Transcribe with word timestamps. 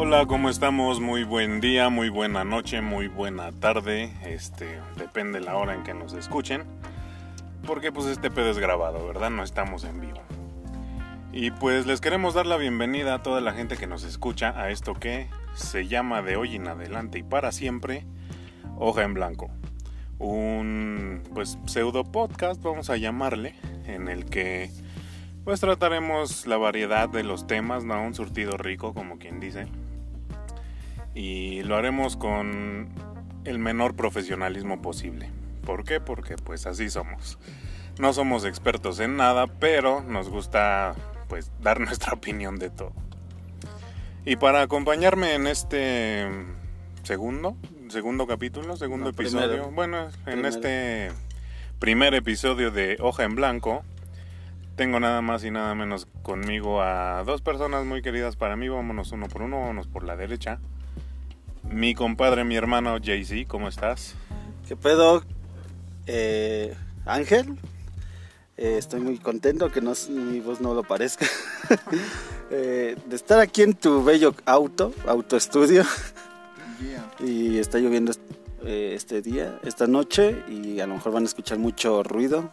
Hola, 0.00 0.26
¿cómo 0.26 0.48
estamos? 0.48 1.00
Muy 1.00 1.24
buen 1.24 1.60
día, 1.60 1.88
muy 1.88 2.08
buena 2.08 2.44
noche, 2.44 2.80
muy 2.80 3.08
buena 3.08 3.50
tarde. 3.50 4.12
Este, 4.24 4.78
depende 4.96 5.40
la 5.40 5.56
hora 5.56 5.74
en 5.74 5.82
que 5.82 5.92
nos 5.92 6.12
escuchen. 6.12 6.62
Porque 7.66 7.90
pues 7.90 8.06
este 8.06 8.30
pedo 8.30 8.48
es 8.48 8.58
grabado, 8.58 9.04
¿verdad? 9.08 9.30
No 9.30 9.42
estamos 9.42 9.82
en 9.82 10.00
vivo. 10.00 10.20
Y 11.32 11.50
pues 11.50 11.84
les 11.84 12.00
queremos 12.00 12.34
dar 12.34 12.46
la 12.46 12.56
bienvenida 12.56 13.14
a 13.14 13.22
toda 13.24 13.40
la 13.40 13.54
gente 13.54 13.76
que 13.76 13.88
nos 13.88 14.04
escucha 14.04 14.50
a 14.50 14.70
esto 14.70 14.94
que 14.94 15.26
se 15.54 15.88
llama 15.88 16.22
de 16.22 16.36
hoy 16.36 16.54
en 16.54 16.68
adelante 16.68 17.18
y 17.18 17.24
para 17.24 17.50
siempre 17.50 18.04
Hoja 18.76 19.02
en 19.02 19.14
Blanco. 19.14 19.50
Un 20.20 21.24
pues 21.34 21.58
pseudo 21.66 22.04
podcast, 22.04 22.62
vamos 22.62 22.88
a 22.88 22.98
llamarle, 22.98 23.56
en 23.88 24.06
el 24.06 24.26
que 24.26 24.70
pues 25.42 25.58
trataremos 25.58 26.46
la 26.46 26.56
variedad 26.56 27.08
de 27.08 27.24
los 27.24 27.48
temas, 27.48 27.82
¿no? 27.82 28.00
Un 28.00 28.14
surtido 28.14 28.56
rico, 28.56 28.94
como 28.94 29.18
quien 29.18 29.40
dice. 29.40 29.66
Y 31.18 31.64
lo 31.64 31.74
haremos 31.74 32.16
con 32.16 32.86
el 33.44 33.58
menor 33.58 33.96
profesionalismo 33.96 34.80
posible. 34.80 35.28
¿Por 35.66 35.82
qué? 35.82 35.98
Porque 36.00 36.36
pues 36.36 36.64
así 36.64 36.88
somos. 36.90 37.40
No 37.98 38.12
somos 38.12 38.44
expertos 38.44 39.00
en 39.00 39.16
nada, 39.16 39.48
pero 39.48 40.00
nos 40.00 40.28
gusta 40.28 40.94
pues 41.28 41.50
dar 41.60 41.80
nuestra 41.84 42.12
opinión 42.12 42.60
de 42.60 42.70
todo. 42.70 42.92
Y 44.24 44.36
para 44.36 44.62
acompañarme 44.62 45.34
en 45.34 45.48
este 45.48 46.28
segundo, 47.02 47.56
segundo 47.88 48.28
capítulo, 48.28 48.76
segundo 48.76 49.06
No, 49.06 49.10
episodio, 49.10 49.48
primero. 49.48 49.70
bueno, 49.72 50.04
en 50.04 50.22
Primero. 50.24 50.48
este 50.48 51.10
primer 51.80 52.14
episodio 52.14 52.70
de 52.70 52.96
Hoja 53.00 53.24
en 53.24 53.34
Blanco, 53.34 53.82
tengo 54.76 55.00
nada 55.00 55.20
más 55.20 55.42
y 55.42 55.50
nada 55.50 55.74
menos 55.74 56.06
conmigo 56.22 56.80
a 56.80 57.24
dos 57.24 57.42
personas 57.42 57.84
muy 57.86 58.02
queridas 58.02 58.36
para 58.36 58.54
mí, 58.54 58.68
vámonos 58.68 59.10
uno 59.10 59.26
por 59.26 59.42
uno, 59.42 59.58
vámonos 59.58 59.88
por 59.88 60.04
la 60.04 60.14
derecha. 60.14 60.60
Mi 61.70 61.94
compadre, 61.94 62.44
mi 62.44 62.56
hermano 62.56 62.96
JC, 62.98 63.46
¿cómo 63.46 63.68
estás? 63.68 64.14
¿Qué 64.66 64.76
pedo? 64.76 65.22
Eh, 66.06 66.74
Ángel, 67.04 67.58
Eh, 68.60 68.76
estoy 68.76 68.98
muy 68.98 69.18
contento 69.18 69.70
que 69.70 69.80
no, 69.80 69.92
mi 70.10 70.40
voz 70.40 70.60
no 70.60 70.74
lo 70.74 70.82
parezca. 70.82 71.26
Eh, 72.50 72.96
de 73.04 73.14
estar 73.14 73.40
aquí 73.40 73.60
en 73.60 73.74
tu 73.74 74.02
bello 74.02 74.34
auto, 74.46 74.94
auto 75.06 75.36
estudio. 75.36 75.84
Y 77.20 77.58
está 77.58 77.78
lloviendo 77.78 78.12
eh, 78.64 78.94
este 78.96 79.20
día, 79.20 79.60
esta 79.64 79.86
noche, 79.86 80.42
y 80.48 80.80
a 80.80 80.86
lo 80.86 80.94
mejor 80.94 81.12
van 81.12 81.24
a 81.24 81.26
escuchar 81.26 81.58
mucho 81.58 82.02
ruido 82.02 82.48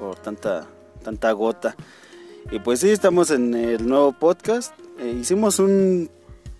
por 0.00 0.16
tanta, 0.16 0.66
tanta 1.04 1.30
gota. 1.30 1.76
Y 2.50 2.58
pues 2.58 2.80
sí, 2.80 2.90
estamos 2.90 3.30
en 3.30 3.54
el 3.54 3.88
nuevo 3.88 4.10
podcast. 4.10 4.74
Eh, 4.98 5.16
hicimos 5.20 5.60
un 5.60 6.10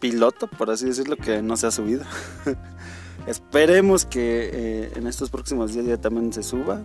piloto, 0.00 0.46
por 0.48 0.70
así 0.70 0.86
decirlo, 0.86 1.16
que 1.16 1.42
no 1.42 1.56
se 1.56 1.66
ha 1.66 1.70
subido. 1.70 2.04
Esperemos 3.26 4.06
que 4.06 4.50
eh, 4.52 4.92
en 4.96 5.06
estos 5.06 5.30
próximos 5.30 5.72
días 5.74 5.86
ya 5.86 5.96
también 5.98 6.32
se 6.32 6.42
suba. 6.42 6.80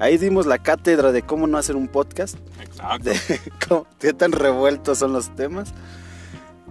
Ahí 0.00 0.16
dimos 0.16 0.46
la 0.46 0.58
cátedra 0.58 1.12
de 1.12 1.22
cómo 1.22 1.46
no 1.46 1.58
hacer 1.58 1.76
un 1.76 1.88
podcast, 1.88 2.36
Exacto. 2.60 3.10
de 3.10 3.16
cómo- 3.68 3.86
qué 3.98 4.12
tan 4.12 4.32
revueltos 4.32 4.98
son 4.98 5.12
los 5.12 5.34
temas. 5.36 5.74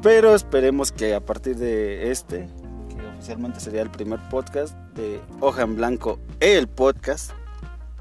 Pero 0.01 0.35
esperemos 0.35 0.91
que 0.91 1.13
a 1.15 1.19
partir 1.25 1.57
de 1.57 2.11
este, 2.11 2.47
que 2.89 3.05
oficialmente 3.15 3.59
sería 3.59 3.81
el 3.81 3.89
primer 3.91 4.19
podcast 4.29 4.75
de 4.95 5.19
Hoja 5.41 5.63
en 5.63 5.75
Blanco, 5.75 6.19
el 6.39 6.67
podcast, 6.67 7.31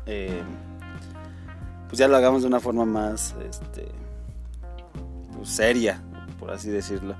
eh, 0.06 0.42
pues 1.88 1.98
ya 1.98 2.06
lo 2.08 2.16
hagamos 2.16 2.42
de 2.42 2.48
una 2.48 2.60
forma 2.60 2.84
más 2.84 3.34
este, 3.48 3.88
pues, 5.36 5.48
seria, 5.48 6.02
por 6.38 6.50
así 6.50 6.68
decirlo. 6.70 7.16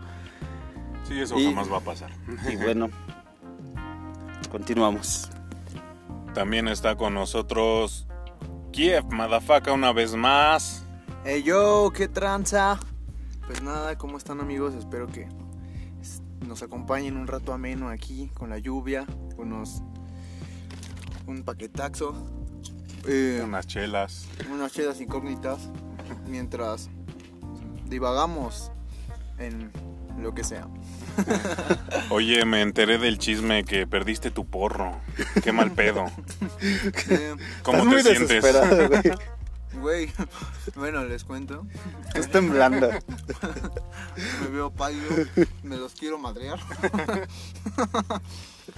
Sí, 1.06 1.20
eso 1.20 1.38
Y- 1.38 1.46
jamás 1.46 1.70
va 1.70 1.78
a 1.78 1.80
pasar. 1.80 2.10
Y 2.50 2.56
bueno, 2.56 2.88
continuamos. 4.50 5.28
También 6.34 6.69
está 6.69 6.97
con 6.97 7.14
nosotros 7.14 8.06
Kiev, 8.72 9.04
Madafaka, 9.10 9.72
una 9.72 9.92
vez 9.92 10.14
más. 10.14 10.84
Hey 11.25 11.42
yo, 11.42 11.91
qué 11.94 12.08
tranza. 12.08 12.78
Pues 13.47 13.62
nada, 13.62 13.97
¿cómo 13.97 14.19
están 14.19 14.41
amigos? 14.41 14.75
Espero 14.75 15.06
que 15.06 15.28
nos 16.47 16.62
acompañen 16.62 17.16
un 17.16 17.26
rato 17.26 17.52
ameno 17.52 17.88
aquí 17.88 18.28
con 18.34 18.50
la 18.50 18.58
lluvia, 18.58 19.06
unos 19.36 19.82
un 21.26 21.42
paquetaxo, 21.42 22.14
eh, 23.08 23.42
Unas 23.44 23.66
chelas. 23.66 24.26
unas 24.52 24.72
chelas 24.72 25.00
incógnitas, 25.00 25.70
mientras 26.28 26.88
divagamos 27.88 28.70
en 29.38 29.72
lo 30.19 30.34
que 30.34 30.44
sea. 30.44 30.66
Oye, 32.10 32.44
me 32.44 32.62
enteré 32.62 32.99
del 32.99 33.19
chisme 33.19 33.65
que 33.65 33.87
perdiste 33.87 34.31
tu 34.31 34.47
porro. 34.47 35.00
Qué 35.43 35.53
mal 35.53 35.72
pedo. 35.72 36.06
Eh, 37.09 37.34
¿Cómo 37.62 37.78
Estás 37.78 37.82
te 37.82 37.84
muy 37.84 38.03
sientes? 38.03 38.28
desesperado, 38.28 38.88
güey. 38.88 39.03
Güey, 39.81 40.10
bueno, 40.75 41.05
les 41.05 41.22
cuento. 41.25 41.66
Estás 42.06 42.31
temblando. 42.31 42.88
Me 44.41 44.49
veo 44.49 44.71
pálido, 44.71 45.05
me 45.62 45.76
los 45.76 45.93
quiero 45.94 46.19
madrear. 46.19 46.59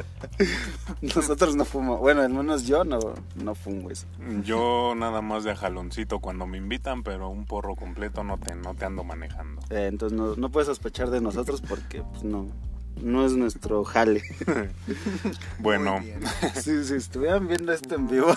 Nosotros 1.02 1.56
no 1.56 1.64
fumamos. 1.64 2.00
Bueno, 2.00 2.22
al 2.22 2.30
menos 2.32 2.66
yo 2.66 2.84
no, 2.84 2.98
no 3.36 3.54
fumo 3.54 3.90
eso. 3.90 4.06
Yo 4.44 4.94
nada 4.96 5.20
más 5.22 5.44
de 5.44 5.54
jaloncito 5.56 6.20
cuando 6.20 6.46
me 6.46 6.58
invitan, 6.58 7.02
pero 7.02 7.28
un 7.28 7.46
porro 7.46 7.76
completo 7.76 8.24
no 8.24 8.38
te, 8.38 8.54
no 8.54 8.74
te 8.74 8.84
ando 8.84 9.04
manejando. 9.04 9.62
Eh, 9.70 9.86
entonces 9.86 10.16
no, 10.16 10.36
no 10.36 10.50
puedes 10.50 10.66
sospechar 10.66 11.10
de 11.10 11.20
nosotros 11.20 11.60
porque 11.60 12.02
pues, 12.02 12.24
no, 12.24 12.48
no 13.02 13.24
es 13.24 13.32
nuestro 13.32 13.84
jale. 13.84 14.22
Bueno. 15.58 16.00
Si, 16.54 16.84
si 16.84 16.94
estuvieran 16.94 17.48
viendo 17.48 17.72
esto 17.72 17.94
en 17.94 18.08
vivo, 18.08 18.34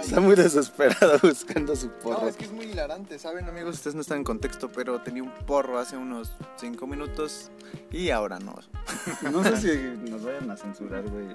está 0.00 0.20
muy 0.20 0.34
desesperado 0.34 1.18
buscando 1.22 1.74
su 1.76 1.86
No, 1.88 1.92
porro. 1.98 2.28
es 2.28 2.36
que 2.36 2.44
es 2.44 2.52
muy 2.52 2.66
hilarante, 2.66 3.18
¿saben 3.18 3.48
amigos? 3.48 3.76
Ustedes 3.76 3.94
no 3.94 4.00
están 4.02 4.18
en 4.18 4.24
contexto, 4.24 4.68
pero 4.70 5.00
tenía 5.00 5.22
un 5.22 5.30
porro 5.46 5.78
hace 5.78 5.96
unos 5.96 6.32
5 6.56 6.86
minutos 6.86 7.50
y 7.90 8.10
ahora 8.10 8.38
no. 8.38 8.54
No 9.30 9.42
sé 9.44 9.56
si 9.56 10.10
nos 10.10 10.22
vayan 10.24 10.50
a 10.50 10.56
censurar, 10.56 11.02
güey. 11.08 11.26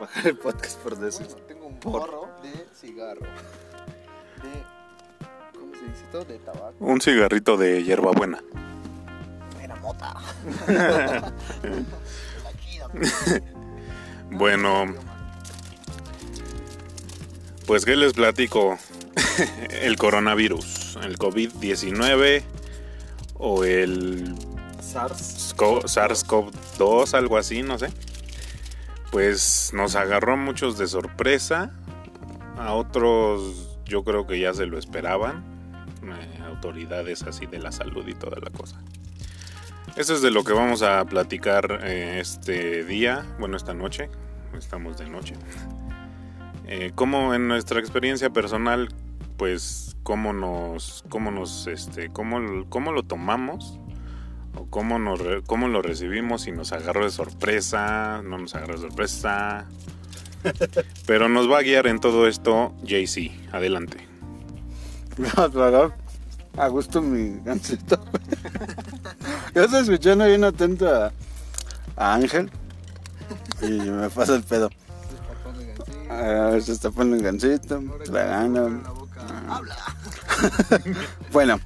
Bajar 0.00 0.26
el 0.28 0.38
podcast 0.38 0.78
por 0.80 0.96
decir. 0.98 1.26
tengo 1.48 1.66
un 1.66 1.78
porro 1.80 2.28
de 2.42 2.66
cigarro. 2.74 3.20
De... 3.22 4.62
¿Cómo 5.58 5.74
se 5.74 5.84
dice 5.86 6.04
esto? 6.04 6.24
De 6.24 6.38
tabaco. 6.38 6.74
un 6.80 7.00
cigarrito 7.00 7.56
de 7.56 7.82
hierbabuena. 7.82 8.42
Era 9.60 9.74
mota. 9.76 10.14
Bueno, 14.30 14.94
pues 17.66 17.84
qué 17.84 17.96
les 17.96 18.12
platico. 18.12 18.78
El 19.70 19.96
coronavirus, 19.96 20.96
el 21.02 21.18
COVID-19 21.18 22.42
o 23.34 23.64
el 23.64 24.34
SARS. 24.80 25.52
Sco- 25.54 25.82
SARS-CoV-2, 25.82 27.14
algo 27.14 27.36
así, 27.36 27.62
no 27.62 27.78
sé. 27.78 27.88
Pues 29.10 29.70
nos 29.74 29.96
agarró 29.96 30.34
a 30.34 30.36
muchos 30.36 30.78
de 30.78 30.86
sorpresa. 30.86 31.72
A 32.56 32.72
otros 32.74 33.78
yo 33.84 34.04
creo 34.04 34.26
que 34.26 34.38
ya 34.38 34.54
se 34.54 34.66
lo 34.66 34.78
esperaban. 34.78 35.44
eh, 36.04 36.38
autoridades 36.46 37.22
así 37.24 37.46
de 37.46 37.58
la 37.58 37.72
salud 37.72 38.06
y 38.06 38.14
toda 38.14 38.38
la 38.40 38.50
cosa. 38.50 38.80
Eso 39.96 40.14
es 40.14 40.22
de 40.22 40.30
lo 40.30 40.44
que 40.44 40.52
vamos 40.54 40.82
a 40.82 41.04
platicar 41.04 41.80
eh, 41.82 42.18
este 42.20 42.84
día, 42.84 43.26
bueno, 43.38 43.56
esta 43.56 43.74
noche. 43.74 44.08
Estamos 44.56 44.96
de 44.98 45.08
noche. 45.08 45.34
Eh, 46.66 46.92
como 46.94 47.34
en 47.34 47.48
nuestra 47.48 47.80
experiencia 47.80 48.30
personal, 48.30 48.88
pues 49.36 49.96
cómo 50.02 50.32
nos, 50.32 51.04
cómo 51.08 51.30
nos, 51.30 51.66
este, 51.66 52.08
cómo, 52.08 52.66
cómo 52.68 52.92
lo 52.92 53.02
tomamos 53.02 53.78
o 54.56 54.66
cómo, 54.66 54.98
nos 54.98 55.20
cómo 55.46 55.68
lo 55.68 55.82
recibimos, 55.82 56.42
si 56.42 56.52
nos 56.52 56.72
agarró 56.72 57.04
de 57.04 57.10
sorpresa, 57.10 58.22
no 58.22 58.38
nos 58.38 58.54
agarró 58.54 58.74
de 58.74 58.80
sorpresa. 58.80 59.66
Pero 61.06 61.28
nos 61.28 61.50
va 61.50 61.58
a 61.58 61.62
guiar 61.62 61.86
en 61.86 62.00
todo 62.00 62.26
esto 62.26 62.74
JC. 62.82 63.30
Adelante. 63.52 64.06
No, 65.18 65.92
a 66.56 66.68
gusto 66.68 67.00
mi 67.00 67.40
gancito. 67.44 67.98
Yo 69.54 69.64
estoy 69.64 69.82
escuchando 69.82 70.26
bien 70.26 70.44
atento 70.44 70.88
a, 70.88 71.12
a 71.96 72.14
Ángel. 72.14 72.50
Y 73.62 73.70
me 73.70 74.10
pasa 74.10 74.36
el 74.36 74.42
pedo. 74.42 74.70
Ah, 76.14 76.58
se 76.60 76.72
está 76.72 76.90
poniendo 76.90 77.16
el 77.16 77.22
gancito, 77.22 77.82
tragando. 78.04 78.66
Habla. 79.48 79.76
Bueno, 81.32 81.60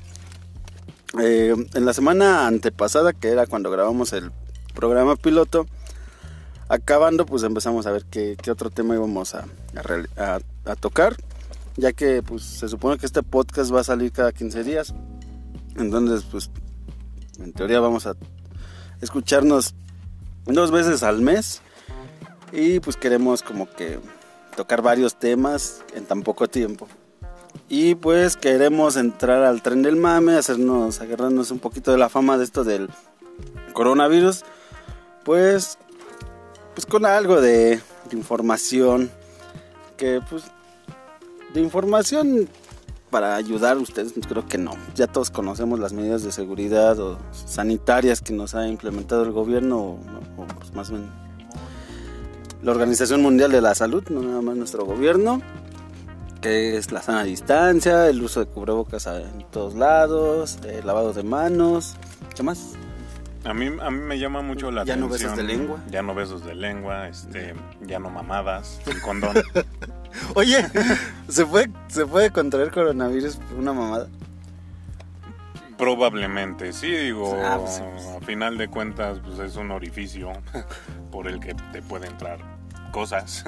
eh, 1.21 1.55
en 1.75 1.85
la 1.85 1.93
semana 1.93 2.47
antepasada, 2.47 3.13
que 3.13 3.29
era 3.29 3.47
cuando 3.47 3.71
grabamos 3.71 4.13
el 4.13 4.31
programa 4.75 5.17
piloto, 5.17 5.67
acabando, 6.69 7.27
pues 7.27 7.43
empezamos 7.43 7.87
a 7.87 7.93
ver 7.93 8.05
qué, 8.11 8.37
qué 8.41 8.51
otro 8.51 8.71
tema 8.71 8.95
íbamos 8.95 9.35
a, 9.35 9.41
a 9.75 9.83
reali- 9.83 10.09
a- 10.19 10.41
a 10.71 10.75
tocar, 10.77 11.17
ya 11.77 11.93
que 11.93 12.23
pues 12.23 12.43
se 12.43 12.69
supone 12.69 12.99
que 12.99 13.07
este 13.07 13.23
podcast 13.23 13.73
va 13.73 13.81
a 13.81 13.85
salir 13.85 14.13
cada 14.13 14.33
15 14.33 14.63
días. 14.65 14.95
Entonces, 15.77 16.25
pues, 16.31 16.51
en 17.39 17.53
teoría 17.53 17.81
vamos 17.81 18.07
a 18.07 18.15
escucharnos 19.01 19.75
dos 20.47 20.71
veces 20.71 21.03
al 21.03 21.21
mes 21.23 21.61
y 22.53 22.81
pues 22.81 22.97
queremos 22.97 23.43
como 23.43 23.69
que 23.71 23.99
tocar 24.57 24.83
varios 24.83 25.15
temas 25.15 25.85
en 25.95 26.05
tan 26.05 26.23
poco 26.23 26.49
tiempo. 26.49 26.89
Y 27.69 27.95
pues 27.95 28.37
queremos 28.37 28.97
entrar 28.97 29.43
al 29.43 29.63
tren 29.63 29.83
del 29.83 29.97
mame, 29.97 30.37
hacernos, 30.37 31.01
agarrarnos 31.01 31.51
un 31.51 31.59
poquito 31.59 31.93
de 31.93 31.99
la 31.99 32.09
fama 32.09 32.39
de 32.39 32.45
esto 32.45 32.65
del 32.65 32.89
coronavirus, 33.73 34.45
pues, 35.25 35.79
pues 36.75 36.87
con 36.87 37.05
algo 37.07 37.41
de, 37.41 37.81
de 38.11 38.17
información, 38.17 39.11
que 39.97 40.21
pues, 40.29 40.45
de 41.55 41.61
información 41.61 42.49
para 43.11 43.37
ayudar 43.37 43.77
a 43.77 43.81
ustedes, 43.81 44.13
creo 44.29 44.47
que 44.47 44.59
no. 44.59 44.73
Ya 44.95 45.07
todos 45.07 45.31
conocemos 45.31 45.79
las 45.79 45.93
medidas 45.93 46.23
de 46.23 46.33
seguridad 46.33 46.99
o 47.01 47.19
sanitarias 47.33 48.21
que 48.21 48.33
nos 48.33 48.55
ha 48.55 48.69
implementado 48.69 49.25
el 49.25 49.33
gobierno, 49.33 49.79
o, 49.79 49.99
o, 50.37 50.47
pues, 50.59 50.73
más 50.75 50.91
bien 50.91 51.26
la 52.63 52.71
Organización 52.73 53.23
Mundial 53.23 53.53
de 53.53 53.61
la 53.61 53.75
Salud, 53.75 54.05
no 54.11 54.23
nada 54.23 54.41
más 54.41 54.57
nuestro 54.57 54.85
gobierno, 54.85 55.41
que 56.41 56.77
es 56.77 56.93
la 56.93 57.03
sana 57.03 57.25
distancia, 57.25 58.09
el 58.09 58.23
uso 58.23 58.41
de 58.41 58.47
cubrebocas 58.47 59.07
en 59.07 59.45
todos 59.51 59.75
lados, 59.75 60.59
el 60.67 60.87
lavado 60.87 61.13
de 61.13 61.23
manos, 61.23 61.95
¿qué 62.35 62.43
más? 62.43 62.73
A 63.45 63.55
mí, 63.55 63.67
a 63.81 63.91
mí 63.91 64.01
me 64.01 64.19
llama 64.19 64.43
mucho 64.43 64.73
la 64.73 64.85
Ya 64.85 64.97
no 64.97 65.07
atención. 65.07 65.33
besos 65.33 65.47
de 65.47 65.55
lengua. 65.57 65.79
Ya 65.89 66.03
no 66.03 66.15
besos 66.17 66.45
de 66.45 66.55
lengua, 66.57 67.09
este, 67.09 67.55
ya 67.87 68.01
no 68.01 68.11
mamadas, 68.11 68.81
sin 68.85 68.99
condón. 69.01 69.37
Oye, 70.35 70.67
¿se 71.29 71.47
puede, 71.47 71.71
¿se 71.87 72.07
puede 72.07 72.31
contraer 72.31 72.73
coronavirus 72.73 73.37
por 73.37 73.59
una 73.59 73.73
mamada? 73.73 74.09
Probablemente, 75.79 76.73
sí, 76.73 76.91
digo, 76.91 77.39
Ah, 77.45 77.59
pues 77.61 77.75
sí, 77.77 77.83
pues. 77.93 78.07
a 78.07 78.21
final 78.25 78.57
de 78.59 78.69
cuentas, 78.69 79.19
pues 79.25 79.39
es 79.39 79.57
un 79.57 79.71
orificio 79.71 80.33
por 81.13 81.29
el 81.29 81.39
que 81.41 81.55
te 81.73 81.83
puede 81.83 82.07
entrar 82.07 82.39
cosas. 82.93 83.45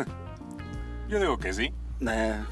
Yo 1.08 1.19
digo 1.20 1.38
que 1.38 1.52
sí. 1.54 1.72
Nah. 2.00 2.44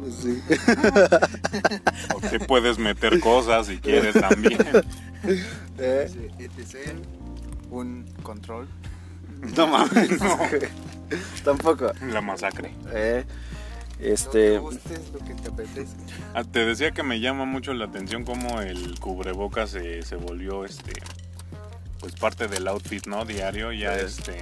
Pues 0.00 0.14
sí. 0.14 0.42
O 2.14 2.20
te 2.20 2.40
puedes 2.40 2.78
meter 2.78 3.20
cosas 3.20 3.66
si 3.66 3.78
quieres 3.78 4.14
también. 4.14 4.58
Eh. 5.78 6.10
Un 7.70 8.06
control. 8.22 8.66
No 9.56 9.66
mames. 9.66 10.10
Tampoco. 11.44 11.92
La 12.10 12.20
masacre. 12.22 12.74
Eh, 12.92 13.24
Lo 14.00 14.06
que 14.06 14.12
este. 14.12 14.58
gustes, 14.58 15.10
lo 15.12 15.18
que 15.20 15.34
te 15.34 15.48
apetezca. 15.48 15.96
Ah, 16.34 16.44
Te 16.44 16.64
decía 16.64 16.90
que 16.92 17.02
me 17.02 17.20
llama 17.20 17.44
mucho 17.44 17.72
la 17.74 17.84
atención 17.86 18.24
cómo 18.24 18.60
el 18.60 18.98
cubrebocas 19.00 19.70
se, 19.70 20.02
se 20.02 20.16
volvió 20.16 20.64
este 20.64 20.92
pues 22.00 22.14
parte 22.14 22.48
del 22.48 22.66
outfit, 22.68 23.06
¿no? 23.06 23.24
Diario, 23.26 23.72
ya 23.72 23.98
Sí. 23.98 24.04
este 24.06 24.40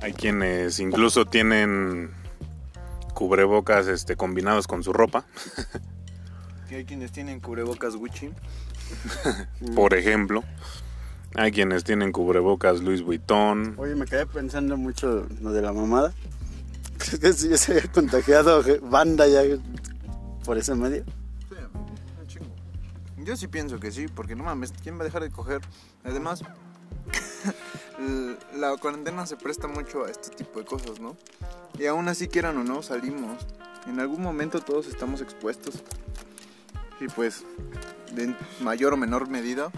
hay 0.00 0.12
quienes 0.12 0.78
incluso 0.80 1.24
tienen 1.26 2.10
cubrebocas 3.14 3.86
este 3.88 4.16
combinados 4.16 4.66
con 4.66 4.82
su 4.82 4.92
ropa, 4.92 5.24
Que 6.68 6.76
hay 6.76 6.84
quienes 6.84 7.12
tienen 7.12 7.40
cubrebocas 7.40 7.96
Gucci. 7.96 8.30
por 9.74 9.94
ejemplo. 9.94 10.42
Hay 11.34 11.50
quienes 11.50 11.82
tienen 11.84 12.12
cubrebocas 12.12 12.80
Louis 12.82 13.02
Vuitton. 13.02 13.74
Oye, 13.78 13.94
me 13.94 14.04
quedé 14.06 14.26
pensando 14.26 14.76
mucho 14.76 15.26
lo 15.40 15.52
de 15.52 15.62
la 15.62 15.72
mamada. 15.72 16.12
¿Crees 17.02 17.20
que 17.20 17.32
si 17.32 17.48
ya 17.48 17.56
se 17.56 17.72
había 17.72 17.90
contagiado 17.90 18.62
banda 18.82 19.26
ya 19.26 19.42
por 20.44 20.56
ese 20.58 20.74
medio? 20.74 21.04
Sí, 21.48 21.56
un 22.20 22.26
chingo. 22.26 22.46
Yo 23.18 23.36
sí 23.36 23.48
pienso 23.48 23.80
que 23.80 23.90
sí, 23.90 24.06
porque 24.08 24.36
no 24.36 24.44
mames, 24.44 24.72
¿quién 24.82 24.96
va 24.96 25.02
a 25.02 25.04
dejar 25.04 25.22
de 25.22 25.30
coger? 25.30 25.60
Además, 26.04 26.42
la 28.56 28.76
cuarentena 28.76 29.26
se 29.26 29.36
presta 29.36 29.66
mucho 29.66 30.04
a 30.04 30.10
este 30.10 30.30
tipo 30.30 30.60
de 30.60 30.64
cosas, 30.64 31.00
¿no? 31.00 31.16
Y 31.78 31.86
aún 31.86 32.08
así, 32.08 32.28
quieran 32.28 32.56
o 32.58 32.64
no, 32.64 32.82
salimos. 32.82 33.46
En 33.86 33.98
algún 33.98 34.22
momento 34.22 34.60
todos 34.60 34.86
estamos 34.86 35.20
expuestos. 35.20 35.82
Y 37.00 37.08
pues, 37.08 37.44
de 38.14 38.36
mayor 38.60 38.92
o 38.92 38.96
menor 38.96 39.28
medida, 39.28 39.72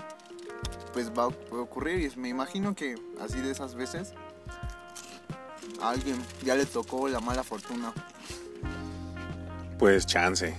pues 0.93 1.11
va 1.11 1.25
a 1.25 1.27
ocurrir. 1.27 2.01
Y 2.01 2.19
me 2.19 2.29
imagino 2.29 2.75
que 2.75 2.97
así 3.21 3.41
de 3.41 3.51
esas 3.51 3.75
veces, 3.75 4.13
a 5.85 5.91
alguien 5.91 6.17
ya 6.45 6.55
le 6.55 6.67
tocó 6.67 7.09
la 7.09 7.21
mala 7.21 7.43
fortuna. 7.43 7.93
Pues 9.79 10.07
chance. 10.07 10.55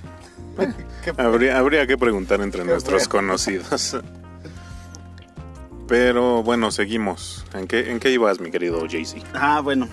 habría, 1.17 1.57
habría 1.57 1.87
que 1.87 1.97
preguntar 1.97 2.41
entre 2.41 2.61
Qué 2.61 2.67
nuestros 2.69 3.07
bueno. 3.09 3.27
conocidos. 3.27 3.97
Pero 5.87 6.43
bueno, 6.43 6.71
seguimos. 6.71 7.45
¿En 7.53 7.67
qué, 7.67 7.91
¿En 7.91 7.99
qué 7.99 8.11
ibas, 8.11 8.39
mi 8.39 8.49
querido 8.51 8.81
Jaycee? 8.89 9.23
Ah, 9.33 9.61
bueno. 9.61 9.87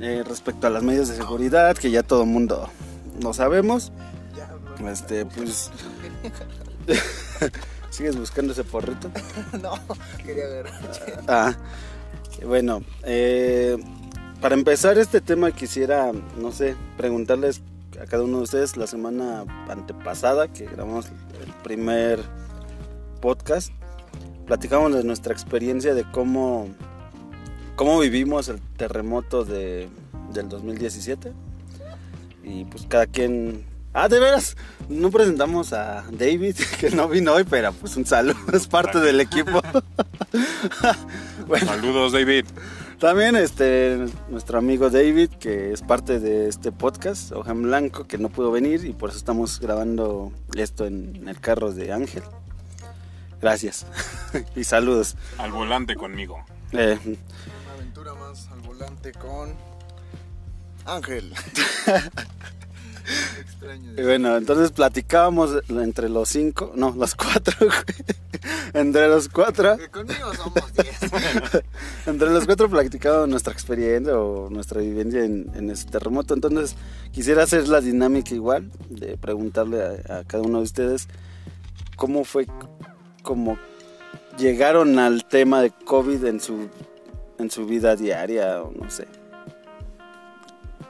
eh, 0.00 0.24
respecto 0.26 0.66
a 0.66 0.70
las 0.70 0.82
medidas 0.82 1.08
de 1.08 1.16
seguridad, 1.16 1.76
que 1.76 1.90
ya 1.90 2.02
todo 2.02 2.22
el 2.22 2.28
mundo 2.28 2.68
lo 3.22 3.32
sabemos. 3.32 3.92
Este, 4.86 5.26
pues. 5.26 5.70
¿Sigues 7.90 8.16
buscando 8.16 8.52
ese 8.52 8.64
porrito? 8.64 9.10
no, 9.62 9.72
quería 10.24 10.46
ver. 10.46 10.66
Ah, 11.26 11.54
bueno, 12.46 12.82
eh, 13.02 13.76
para 14.40 14.54
empezar 14.54 14.98
este 14.98 15.20
tema 15.20 15.50
quisiera, 15.50 16.12
no 16.40 16.52
sé, 16.52 16.76
preguntarles 16.96 17.60
a 18.00 18.06
cada 18.06 18.22
uno 18.22 18.38
de 18.38 18.42
ustedes 18.44 18.76
la 18.76 18.86
semana 18.86 19.44
antepasada 19.68 20.52
que 20.52 20.66
grabamos 20.66 21.06
el 21.06 21.52
primer 21.64 22.20
podcast, 23.20 23.72
platicamos 24.46 24.94
de 24.94 25.02
nuestra 25.02 25.32
experiencia 25.32 25.94
de 25.94 26.04
cómo, 26.12 26.68
cómo 27.74 27.98
vivimos 27.98 28.48
el 28.48 28.60
terremoto 28.76 29.44
de, 29.44 29.88
del 30.32 30.48
2017 30.48 31.32
y 32.44 32.64
pues 32.64 32.86
cada 32.88 33.06
quien... 33.06 33.66
Ah, 33.94 34.06
de 34.06 34.20
veras, 34.20 34.56
no 34.88 35.10
presentamos 35.10 35.72
a 35.72 36.04
David, 36.12 36.54
que 36.80 36.90
no 36.90 37.08
vino 37.08 37.32
hoy, 37.32 37.44
pero 37.44 37.72
pues 37.72 37.96
un 37.96 38.06
saludo, 38.06 38.38
es 38.52 38.68
parte 38.68 39.00
del 39.00 39.20
equipo. 39.20 39.60
bueno, 41.48 41.66
Saludos, 41.66 42.12
David. 42.12 42.44
También 42.98 43.36
este 43.36 44.06
nuestro 44.28 44.58
amigo 44.58 44.90
David, 44.90 45.30
que 45.30 45.72
es 45.72 45.82
parte 45.82 46.18
de 46.18 46.48
este 46.48 46.72
podcast, 46.72 47.32
Hoja 47.32 47.52
en 47.52 47.62
Blanco, 47.62 48.04
que 48.04 48.18
no 48.18 48.28
pudo 48.28 48.50
venir 48.50 48.84
y 48.84 48.92
por 48.92 49.10
eso 49.10 49.18
estamos 49.18 49.60
grabando 49.60 50.32
esto 50.56 50.86
en 50.86 51.28
el 51.28 51.40
carro 51.40 51.72
de 51.72 51.92
Ángel. 51.92 52.22
Gracias 53.40 53.86
y 54.56 54.64
saludos. 54.64 55.16
Al 55.38 55.52
volante 55.52 55.94
conmigo. 55.94 56.44
Eh, 56.72 56.98
Una 57.04 57.72
aventura 57.74 58.14
más 58.14 58.48
al 58.48 58.60
volante 58.60 59.12
con 59.12 59.54
Ángel. 60.84 61.32
Extraño. 63.40 63.92
y 63.96 64.02
bueno, 64.02 64.36
entonces 64.36 64.72
platicábamos 64.72 65.62
entre 65.68 66.08
los 66.08 66.28
cinco, 66.28 66.72
no, 66.74 66.94
los 66.96 67.14
cuatro, 67.14 67.54
entre 68.74 69.08
los 69.08 69.28
cuatro, 69.28 69.76
conmigo 69.90 70.34
somos 70.34 70.72
10. 70.74 71.62
entre 72.06 72.30
los 72.30 72.46
cuatro 72.46 72.68
platicábamos 72.68 73.28
nuestra 73.28 73.52
experiencia 73.52 74.18
o 74.18 74.50
nuestra 74.50 74.80
vivencia 74.80 75.24
en, 75.24 75.50
en 75.54 75.70
ese 75.70 75.86
terremoto. 75.86 76.34
Entonces 76.34 76.76
quisiera 77.12 77.44
hacer 77.44 77.68
la 77.68 77.80
dinámica 77.80 78.34
igual, 78.34 78.70
de 78.88 79.16
preguntarle 79.16 79.82
a, 79.82 80.18
a 80.18 80.24
cada 80.24 80.42
uno 80.42 80.58
de 80.58 80.64
ustedes 80.64 81.08
cómo 81.96 82.24
fue, 82.24 82.46
cómo 83.22 83.58
llegaron 84.38 84.98
al 84.98 85.24
tema 85.24 85.60
de 85.60 85.70
COVID 85.70 86.24
en 86.24 86.40
su, 86.40 86.68
en 87.38 87.50
su 87.50 87.66
vida 87.66 87.96
diaria 87.96 88.62
o 88.62 88.72
no 88.72 88.88
sé. 88.90 89.06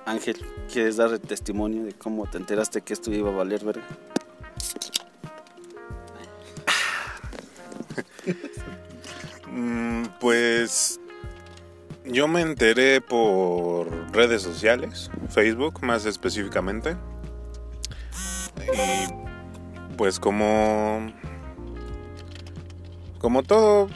Ángel, 0.05 0.37
¿quieres 0.73 0.97
dar 0.97 1.19
testimonio 1.19 1.85
de 1.85 1.93
cómo 1.95 2.27
te 2.27 2.39
enteraste 2.39 2.83
que 2.83 2.93
esto 2.93 3.11
iba 3.13 3.31
a 3.31 3.35
valer 3.35 3.65
verga? 3.65 3.85
Mm, 9.51 10.05
Pues 10.21 11.01
yo 12.05 12.29
me 12.29 12.41
enteré 12.43 13.01
por 13.01 13.91
redes 14.13 14.43
sociales, 14.43 15.11
Facebook 15.29 15.83
más 15.83 16.07
específicamente. 16.07 16.97
Y 18.73 19.95
pues 19.97 20.21
como 20.21 21.11
como 23.19 23.43
todo 23.43 23.89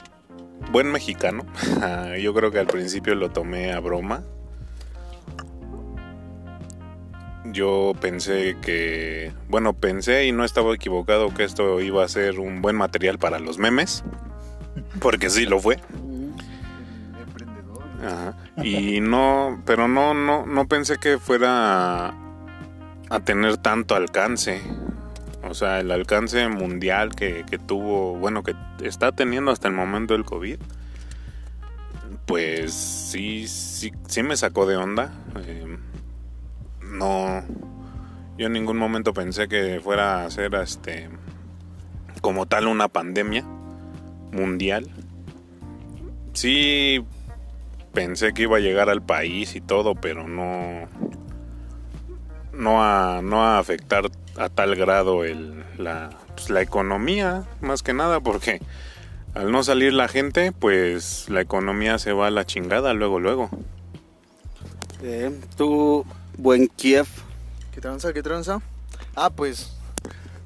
buen 0.73 0.91
mexicano, 0.91 1.47
yo 2.21 2.35
creo 2.35 2.50
que 2.50 2.59
al 2.59 2.67
principio 2.67 3.14
lo 3.14 3.31
tomé 3.31 3.73
a 3.73 3.81
broma. 3.81 4.23
Yo 7.52 7.92
pensé 8.00 8.56
que, 8.62 9.32
bueno, 9.49 9.75
pensé 9.75 10.26
y 10.26 10.32
no 10.32 10.44
estaba 10.44 10.75
equivocado 10.75 11.32
que 11.35 11.44
esto 11.44 11.80
iba 11.80 12.04
a 12.04 12.09
ser 12.09 12.38
un 12.38 12.62
buen 12.62 12.76
material 12.76 13.18
para 13.18 13.38
los 13.38 13.59
memes, 13.59 14.04
porque 15.00 15.30
sí 15.30 15.44
lo 15.44 15.61
fue. 15.61 15.78
Ajá. 18.02 18.35
Y 18.62 19.00
no, 19.00 19.62
pero 19.64 19.88
no, 19.88 20.14
no, 20.14 20.47
no 20.47 20.66
pensé 20.66 20.99
que 20.99 21.18
fuera 21.18 22.14
a, 23.11 23.21
tener 23.21 23.56
tanto 23.59 23.94
alcance. 23.94 24.61
O 25.42 25.54
sea, 25.54 25.80
el 25.80 25.90
alcance 25.90 26.49
mundial 26.49 27.14
que, 27.14 27.44
que 27.49 27.59
tuvo, 27.59 28.16
bueno, 28.16 28.42
que 28.42 28.54
está 28.82 29.12
teniendo 29.12 29.50
hasta 29.50 29.68
el 29.68 29.75
momento 29.75 30.14
el 30.14 30.25
COVID, 30.25 30.59
pues 32.26 32.73
sí, 32.73 33.47
sí, 33.49 33.92
sí 34.06 34.23
me 34.23 34.37
sacó 34.37 34.66
de 34.66 34.76
onda. 34.76 35.12
Eh, 35.44 35.76
no, 36.92 37.42
yo 38.38 38.46
en 38.46 38.52
ningún 38.52 38.76
momento 38.76 39.12
pensé 39.12 39.49
que 39.49 39.80
fuera 39.82 40.25
a 40.25 40.30
ser 40.30 40.54
este 40.54 41.08
como 42.20 42.46
tal 42.46 42.68
una 42.68 42.88
pandemia 42.88 43.44
mundial. 44.32 44.88
Sí 46.34 47.04
pensé 47.92 48.32
que 48.32 48.42
iba 48.42 48.56
a 48.56 48.61
llegar 48.61 48.88
al 48.88 49.02
país 49.02 49.56
y 49.56 49.61
todo, 49.61 49.94
pero 49.94 50.28
no 50.28 50.88
no 52.52 52.82
a 52.82 53.20
no 53.22 53.42
a 53.42 53.58
afectar 53.58 54.11
a 54.37 54.49
tal 54.49 54.76
grado 54.76 55.25
el, 55.25 55.64
la, 55.78 56.11
pues, 56.34 56.50
la 56.50 56.62
economía, 56.62 57.44
más 57.61 57.82
que 57.82 57.92
nada, 57.92 58.20
porque 58.20 58.61
al 59.34 59.50
no 59.50 59.62
salir 59.62 59.92
la 59.92 60.08
gente, 60.08 60.52
pues 60.52 61.28
la 61.28 61.40
economía 61.40 61.99
se 61.99 62.12
va 62.12 62.26
a 62.26 62.30
la 62.30 62.44
chingada 62.44 62.94
luego, 62.94 63.20
luego. 63.20 63.50
Tú, 65.56 66.06
buen 66.39 66.69
Kiev, 66.69 67.07
¿Qué 67.73 67.81
tranza? 67.81 68.12
¿Qué 68.12 68.23
tranza? 68.23 68.61
Ah, 69.15 69.31
pues 69.31 69.71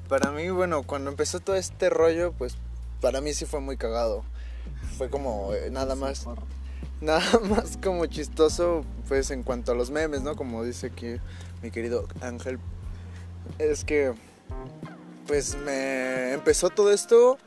para 0.07 0.31
mí, 0.31 0.49
bueno, 0.49 0.83
cuando 0.83 1.09
empezó 1.09 1.39
todo 1.39 1.55
este 1.55 1.89
rollo, 1.89 2.31
pues 2.31 2.55
para 3.01 3.19
mí 3.19 3.33
sí 3.33 3.45
fue 3.45 3.59
muy 3.59 3.77
cagado. 3.77 4.23
Fue 4.97 5.09
como 5.09 5.53
eh, 5.53 5.69
nada 5.69 5.95
más 5.95 6.25
nada 7.01 7.39
más 7.39 7.77
como 7.83 8.05
chistoso 8.05 8.83
pues 9.07 9.29
en 9.31 9.43
cuanto 9.43 9.73
a 9.73 9.75
los 9.75 9.91
memes, 9.91 10.21
¿no? 10.21 10.35
Como 10.35 10.63
dice 10.63 10.87
aquí 10.87 11.17
mi 11.61 11.71
querido 11.71 12.07
Ángel 12.21 12.59
es 13.59 13.83
que 13.83 14.13
pues 15.27 15.57
me 15.57 16.31
empezó 16.33 16.69
todo 16.69 16.91
esto 16.91 17.37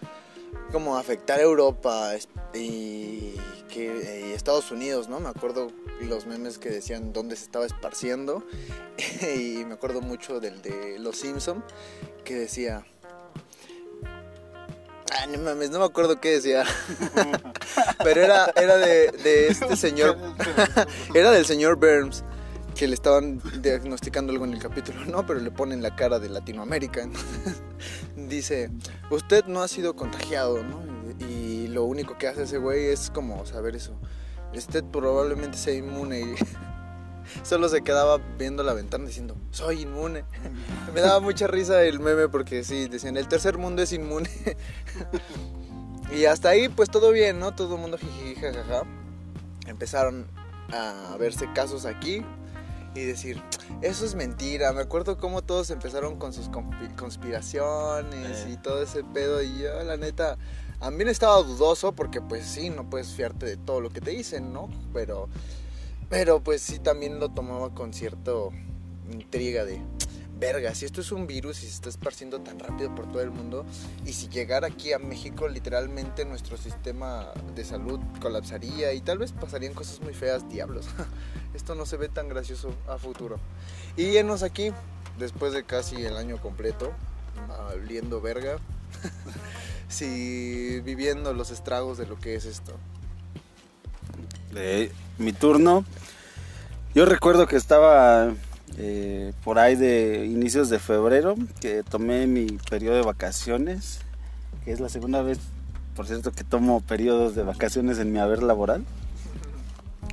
como 0.73 0.97
a 0.97 1.01
afectar 1.01 1.41
a 1.41 1.43
Europa 1.43 2.13
y, 2.55 3.35
que, 3.73 4.29
y 4.29 4.33
Estados 4.33 4.71
Unidos, 4.71 5.09
¿no? 5.09 5.21
Me 5.21 5.29
acuerdo 5.29 5.73
los 6.01 6.27
memes 6.27 6.59
que 6.59 6.71
decían 6.71 7.13
dónde 7.13 7.37
se 7.37 7.45
estaba 7.45 7.67
esparciendo 7.67 8.45
y 9.37 9.65
me 9.65 9.75
acuerdo 9.75 10.01
mucho 10.01 10.41
del 10.41 10.61
de 10.63 10.99
Los 10.99 11.17
Simpson 11.17 11.65
que 12.25 12.35
decía 12.35 12.85
Ah, 15.13 15.27
no 15.27 15.39
mames, 15.39 15.71
no 15.71 15.81
me 15.81 15.85
acuerdo 15.85 16.21
qué 16.21 16.31
decía. 16.31 16.65
Pero 18.05 18.23
era, 18.23 18.53
era 18.57 18.77
de, 18.77 19.49
este 19.49 19.77
señor. 19.77 20.17
era 21.15 21.31
del 21.31 21.45
señor 21.45 21.77
Burns. 21.77 22.25
Que 22.77 22.87
le 22.87 22.95
estaban 22.95 23.43
diagnosticando 23.61 24.33
algo 24.33 24.45
en 24.45 24.55
el 24.55 24.61
capítulo. 24.61 25.05
No, 25.05 25.27
pero 25.27 25.41
le 25.41 25.51
ponen 25.51 25.83
la 25.83 25.95
cara 25.97 26.19
de 26.19 26.31
Latinoamérica. 26.31 27.07
Dice: 28.17 28.71
Usted 29.11 29.45
no 29.47 29.63
ha 29.63 29.69
sido 29.69 29.97
contagiado, 29.97 30.63
¿no? 30.63 30.90
Lo 31.73 31.85
único 31.85 32.19
que 32.19 32.29
hace 32.29 32.43
ese 32.45 32.59
güey 32.59 32.87
es 32.87 33.11
como 33.11 33.45
saber 33.47 33.77
eso. 33.77 33.93
Usted 34.55 34.85
probablemente 34.85 35.57
sea 35.57 35.75
inmune. 35.75 36.21
Y 36.21 36.35
solo 37.45 37.69
se 37.69 37.83
quedaba 37.83 38.19
viendo 38.39 38.63
la 38.63 38.73
ventana 38.75 39.05
diciendo: 39.07 39.37
Soy 39.51 39.83
inmune. 39.83 40.25
Me 40.95 41.01
daba 41.01 41.21
mucha 41.21 41.47
risa 41.47 41.83
el 41.85 42.01
meme 42.01 42.29
porque 42.29 42.65
sí, 42.65 42.89
decían: 42.89 43.17
El 43.17 43.29
tercer 43.29 43.59
mundo 43.59 43.83
es 43.83 43.93
inmune. 43.93 44.31
Y 46.13 46.25
hasta 46.25 46.49
ahí, 46.49 46.69
pues 46.69 46.91
todo 46.91 47.13
bien, 47.13 47.39
¿no? 47.39 47.55
Todo 47.55 47.77
el 47.77 47.81
mundo 47.81 47.97
jiji, 47.97 48.35
jajaja. 48.35 48.83
Empezaron 49.67 50.27
a 50.73 51.17
verse 51.21 51.47
casos 51.55 51.85
aquí 51.87 52.25
y 52.97 53.05
decir, 53.05 53.41
eso 53.81 54.05
es 54.05 54.17
mentira. 54.17 54.73
Me 54.73 54.81
acuerdo 54.81 55.19
cómo 55.19 55.43
todos 55.43 55.71
empezaron 55.71 56.17
con 56.19 56.33
sus 56.33 56.51
conspi- 56.51 56.97
conspiraciones 56.97 58.39
Eh. 58.47 58.51
y 58.55 58.57
todo 58.57 58.83
ese 58.83 59.05
pedo. 59.05 59.41
Y 59.41 59.59
yo, 59.61 59.83
la 59.85 59.97
neta, 59.97 60.37
también 60.81 61.09
estaba 61.11 61.43
dudoso 61.43 61.93
porque, 61.93 62.21
pues 62.21 62.47
sí, 62.47 62.71
no 62.71 62.89
puedes 62.89 63.09
fiarte 63.09 63.47
de 63.47 63.57
todo 63.57 63.81
lo 63.81 63.91
que 63.91 64.01
te 64.01 64.11
dicen, 64.11 64.53
¿no? 64.53 64.71
Pero, 64.95 65.29
pero 66.09 66.41
pues 66.41 66.63
sí, 66.63 66.79
también 66.79 67.21
lo 67.21 67.29
tomaba 67.29 67.75
con 67.75 67.93
cierto 67.93 68.51
intriga 69.13 69.65
de. 69.65 69.81
Verga, 70.39 70.75
si 70.75 70.87
esto 70.87 71.03
es 71.03 71.13
un 71.13 71.27
virus 71.27 71.59
y 71.59 71.67
se 71.67 71.75
está 71.75 71.91
esparciendo 71.91 72.41
tan 72.41 72.59
rápido 72.59 72.95
por 72.95 73.07
todo 73.13 73.21
el 73.21 73.31
mundo, 73.31 73.67
y 74.07 74.15
si 74.15 74.29
llegara 74.31 74.69
aquí 74.69 74.95
a 74.95 74.99
México, 74.99 75.47
literalmente 75.49 76.25
nuestro 76.25 76.57
sistema 76.57 77.31
de 77.55 77.63
salud 77.63 78.01
colapsaría 78.23 78.95
y 78.95 79.03
tal 79.03 79.19
vez 79.19 79.33
pasarían 79.33 79.75
cosas 79.75 80.01
muy 80.01 80.15
feas, 80.15 80.49
diablos. 80.49 80.87
Esto 81.55 81.75
no 81.75 81.85
se 81.85 81.99
ve 81.99 82.09
tan 82.09 82.31
gracioso 82.31 82.73
a 82.89 82.97
futuro. 82.97 83.39
Y 83.99 84.13
llenos 84.13 84.43
aquí, 84.43 84.73
después 85.19 85.53
de 85.53 85.65
casi 85.65 85.97
el 85.97 86.17
año 86.17 86.41
completo, 86.41 86.91
oliendo 87.75 88.23
verga, 88.23 88.57
sí, 89.91 90.81
viviendo 90.81 91.35
los 91.35 91.51
estragos 91.51 91.99
de 91.99 92.07
lo 92.07 92.19
que 92.19 92.35
es 92.35 92.47
esto. 92.47 92.73
Eh, 94.55 94.91
mi 95.19 95.33
turno. 95.33 95.85
Yo 96.95 97.05
recuerdo 97.05 97.47
que 97.47 97.57
estaba 97.57 98.33
eh, 98.79 99.33
por 99.45 99.59
ahí 99.59 99.77
de 99.77 100.27
inicios 100.27 100.71
de 100.71 100.79
febrero, 100.79 101.37
que 101.61 101.83
tomé 101.83 102.27
mi 102.27 102.47
periodo 102.69 102.97
de 102.97 103.03
vacaciones, 103.03 104.01
que 104.65 104.73
es 104.73 104.81
la 104.81 104.89
segunda 104.89 105.23
vez, 105.23 105.39
por 105.95 106.07
cierto, 106.07 106.33
que 106.33 106.45
tomo 106.45 106.81
periodos 106.81 107.35
de 107.35 107.43
vacaciones 107.43 107.99
en 107.99 108.13
mi 108.13 108.19
haber 108.19 108.43
laboral. 108.43 108.85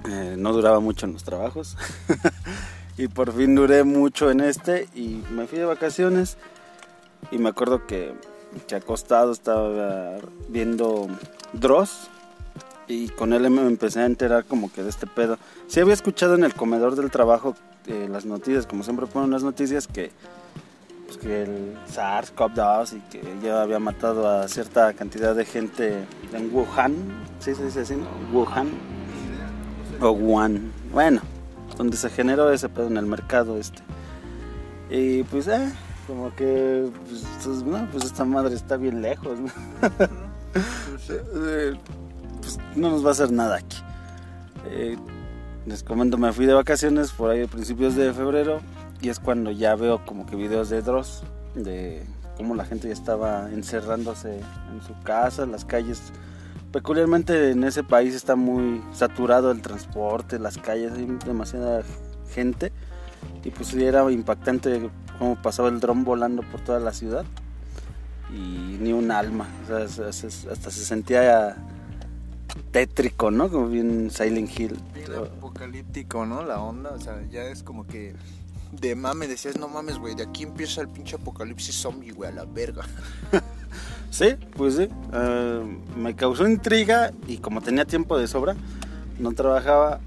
Eh, 0.08 0.36
no 0.38 0.54
duraba 0.54 0.80
mucho 0.80 1.06
en 1.06 1.14
los 1.14 1.24
trabajos. 1.24 1.78
y 2.98 3.08
por 3.08 3.34
fin 3.34 3.56
duré 3.56 3.84
mucho 3.84 4.30
en 4.30 4.42
este 4.42 4.88
y 4.94 5.24
me 5.32 5.48
fui 5.48 5.58
de 5.58 5.66
vacaciones. 5.66 6.38
Y 7.32 7.38
me 7.40 7.50
acuerdo 7.50 7.88
que, 7.88 8.14
que 8.68 8.76
acostado 8.76 9.32
estaba 9.32 10.20
viendo 10.50 11.08
Dross 11.54 12.10
y 12.88 13.10
con 13.10 13.34
él 13.34 13.50
me 13.50 13.62
empecé 13.62 14.02
a 14.02 14.06
enterar 14.06 14.46
como 14.46 14.72
que 14.72 14.84
de 14.84 14.90
este 14.90 15.08
pedo. 15.08 15.38
Sí 15.68 15.80
había 15.80 15.94
escuchado 15.94 16.36
en 16.36 16.44
el 16.44 16.54
comedor 16.54 16.96
del 16.96 17.12
trabajo 17.12 17.56
eh, 17.88 18.08
las 18.10 18.26
noticias, 18.26 18.66
como 18.66 18.84
siempre 18.84 19.08
ponen 19.08 19.32
las 19.32 19.44
noticias, 19.44 19.88
que, 19.88 20.12
pues, 21.06 21.18
que 21.18 21.44
el 21.44 21.78
SARS-CoV-2 21.94 22.98
y 22.98 23.00
que 23.10 23.22
ya 23.42 23.62
había 23.62 23.80
matado 23.80 24.28
a 24.28 24.48
cierta 24.48 24.94
cantidad 24.94 25.36
de 25.36 25.46
gente 25.46 26.06
en 26.34 26.54
Wuhan, 26.54 26.96
¿sí 27.40 27.56
se 27.56 27.66
dice 27.66 27.82
así? 27.82 27.96
no? 27.96 28.08
Wuhan 28.38 28.70
o 30.00 30.12
Wuhan, 30.12 30.72
bueno, 30.92 31.22
donde 31.78 31.98
se 31.98 32.10
generó 32.10 32.52
ese 32.52 32.70
pedo 32.70 32.88
en 32.88 32.98
el 32.98 33.06
mercado 33.06 33.58
este. 33.58 33.82
Y 34.90 35.24
pues, 35.24 35.48
eh, 35.48 35.72
como 36.08 36.34
que, 36.36 36.90
pues, 37.08 37.26
pues, 37.44 37.64
no, 37.64 37.88
pues 37.92 38.06
esta 38.06 38.24
madre 38.24 38.56
está 38.56 38.78
bien 38.78 39.02
lejos, 39.02 39.38
¿no? 39.40 39.52
Eh, 41.10 41.74
pues 42.42 42.58
no 42.76 42.90
nos 42.90 43.06
va 43.06 43.10
a 43.10 43.12
hacer 43.12 43.32
nada 43.32 43.58
aquí. 43.58 43.78
Eh, 44.66 44.98
les 45.66 45.84
comento, 45.84 46.18
me 46.18 46.34
fui 46.34 46.46
de 46.46 46.54
vacaciones 46.54 47.12
por 47.12 47.30
ahí 47.30 47.44
a 47.44 47.48
principios 47.48 47.96
de 47.96 48.12
febrero 48.12 48.60
y 49.02 49.10
es 49.10 49.20
cuando 49.20 49.52
ya 49.52 49.76
veo 49.76 50.04
como 50.06 50.26
que 50.26 50.36
videos 50.36 50.70
de 50.70 50.82
Dross, 50.82 51.24
de 51.56 52.04
cómo 52.36 52.56
la 52.56 52.66
gente 52.66 52.88
ya 52.88 52.94
estaba 52.94 53.50
encerrándose 53.52 54.40
en 54.72 54.82
su 54.82 55.00
casa, 55.04 55.46
las 55.46 55.64
calles. 55.64 56.02
Peculiarmente 56.72 57.52
en 57.52 57.64
ese 57.64 57.84
país 57.84 58.16
está 58.16 58.36
muy 58.36 58.82
saturado 58.94 59.52
el 59.52 59.62
transporte, 59.62 60.40
las 60.40 60.58
calles, 60.58 60.94
hay 60.94 61.06
demasiada 61.26 61.84
gente 62.34 62.72
y 63.44 63.52
pues 63.52 63.74
era 63.74 64.10
impactante 64.12 64.90
cómo 65.18 65.36
pasaba 65.36 65.70
el 65.70 65.80
dron 65.80 66.04
volando 66.04 66.44
por 66.44 66.62
toda 66.62 66.80
la 66.80 66.94
ciudad 66.94 67.26
y 68.32 68.78
ni 68.80 68.94
un 68.94 69.12
alma, 69.12 69.48
o 69.64 69.88
sea, 69.88 70.08
hasta 70.10 70.72
se 70.72 70.86
sentía 70.86 71.56
tétrico, 72.72 73.32
¿no? 73.32 73.50
Como 73.50 73.68
bien 73.68 74.12
Silent 74.12 74.60
Hill. 74.60 74.78
Bien 74.94 75.14
apocalíptico, 75.16 76.26
¿no? 76.26 76.44
La 76.44 76.62
onda, 76.62 76.92
o 76.92 77.00
sea, 77.00 77.22
ya 77.30 77.44
es 77.44 77.64
como 77.64 77.88
que 77.88 78.16
de 78.72 78.96
mame 78.96 79.28
decías, 79.28 79.58
no 79.58 79.68
mames, 79.68 79.98
güey, 79.98 80.16
de 80.16 80.24
aquí 80.24 80.44
empieza 80.44 80.82
el 80.82 80.90
pinche 80.90 81.16
apocalipsis 81.16 81.76
zombie, 81.76 82.12
güey, 82.12 82.30
a 82.30 82.34
la 82.34 82.46
verga. 82.46 82.84
Sí, 84.10 84.36
pues 84.56 84.78
sí. 84.78 84.88
eh, 85.14 85.80
me 85.96 86.16
causó 86.16 86.48
intriga 86.48 87.12
y 87.28 87.38
como 87.38 87.62
tenía 87.62 87.84
tiempo 87.86 88.18
de 88.18 88.28
sobra, 88.28 88.56
no 89.20 89.34
trabajaba, 89.34 90.00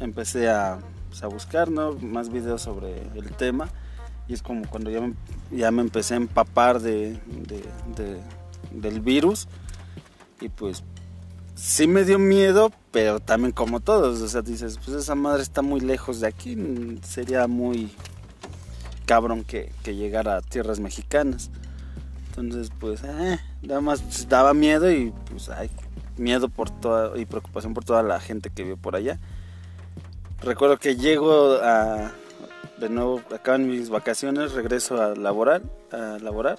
empecé 0.00 0.50
a, 0.50 0.78
pues, 1.08 1.22
a 1.22 1.28
buscar 1.28 1.70
¿no? 1.70 1.94
más 1.94 2.28
videos 2.28 2.62
sobre 2.62 3.00
el 3.16 3.32
tema 3.32 3.68
y 4.28 4.34
es 4.34 4.42
como 4.42 4.68
cuando 4.68 4.90
ya 4.90 5.00
me, 5.00 5.14
ya 5.50 5.70
me 5.70 5.82
empecé 5.82 6.14
a 6.14 6.18
empapar 6.18 6.80
de, 6.80 7.18
de- 7.26 7.64
de- 7.96 8.20
del 8.70 9.00
virus 9.00 9.48
y 10.40 10.48
pues 10.50 10.84
sí 11.54 11.86
me 11.88 12.04
dio 12.04 12.18
miedo, 12.18 12.70
pero 12.92 13.18
también 13.20 13.52
como 13.52 13.80
todos, 13.80 14.20
o 14.20 14.28
sea, 14.28 14.42
dices, 14.42 14.78
pues 14.84 14.96
esa 14.96 15.14
madre 15.14 15.42
está 15.42 15.62
muy 15.62 15.80
lejos 15.80 16.20
de 16.20 16.28
aquí, 16.28 16.56
sería 17.02 17.46
muy 17.48 17.90
cabrón 19.06 19.42
que, 19.44 19.72
que 19.82 19.96
llegara 19.96 20.36
a 20.36 20.42
tierras 20.42 20.78
mexicanas. 20.80 21.50
Entonces, 22.28 22.70
pues, 22.78 23.02
eh, 23.02 23.40
nada 23.62 23.80
más 23.80 24.28
daba 24.28 24.54
miedo 24.54 24.92
y 24.92 25.12
pues 25.30 25.48
hay 25.48 25.70
miedo 26.16 26.48
por 26.48 26.70
toda 26.70 27.18
y 27.18 27.24
preocupación 27.24 27.74
por 27.74 27.84
toda 27.84 28.02
la 28.04 28.20
gente 28.20 28.50
que 28.50 28.62
vive 28.62 28.76
por 28.76 28.94
allá. 28.94 29.18
Recuerdo 30.40 30.78
que 30.78 30.94
llego 30.94 31.54
a 31.62 32.12
de 32.78 32.88
nuevo 32.88 33.22
acá 33.34 33.56
en 33.56 33.68
mis 33.68 33.90
vacaciones, 33.90 34.52
regreso 34.52 35.02
a 35.02 35.14
laborar 35.14 35.62
a 35.92 36.18
laborar 36.20 36.58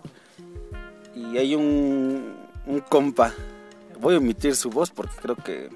y 1.15 1.37
hay 1.37 1.55
un, 1.55 2.35
un 2.65 2.79
compa. 2.81 3.33
Voy 3.99 4.15
a 4.15 4.17
omitir 4.17 4.55
su 4.55 4.69
voz 4.69 4.89
porque 4.91 5.15
creo 5.21 5.35
que, 5.35 5.69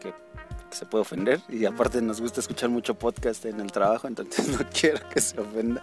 que, 0.00 0.14
que 0.70 0.76
se 0.76 0.86
puede 0.86 1.02
ofender 1.02 1.40
y 1.48 1.64
aparte 1.66 2.00
nos 2.00 2.20
gusta 2.20 2.40
escuchar 2.40 2.70
mucho 2.70 2.94
podcast 2.94 3.44
en 3.44 3.60
el 3.60 3.70
trabajo, 3.70 4.08
entonces 4.08 4.48
no 4.58 4.66
quiero 4.72 5.06
que 5.08 5.20
se 5.20 5.40
ofenda. 5.40 5.82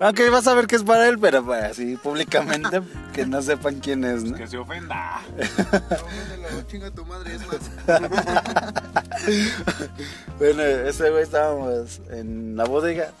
Aunque 0.00 0.28
vas 0.30 0.46
a 0.48 0.54
ver 0.54 0.66
que 0.66 0.76
es 0.76 0.82
para 0.82 1.08
él, 1.08 1.18
pero 1.18 1.44
pues, 1.44 1.62
así 1.62 1.96
públicamente 1.96 2.82
que 3.12 3.24
no 3.24 3.40
sepan 3.40 3.78
quién 3.78 4.02
es, 4.02 4.24
¿no? 4.24 4.36
Que 4.36 4.48
se 4.48 4.58
ofenda. 4.58 5.20
Chinga 6.66 6.90
tu 6.90 7.04
madre, 7.04 7.36
es 7.36 7.46
más. 7.46 7.60
Bueno, 10.38 10.62
ese 10.62 11.10
güey 11.10 11.22
estábamos 11.22 12.00
en 12.10 12.56
la 12.56 12.64
bodega. 12.64 13.12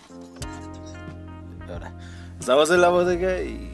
Estábamos 2.38 2.70
en 2.70 2.80
la 2.80 2.88
bodega 2.88 3.40
y, 3.40 3.70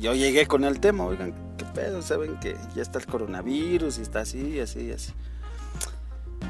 yo 0.00 0.14
llegué 0.14 0.46
con 0.46 0.64
el 0.64 0.80
tema. 0.80 1.04
Oigan, 1.04 1.34
¿qué 1.58 1.64
pedo? 1.66 2.02
¿Saben 2.02 2.38
que 2.40 2.56
ya 2.74 2.82
está 2.82 2.98
el 2.98 3.06
coronavirus 3.06 3.98
y 3.98 4.02
está 4.02 4.20
así, 4.20 4.60
así, 4.60 4.90
así? 4.92 5.12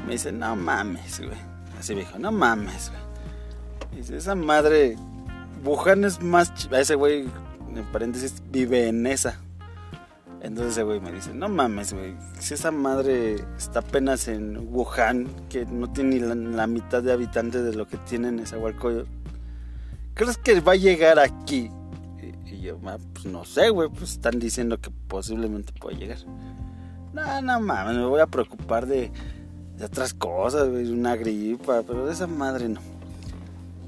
Me 0.05 0.13
dice, 0.13 0.31
no 0.31 0.55
mames, 0.55 1.19
güey. 1.19 1.37
Así 1.79 1.93
me 1.93 2.01
dijo, 2.01 2.17
no 2.19 2.31
mames, 2.31 2.91
güey. 2.91 3.99
Dice, 3.99 4.17
esa 4.17 4.35
madre, 4.35 4.95
Wuhan 5.63 6.05
es 6.05 6.21
más... 6.21 6.51
Ese 6.71 6.95
güey, 6.95 7.27
en 7.75 7.85
paréntesis, 7.91 8.41
vive 8.49 8.87
en 8.87 9.05
esa. 9.07 9.39
Entonces 10.47 10.73
ese 10.73 10.83
güey 10.83 11.01
me 11.01 11.11
dice, 11.11 11.33
no 11.33 11.49
mames, 11.49 11.91
güey, 11.91 12.15
si 12.39 12.53
esa 12.53 12.71
madre 12.71 13.35
está 13.57 13.79
apenas 13.79 14.29
en 14.29 14.73
Wuhan, 14.73 15.27
que 15.49 15.65
no 15.65 15.91
tiene 15.91 16.21
ni 16.21 16.55
la, 16.55 16.67
mitad 16.67 17.03
de 17.03 17.11
habitantes 17.11 17.65
de 17.65 17.73
lo 17.75 17.85
que 17.85 17.97
tiene 17.97 18.29
en 18.29 18.37
Nezahualcóyotl, 18.37 19.09
¿crees 20.13 20.37
que 20.37 20.61
va 20.61 20.71
a 20.71 20.75
llegar 20.77 21.19
aquí? 21.19 21.69
Y, 22.45 22.61
yo, 22.61 22.79
"Ah, 22.85 22.97
pues 23.11 23.25
no 23.25 23.43
sé, 23.43 23.69
güey, 23.71 23.89
pues 23.89 24.13
están 24.13 24.39
diciendo 24.39 24.79
que 24.79 24.89
posiblemente 25.09 25.73
pueda 25.73 25.97
llegar. 25.97 26.19
No, 27.13 27.41
no 27.41 27.59
mames, 27.59 27.97
me 27.97 28.05
voy 28.05 28.21
a 28.21 28.27
preocupar 28.27 28.85
de, 28.87 29.11
de 29.77 29.85
otras 29.85 30.13
cosas, 30.13 30.69
güey, 30.69 30.89
una 30.89 31.17
gripa, 31.17 31.83
pero 31.85 32.05
de 32.05 32.13
esa 32.13 32.25
madre 32.25 32.69
no. 32.69 32.79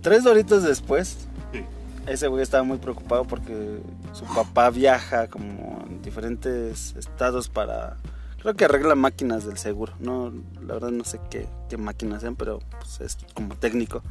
Tres 0.02 0.26
horitos 0.26 0.64
después, 0.64 1.26
Sí. 1.54 1.64
Ese 2.10 2.28
güey 2.28 2.44
estaba 2.44 2.64
muy 2.64 2.78
preocupado 2.78 3.26
porque 3.26 3.80
su 4.14 4.26
papá 4.26 4.70
viaja 4.70 5.28
como 5.28 5.84
en 5.88 6.02
diferentes 6.02 6.96
estados 6.96 7.50
para... 7.50 7.98
Creo 8.42 8.56
que 8.56 8.66
arregla 8.66 8.96
máquinas 8.96 9.46
del 9.46 9.58
seguro. 9.58 9.94
No, 10.00 10.32
la 10.66 10.76
verdad 10.76 10.92
no 10.92 11.04
sé 11.04 11.20
qué, 11.30 11.48
qué 11.70 11.78
máquinas 11.78 12.22
sean, 12.22 12.36
pero 12.36 12.60
pues, 12.80 13.02
es 13.02 13.18
como 13.34 13.56
técnico. 13.56 14.02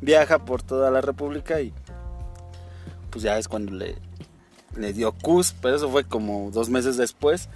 Viaja 0.00 0.44
por 0.44 0.62
toda 0.62 0.90
la 0.90 1.00
república 1.00 1.60
y 1.60 1.72
pues 3.10 3.22
ya 3.22 3.38
es 3.38 3.48
cuando 3.48 3.72
le, 3.72 3.96
le 4.76 4.92
dio 4.92 5.12
CUS, 5.12 5.54
pero 5.60 5.76
eso 5.76 5.90
fue 5.90 6.04
como 6.04 6.50
dos 6.50 6.68
meses 6.68 6.96
después. 6.96 7.48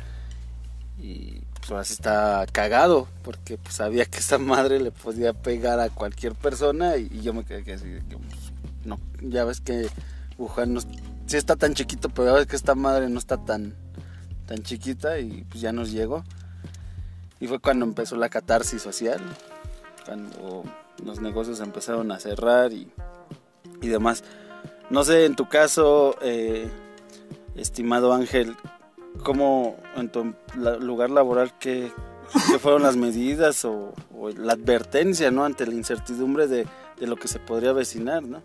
Y 0.98 1.42
pues 1.62 1.70
ahora 1.70 1.84
sí 1.84 1.92
está 1.92 2.44
cagado, 2.50 3.08
porque 3.22 3.56
pues 3.58 3.76
sabía 3.76 4.04
que 4.04 4.18
esa 4.18 4.38
madre 4.38 4.80
le 4.80 4.90
podía 4.90 5.32
pegar 5.32 5.80
a 5.80 5.90
cualquier 5.90 6.34
persona 6.34 6.96
y, 6.96 7.20
yo 7.20 7.32
me 7.32 7.44
quedé 7.44 7.62
que 7.62 7.74
así, 7.74 7.84
que, 8.08 8.16
pues, 8.16 8.51
no, 8.84 8.98
ya 9.20 9.44
ves 9.44 9.60
que 9.60 9.88
Wuhan 10.38 10.74
no, 10.74 10.80
sí 11.26 11.36
está 11.36 11.56
tan 11.56 11.74
chiquito, 11.74 12.08
pero 12.08 12.28
ya 12.28 12.32
ves 12.34 12.46
que 12.46 12.56
esta 12.56 12.74
madre 12.74 13.08
no 13.08 13.18
está 13.18 13.38
tan, 13.38 13.74
tan 14.46 14.62
chiquita 14.62 15.18
y 15.18 15.44
pues 15.44 15.60
ya 15.60 15.72
nos 15.72 15.92
llegó. 15.92 16.24
Y 17.40 17.48
fue 17.48 17.58
cuando 17.58 17.84
empezó 17.84 18.16
la 18.16 18.28
catarsis 18.28 18.82
social, 18.82 19.20
cuando 20.06 20.64
los 21.04 21.20
negocios 21.20 21.60
empezaron 21.60 22.12
a 22.12 22.20
cerrar 22.20 22.72
y, 22.72 22.90
y 23.80 23.88
demás. 23.88 24.22
No 24.90 25.04
sé, 25.04 25.24
en 25.24 25.36
tu 25.36 25.48
caso, 25.48 26.16
eh, 26.22 26.68
estimado 27.56 28.12
Ángel, 28.12 28.56
¿cómo 29.24 29.76
en 29.96 30.10
tu 30.10 30.34
lugar 30.80 31.10
laboral 31.10 31.56
qué, 31.58 31.92
fueron 32.60 32.82
las 32.82 32.96
medidas 32.96 33.64
o, 33.64 33.94
o 34.14 34.30
la 34.30 34.52
advertencia 34.52 35.30
¿no? 35.30 35.44
ante 35.44 35.66
la 35.66 35.74
incertidumbre 35.74 36.46
de, 36.46 36.66
de 36.98 37.06
lo 37.06 37.16
que 37.16 37.28
se 37.28 37.38
podría 37.38 37.70
avecinar? 37.70 38.22
¿no? 38.22 38.42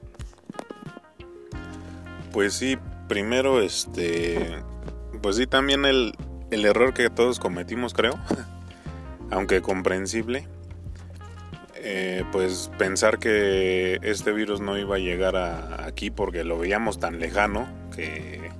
Pues 2.38 2.54
sí, 2.54 2.78
primero, 3.08 3.62
este. 3.62 4.62
Pues 5.24 5.38
sí, 5.38 5.48
también 5.48 5.86
el, 5.86 6.14
el 6.52 6.66
error 6.66 6.94
que 6.94 7.10
todos 7.10 7.40
cometimos, 7.40 7.96
creo. 7.96 8.14
Aunque 9.32 9.64
comprensible. 9.64 10.48
eh, 11.78 12.24
pues 12.32 12.70
pensar 12.78 13.18
que 13.18 13.98
este 14.04 14.32
virus 14.34 14.62
no 14.62 14.78
iba 14.78 14.98
a 14.98 15.00
llegar 15.00 15.36
aquí 15.84 16.12
porque 16.12 16.44
lo 16.44 16.60
veíamos 16.60 17.00
tan 17.00 17.18
lejano 17.20 17.68
que 17.96 18.52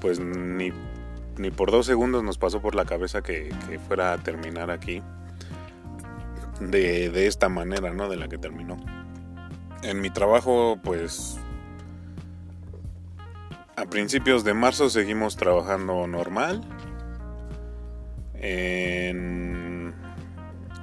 pues 0.00 0.20
ni, 0.20 0.70
ni 1.38 1.50
por 1.50 1.72
dos 1.72 1.86
segundos 1.86 2.22
nos 2.22 2.38
pasó 2.38 2.62
por 2.62 2.76
la 2.76 2.84
cabeza 2.84 3.20
que, 3.20 3.52
que 3.68 3.80
fuera 3.80 4.12
a 4.12 4.18
terminar 4.18 4.70
aquí 4.70 5.02
de, 6.60 7.10
de 7.10 7.26
esta 7.26 7.48
manera, 7.48 7.92
¿no? 7.92 8.08
De 8.08 8.14
la 8.16 8.28
que 8.28 8.38
terminó. 8.38 8.76
En 9.82 10.00
mi 10.00 10.10
trabajo, 10.10 10.78
pues 10.84 11.36
a 13.76 13.86
principios 13.86 14.44
de 14.44 14.54
marzo 14.54 14.90
seguimos 14.90 15.36
trabajando 15.36 16.06
normal. 16.06 16.62
En, 18.34 19.94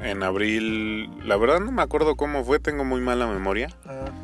en 0.01 0.23
abril, 0.23 1.09
la 1.27 1.35
verdad 1.37 1.59
no 1.59 1.71
me 1.71 1.81
acuerdo 1.81 2.15
cómo 2.15 2.43
fue, 2.43 2.59
tengo 2.59 2.85
muy 2.85 3.01
mala 3.01 3.27
memoria. 3.27 3.69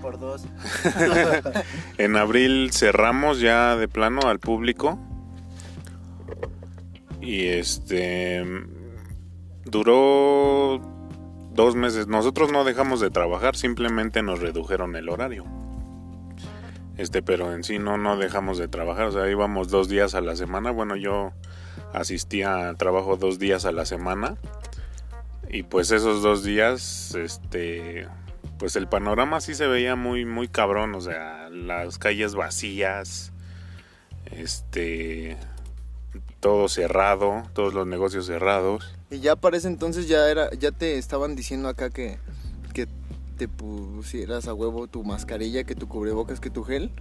por 0.01 0.19
dos. 0.19 0.45
En 1.97 2.15
abril 2.15 2.71
cerramos 2.71 3.39
ya 3.39 3.75
de 3.75 3.87
plano 3.87 4.21
al 4.27 4.39
público. 4.39 4.97
Y 7.21 7.47
este 7.47 8.43
duró 9.65 10.79
dos 11.51 11.75
meses. 11.75 12.07
Nosotros 12.07 12.51
no 12.51 12.63
dejamos 12.63 12.99
de 12.99 13.09
trabajar, 13.09 13.55
simplemente 13.55 14.21
nos 14.21 14.39
redujeron 14.39 14.95
el 14.95 15.09
horario. 15.09 15.45
Este, 16.97 17.21
pero 17.21 17.53
en 17.53 17.63
sí 17.63 17.79
no, 17.79 17.97
no 17.97 18.17
dejamos 18.17 18.57
de 18.57 18.67
trabajar. 18.67 19.05
O 19.05 19.11
sea, 19.11 19.29
íbamos 19.29 19.69
dos 19.69 19.89
días 19.89 20.15
a 20.15 20.21
la 20.21 20.35
semana. 20.35 20.71
Bueno, 20.71 20.95
yo 20.95 21.33
asistía 21.93 22.69
a 22.69 22.75
trabajo 22.75 23.17
dos 23.17 23.39
días 23.39 23.65
a 23.65 23.71
la 23.71 23.85
semana. 23.85 24.37
Y 25.49 25.63
pues 25.63 25.91
esos 25.91 26.21
dos 26.21 26.43
días, 26.43 27.15
este, 27.15 28.07
pues 28.57 28.75
el 28.75 28.87
panorama 28.87 29.41
sí 29.41 29.55
se 29.55 29.67
veía 29.67 29.95
muy, 29.95 30.25
muy 30.25 30.47
cabrón. 30.47 30.95
O 30.95 31.01
sea, 31.01 31.49
las 31.49 31.97
calles 31.97 32.35
vacías, 32.35 33.31
este, 34.31 35.37
todo 36.39 36.67
cerrado, 36.69 37.43
todos 37.53 37.73
los 37.73 37.87
negocios 37.87 38.25
cerrados. 38.25 38.95
Y 39.09 39.19
ya 39.19 39.35
para 39.35 39.57
ese 39.57 39.67
entonces 39.67 40.07
ya 40.07 40.29
era, 40.29 40.49
ya 40.51 40.71
te 40.71 40.97
estaban 40.97 41.35
diciendo 41.35 41.69
acá 41.69 41.89
que, 41.89 42.17
te 43.35 43.47
pusieras 43.47 44.47
a 44.47 44.53
huevo 44.53 44.87
tu 44.87 45.03
mascarilla, 45.03 45.63
que 45.63 45.75
tu 45.75 45.87
cubrebocas, 45.87 46.39
que 46.39 46.49
tu 46.49 46.63
gel. 46.63 46.91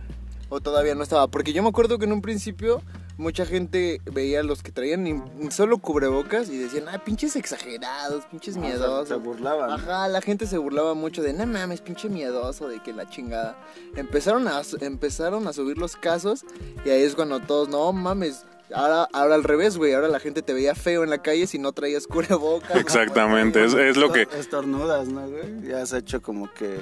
O 0.49 0.61
todavía 0.61 0.95
no 0.95 1.03
estaba. 1.03 1.29
Porque 1.29 1.53
yo 1.53 1.63
me 1.63 1.69
acuerdo 1.69 1.99
que 1.99 2.05
en 2.05 2.13
un 2.13 2.21
principio 2.21 2.83
mucha 3.17 3.47
gente 3.47 4.01
veía 4.13 4.41
a 4.41 4.43
los 4.43 4.63
que 4.63 4.73
traían 4.73 5.51
solo 5.51 5.79
cubrebocas 5.79 6.49
y 6.49 6.59
decían, 6.59 6.85
ah, 6.89 7.03
pinches 7.05 7.37
exagerados, 7.37 8.25
pinches 8.27 8.57
miedosos. 8.57 9.09
Se 9.09 9.15
burlaban. 9.15 9.71
Ajá, 9.71 10.09
la 10.09 10.21
gente 10.21 10.47
se 10.47 10.59
burlaba 10.59 10.95
mucho 10.95 11.23
de, 11.23 11.33
no 11.33 11.47
mames, 11.47 11.81
pinche 11.81 12.09
miedoso, 12.09 12.69
de 12.69 12.81
que 12.83 12.93
la 12.93 13.09
chingada. 13.09 13.57
Empezaron 13.97 14.49
a, 14.49 14.63
empezaron 14.81 15.47
a 15.47 15.53
subir 15.53 15.79
los 15.79 15.97
casos 15.97 16.45
y 16.85 16.91
ahí 16.91 17.03
es 17.03 17.15
cuando 17.15 17.41
todos, 17.41 17.69
no 17.69 17.93
mames. 17.93 18.45
Ahora, 18.73 19.09
ahora 19.13 19.35
al 19.35 19.45
revés, 19.45 19.77
güey. 19.77 19.93
Ahora 19.93 20.09
la 20.09 20.21
gente 20.21 20.43
te 20.43 20.53
veía 20.53 20.75
feo 20.75 21.05
en 21.05 21.11
la 21.11 21.19
calle 21.19 21.47
si 21.47 21.59
no 21.59 21.73
traías 21.73 22.07
cubrebocas. 22.07 22.77
Exactamente, 22.77 23.65
es, 23.65 23.75
es 23.75 23.97
lo 23.97 24.11
que... 24.13 24.23
Estornudas, 24.39 25.09
¿no, 25.09 25.29
güey? 25.29 25.63
Ya 25.69 25.83
has 25.83 25.93
hecho 25.93 26.23
como 26.23 26.53
que 26.53 26.81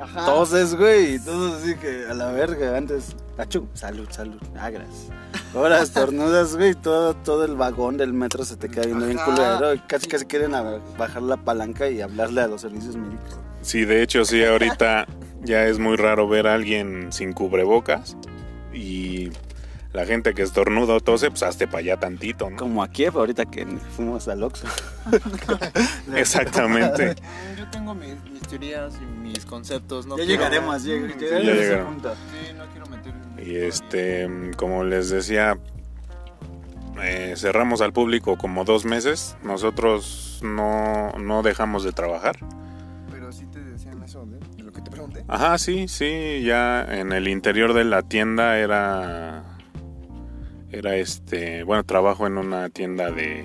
Ajá. 0.00 0.24
toses, 0.26 0.74
güey, 0.74 1.14
y 1.14 1.18
todos 1.18 1.62
así 1.62 1.74
que 1.76 2.06
a 2.08 2.14
la 2.14 2.32
verga. 2.32 2.76
Antes, 2.76 3.14
achú, 3.36 3.68
salud, 3.74 4.08
salud, 4.10 4.40
ah, 4.58 4.70
gracias. 4.70 5.08
Ahora 5.54 5.80
estornudas, 5.82 6.56
güey, 6.56 6.74
todo, 6.74 7.14
todo 7.14 7.44
el 7.44 7.56
vagón 7.56 7.96
del 7.96 8.12
metro 8.12 8.44
se 8.44 8.56
te 8.56 8.68
queda 8.68 8.86
viendo 8.86 9.06
bien 9.06 9.18
Ajá. 9.18 9.26
culero. 9.34 9.74
y 9.74 9.78
Casi, 9.80 10.06
casi 10.06 10.24
quieren 10.26 10.52
bajar 10.98 11.22
la 11.22 11.36
palanca 11.36 11.88
y 11.88 12.00
hablarle 12.00 12.42
a 12.42 12.48
los 12.48 12.60
servicios 12.62 12.96
médicos. 12.96 13.38
Sí, 13.62 13.84
de 13.84 14.02
hecho, 14.02 14.24
sí, 14.24 14.44
ahorita 14.44 15.06
ya 15.42 15.66
es 15.66 15.78
muy 15.78 15.96
raro 15.96 16.28
ver 16.28 16.46
a 16.46 16.54
alguien 16.54 17.12
sin 17.12 17.32
cubrebocas 17.32 18.16
y 18.72 19.30
la 19.96 20.04
gente 20.04 20.34
que 20.34 20.42
estornuda 20.42 20.92
o 20.94 21.00
tose, 21.00 21.30
pues 21.30 21.42
hazte 21.42 21.66
para 21.66 21.78
allá 21.78 21.96
tantito, 21.96 22.50
¿no? 22.50 22.56
Como 22.58 22.82
aquí, 22.82 23.06
ahorita 23.06 23.46
que 23.46 23.66
fuimos 23.96 24.28
al 24.28 24.42
Oxxo. 24.42 24.66
Exactamente. 26.14 27.14
Yo 27.58 27.66
tengo 27.70 27.94
mis, 27.94 28.14
mis 28.30 28.42
teorías 28.42 28.92
y 29.00 29.04
mis 29.06 29.44
conceptos. 29.46 30.06
No 30.06 30.18
ya 30.18 30.24
quiero- 30.26 30.42
llegaremos, 30.44 30.84
ya 30.84 30.92
a 30.94 30.96
ese 31.06 31.42
llegaron. 31.42 31.94
punto. 31.94 32.14
Sí, 32.14 32.52
no 32.54 32.64
quiero 32.66 32.86
meter. 32.86 33.14
Y 33.44 33.56
este, 33.56 34.50
como 34.56 34.84
les 34.84 35.08
decía, 35.10 35.58
eh, 37.02 37.34
cerramos 37.36 37.80
al 37.80 37.92
público 37.92 38.36
como 38.36 38.64
dos 38.64 38.84
meses. 38.84 39.36
Nosotros 39.42 40.40
no, 40.42 41.12
no 41.12 41.42
dejamos 41.42 41.84
de 41.84 41.92
trabajar. 41.92 42.36
Pero 43.10 43.32
sí 43.32 43.46
te 43.46 43.60
decían 43.60 44.02
eso, 44.02 44.24
¿eh? 44.24 44.38
De 44.58 44.62
lo 44.62 44.72
que 44.72 44.82
te 44.82 44.90
pregunté. 44.90 45.24
Ajá, 45.26 45.56
sí, 45.58 45.88
sí, 45.88 46.42
ya 46.44 46.84
en 46.84 47.12
el 47.12 47.28
interior 47.28 47.72
de 47.72 47.84
la 47.84 48.02
tienda 48.02 48.58
era 48.58 49.55
era 50.72 50.96
este, 50.96 51.62
bueno, 51.62 51.84
trabajo 51.84 52.26
en 52.26 52.38
una 52.38 52.68
tienda 52.68 53.10
de 53.10 53.44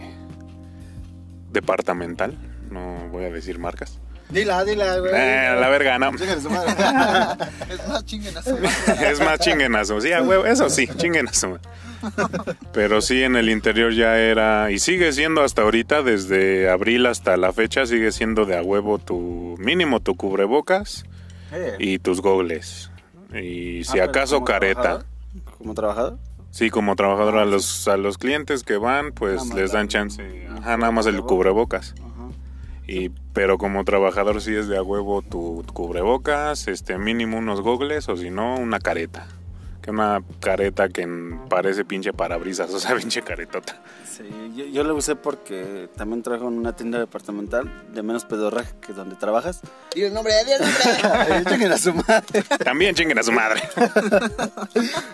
departamental, 1.52 2.38
no 2.70 3.10
voy 3.10 3.26
a 3.26 3.30
decir 3.30 3.60
marcas. 3.60 4.00
Dila, 4.30 4.64
dila, 4.64 4.98
güey. 5.00 5.14
Eh, 5.14 5.48
a 5.48 5.56
la 5.56 5.68
verga, 5.68 6.00
no. 6.00 6.12
Su 6.18 6.50
madre. 6.50 6.72
es 7.70 7.88
más 7.88 8.06
chinguen 8.06 8.38
a 8.38 8.42
su 8.42 8.52
madre. 8.52 9.12
Es 9.12 9.20
más 9.20 9.40
chinguenazo, 9.40 10.00
sí, 10.00 10.14
a 10.14 10.22
huevo, 10.22 10.46
eso 10.46 10.70
sí, 10.70 10.88
chinguenazo. 10.88 11.60
Pero 12.72 13.02
sí, 13.02 13.24
en 13.24 13.36
el 13.36 13.50
interior 13.50 13.94
ya 13.94 14.18
era, 14.18 14.72
y 14.72 14.80
sigue 14.80 15.12
siendo 15.12 15.44
hasta 15.44 15.64
ahorita, 15.64 16.02
desde 16.02 16.70
abril 16.70 17.06
hasta 17.06 17.36
la 17.36 17.52
fecha, 17.52 17.86
sigue 17.86 18.12
siendo 18.14 18.46
de 18.46 18.58
a 18.58 18.62
huevo 18.62 19.00
tu, 19.00 19.56
mínimo 19.60 20.00
tu 20.00 20.16
cubrebocas 20.16 21.04
Eh, 21.52 21.76
y 21.80 22.00
tus 22.00 22.22
gogles. 22.22 22.90
Y 23.34 23.84
si 23.84 24.00
ah, 24.00 24.06
acaso 24.06 24.36
como 24.36 24.46
careta. 24.46 25.06
¿Como 25.58 25.74
trabajador? 25.74 26.18
Sí, 26.52 26.70
como 26.70 26.96
trabajador 26.96 27.38
a 27.38 27.46
los, 27.46 27.88
a 27.88 27.98
los 27.98 28.18
clientes 28.18 28.64
que 28.64 28.78
van, 28.78 29.14
pues 29.14 29.46
Nada 29.46 29.62
les 29.62 29.72
dan 29.72 29.88
chance. 29.88 30.48
Ajá, 30.50 30.78
nada 30.78 30.92
más 30.92 31.06
el 31.06 31.22
cubrebocas. 31.22 31.96
Ajá. 31.98 32.30
Y, 32.88 33.10
pero 33.34 33.58
como 33.58 33.84
trabajador 33.86 34.42
sí 34.42 34.54
es 34.54 34.68
de 34.68 34.78
a 34.78 34.84
huevo 34.84 35.22
tu 35.22 35.64
cubrebocas, 35.74 36.68
este 36.68 36.98
mínimo 36.98 37.38
unos 37.38 37.62
gogles 37.62 38.10
o 38.10 38.18
si 38.18 38.30
no 38.30 38.56
una 38.56 38.80
careta. 38.80 39.28
Que 39.82 39.90
una 39.90 40.22
careta 40.40 40.90
que 40.90 41.08
parece 41.50 41.84
pinche 41.86 42.14
parabrisas, 42.14 42.70
o 42.74 42.80
sea, 42.80 42.96
pinche 42.96 43.22
caretota. 43.22 43.82
Sí, 44.06 44.24
yo, 44.56 44.66
yo 44.66 44.84
lo 44.84 44.96
usé 44.96 45.16
porque 45.16 45.90
también 45.96 46.22
trabajo 46.22 46.48
en 46.48 46.58
una 46.58 46.76
tienda 46.76 47.00
departamental 47.00 47.92
de 47.94 48.04
menos 48.04 48.26
pedorraje 48.26 48.74
que 48.86 48.94
donde 48.94 49.16
trabajas. 49.16 49.62
Di 49.96 50.04
el 50.04 50.14
nombre, 50.14 50.34
di 50.46 50.52
el 50.52 50.62
nombre. 50.62 51.52
Lleguen 51.52 51.72
a 51.72 51.78
su 51.78 51.94
madre. 51.94 52.44
También 52.64 52.94
chinguen 52.94 53.18
a 53.18 53.24
su 53.24 53.32
madre. 53.32 53.62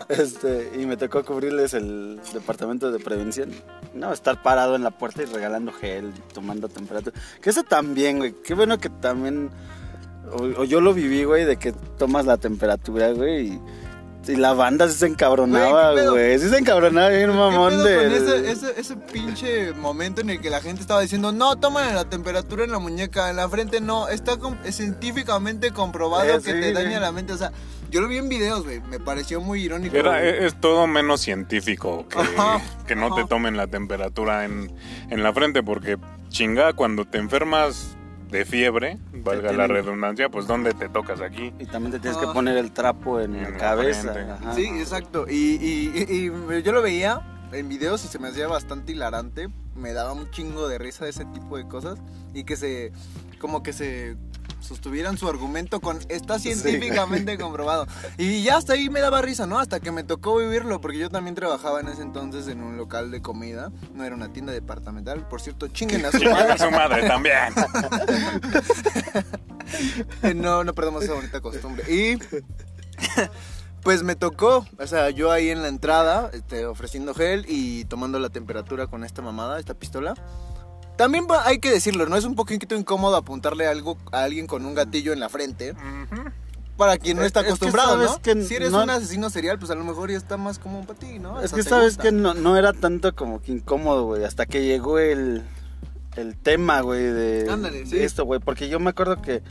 Este, 0.10 0.71
y 0.80 0.86
me 0.86 0.95
tocó 0.95 1.23
cubrirles 1.23 1.73
el 1.73 2.19
departamento 2.34 2.91
de 2.91 2.99
prevención. 2.99 3.51
No, 3.93 4.13
estar 4.13 4.41
parado 4.41 4.75
en 4.75 4.84
la 4.84 4.91
puerta 4.91 5.21
y 5.21 5.25
regalando 5.25 5.71
gel 5.73 6.13
y 6.15 6.34
tomando 6.34 6.69
temperatura. 6.69 7.15
Que 7.41 7.49
eso 7.49 7.63
también, 7.63 8.19
güey. 8.19 8.34
Qué 8.43 8.53
bueno 8.53 8.77
que 8.77 8.89
también. 8.89 9.49
O, 10.32 10.62
o 10.62 10.63
yo 10.63 10.80
lo 10.82 10.93
viví, 10.93 11.25
güey, 11.25 11.45
de 11.45 11.58
que 11.58 11.73
tomas 11.97 12.25
la 12.25 12.38
temperatura, 12.38 13.12
güey. 13.12 13.47
Y, 13.47 13.62
y 14.27 14.35
la 14.35 14.53
banda 14.53 14.87
sí 14.89 14.97
se 14.97 15.07
encabronaba, 15.07 15.93
Güey, 15.93 16.37
se 16.39 16.57
encabronaba 16.57 17.09
bien, 17.09 17.29
mamón 17.35 17.71
¿Qué 17.77 17.83
pedo 17.83 17.87
de. 17.87 17.95
con 17.95 18.13
ese, 18.13 18.51
ese, 18.51 18.79
ese 18.79 18.95
pinche 18.97 19.73
momento 19.73 20.21
en 20.21 20.29
el 20.29 20.41
que 20.41 20.49
la 20.49 20.61
gente 20.61 20.81
estaba 20.81 21.01
diciendo, 21.01 21.31
no, 21.31 21.55
toman 21.57 21.95
la 21.95 22.05
temperatura 22.09 22.63
en 22.63 22.71
la 22.71 22.79
muñeca, 22.79 23.29
en 23.29 23.35
la 23.37 23.47
frente 23.49 23.81
no, 23.81 24.07
está 24.09 24.37
com- 24.37 24.57
es 24.63 24.75
científicamente 24.75 25.71
comprobado 25.71 26.25
Eh, 26.25 26.41
que 26.43 26.51
sí, 26.53 26.59
te 26.59 26.73
daña 26.73 26.99
la 26.99 27.11
mente, 27.11 27.33
o 27.33 27.37
sea, 27.37 27.51
yo 27.89 28.01
lo 28.01 28.07
vi 28.07 28.17
en 28.17 28.29
videos, 28.29 28.63
güey, 28.63 28.81
me 28.81 28.99
pareció 28.99 29.39
muy 29.41 29.61
irónico. 29.63 29.95
Era, 29.95 30.21
es 30.23 30.59
todo 30.59 30.87
menos 30.87 31.21
científico 31.21 32.05
que, 32.09 32.19
Ajá, 32.19 32.61
que 32.85 32.95
no 32.95 33.13
te 33.15 33.25
tomen 33.25 33.55
la 33.57 33.67
temperatura 33.67 34.45
en, 34.45 34.73
en 35.09 35.23
la 35.23 35.33
frente, 35.33 35.63
porque 35.63 35.97
chingada, 36.29 36.73
cuando 36.73 37.05
te 37.05 37.17
enfermas 37.17 37.96
de 38.29 38.45
fiebre, 38.45 38.97
valga 39.23 39.51
la 39.53 39.67
redundancia, 39.67 40.29
pues 40.29 40.47
¿dónde 40.47 40.73
te 40.73 40.89
tocas 40.89 41.21
aquí? 41.21 41.53
Y 41.59 41.65
también 41.65 41.91
te 41.93 41.99
tienes 41.99 42.17
Ah. 42.17 42.27
que 42.27 42.33
poner 42.33 42.57
el 42.57 42.71
trapo 42.71 43.19
en, 43.21 43.35
En 43.35 43.51
la 43.53 43.57
cabeza. 43.57 44.13
ajá. 44.39 44.53
Sí, 44.53 44.65
exacto. 44.65 45.25
Y, 45.29 45.33
y- 45.61 45.91
y- 46.09 46.53
y 46.57 46.61
yo 46.63 46.71
lo 46.71 46.81
veía 46.81 47.21
en 47.53 47.69
videos 47.69 48.03
y 48.03 48.07
se 48.07 48.19
me 48.19 48.27
hacía 48.27 48.47
bastante 48.47 48.91
hilarante. 48.91 49.49
Me 49.75 49.93
daba 49.93 50.11
un 50.13 50.29
chingo 50.31 50.67
de 50.67 50.77
risa 50.77 51.07
ese 51.07 51.23
tipo 51.25 51.57
de 51.57 51.67
cosas. 51.67 51.99
Y 52.33 52.43
que 52.43 52.55
se. 52.57 52.91
Como 53.39 53.61
que 53.63 53.71
se 53.73 54.17
sostuvieran 54.67 55.17
su 55.17 55.27
argumento 55.27 55.80
con 55.80 55.99
está 56.10 56.39
científicamente 56.39 57.38
comprobado. 57.38 57.88
Y 58.17 58.43
ya 58.43 58.58
hasta 58.58 58.73
ahí 58.73 58.89
me 58.89 58.99
daba 58.99 59.21
risa, 59.21 59.47
¿no? 59.47 59.60
Hasta 59.60 59.80
que 59.80 59.91
me 59.91 60.03
tocó 60.03 60.38
vivirlo, 60.38 60.82
porque 60.82 60.97
yo 60.99 61.10
también 61.10 61.36
trabajaba 61.36 61.80
en 61.80 61.88
ese 61.88 62.01
entonces 62.01 62.47
en 62.47 62.62
un 62.62 62.77
local 62.77 63.12
de 63.12 63.21
comida, 63.21 63.71
no 63.93 64.03
era 64.03 64.15
una 64.15 64.34
tienda 64.34 64.51
departamental, 64.53 65.27
por 65.27 65.41
cierto, 65.41 65.67
chinguen 65.67 66.06
a 66.06 66.12
su 66.12 66.19
Chinguen 66.19 66.34
madre. 66.36 66.51
a 66.51 66.58
su 66.58 66.71
madre 66.71 67.08
también. 67.08 67.53
no, 70.41 70.63
no 70.63 70.73
perdamos 70.73 71.03
esa 71.03 71.13
bonita 71.13 71.41
costumbre. 71.41 71.84
Y 71.91 72.17
pues 73.84 74.03
me 74.03 74.15
tocó, 74.15 74.65
o 74.77 74.88
sea, 74.88 75.10
yo 75.12 75.32
ahí 75.32 75.49
en 75.49 75.62
la 75.62 75.69
entrada, 75.69 76.30
este, 76.34 76.65
ofreciendo 76.65 77.13
gel 77.13 77.45
y 77.47 77.86
tomando 77.86 78.19
la 78.19 78.30
temperatura 78.30 78.88
con 78.88 79.03
esta 79.03 79.21
mamada, 79.21 79.60
esta 79.60 79.73
pistola. 79.75 80.13
También 80.97 81.27
va- 81.29 81.45
hay 81.47 81.60
que 81.60 81.71
decirlo, 81.71 82.07
¿no? 82.07 82.15
Es 82.17 82.25
un 82.25 82.36
poquito 82.36 82.75
incómodo 82.75 83.15
apuntarle 83.15 83.67
algo 83.67 83.97
a 84.12 84.23
alguien 84.23 84.47
con 84.47 84.65
un 84.65 84.73
gatillo 84.73 85.13
en 85.13 85.19
la 85.19 85.29
frente. 85.29 85.75
Para 86.75 86.97
quien 86.97 87.17
no 87.17 87.23
está 87.23 87.39
Es 87.39 87.45
que 87.45 87.49
acostumbrado, 87.51 87.93
sabes 87.93 88.12
¿no? 88.12 88.21
que 88.21 88.43
si 88.43 88.55
eres 88.55 88.71
no- 88.71 88.83
un 88.83 88.89
asesino 88.91 89.29
serial, 89.31 89.57
pues 89.57 89.71
a 89.71 89.75
lo 89.75 89.83
mejor 89.83 90.12
ya 90.12 90.17
está 90.17 90.38
más 90.38 90.60
común 90.60 90.86
para 90.86 90.99
ti, 90.99 91.17
¿no? 91.17 91.39
Es 91.39 91.45
Hasta 91.45 91.57
que 91.57 91.63
sabes 91.63 91.95
gusta. 91.95 92.03
que 92.03 92.12
no, 92.12 92.33
no 92.36 92.55
era 92.55 92.71
tanto 92.73 93.15
como 93.15 93.41
que 93.41 93.51
incómodo, 93.51 94.05
güey, 94.05 94.23
hasta 94.23 94.45
que 94.45 94.63
llegó 94.63 94.99
el, 94.99 95.43
el 96.17 96.38
tema, 96.38 96.81
güey, 96.81 97.01
de, 97.03 97.47
Ándale, 97.49 97.83
de 97.83 98.03
esto, 98.03 98.25
güey, 98.25 98.39
porque 98.39 98.69
yo 98.69 98.79
me 98.79 98.91
acuerdo 98.91 99.19
que 99.23 99.41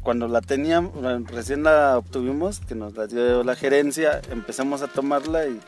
cuando 0.00 0.28
la 0.28 0.40
teníamos, 0.40 0.92
recién 1.26 1.62
la 1.62 1.98
obtuvimos, 1.98 2.60
que 2.60 2.74
nos 2.74 2.94
la 2.96 3.06
dio 3.06 3.44
la 3.44 3.54
gerencia, 3.54 4.22
empezamos 4.30 4.80
a 4.80 4.86
tomarla 4.88 5.46
y 5.48 5.60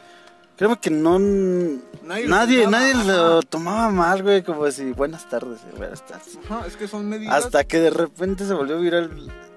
creo 0.58 0.78
que 0.80 0.90
no, 0.90 1.18
Nadie 1.18 2.26
nadie, 2.28 2.64
lo 2.64 2.70
nadie, 2.70 2.92
tomaba, 2.92 3.04
lo 3.16 3.38
ajá. 3.38 3.46
tomaba 3.48 3.90
mal, 3.90 4.22
güey, 4.22 4.42
como 4.42 4.70
si 4.70 4.92
buenas 4.92 5.26
tardes, 5.30 5.60
eh, 5.60 5.74
buenas 5.78 6.06
tardes. 6.06 6.38
Ajá, 6.44 6.66
es 6.66 6.76
que 6.76 6.86
son 6.88 7.08
medidas. 7.08 7.44
Hasta 7.46 7.64
que 7.64 7.80
de 7.80 7.90
repente 7.90 8.44
se 8.46 8.52
volvió 8.54 8.78
viral 8.80 9.10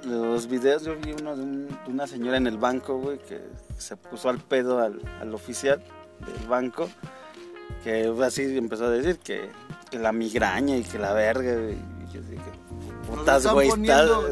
los 0.06 0.48
videos. 0.48 0.84
Yo 0.84 0.96
vi 0.96 1.12
uno 1.20 1.36
de, 1.36 1.44
un- 1.44 1.68
de 1.68 1.76
una 1.92 2.08
señora 2.08 2.38
en 2.38 2.48
el 2.48 2.58
banco, 2.58 2.98
güey, 2.98 3.18
que 3.20 3.42
se 3.78 3.98
puso 3.98 4.30
al 4.30 4.38
pedo 4.40 4.80
al, 4.80 5.02
al 5.20 5.34
oficial 5.34 5.84
del 6.26 6.48
banco. 6.48 6.90
Que 7.84 8.14
así 8.24 8.58
empezó 8.58 8.86
a 8.86 8.90
decir 8.92 9.18
que, 9.18 9.50
que 9.90 9.98
la 9.98 10.12
migraña 10.12 10.76
y 10.78 10.84
que 10.84 11.00
la 11.00 11.14
verga. 11.14 11.54
güey. 11.56 11.74
Y 11.74 12.14
yo 12.14 12.22
dije, 12.22 12.42
putas, 13.18 13.48
güey, 13.48 13.70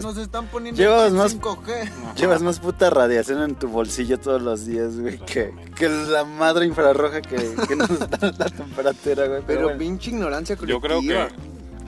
nos 0.01 0.17
están 0.17 0.47
poniendo 0.47 0.81
Llevas 0.81 1.11
más- 1.13 1.35
5G. 1.39 1.89
llevas 2.15 2.41
más 2.41 2.59
puta 2.59 2.89
radiación 2.89 3.41
en 3.43 3.55
tu 3.55 3.67
bolsillo 3.67 4.19
todos 4.19 4.41
los 4.41 4.65
días, 4.65 4.99
güey, 4.99 5.17
que, 5.19 5.53
que 5.75 5.89
la 5.89 6.23
madre 6.25 6.65
infrarroja 6.65 7.21
que, 7.21 7.35
que 7.67 7.75
nos 7.75 7.99
da 8.09 8.33
la 8.37 8.45
temperatura, 8.49 9.27
güey. 9.27 9.41
Pero, 9.41 9.43
Pero 9.47 9.61
bueno. 9.63 9.77
pinche 9.79 10.11
ignorancia 10.11 10.55
Yo 10.65 10.79
colectiva. 10.79 11.27
creo 11.27 11.27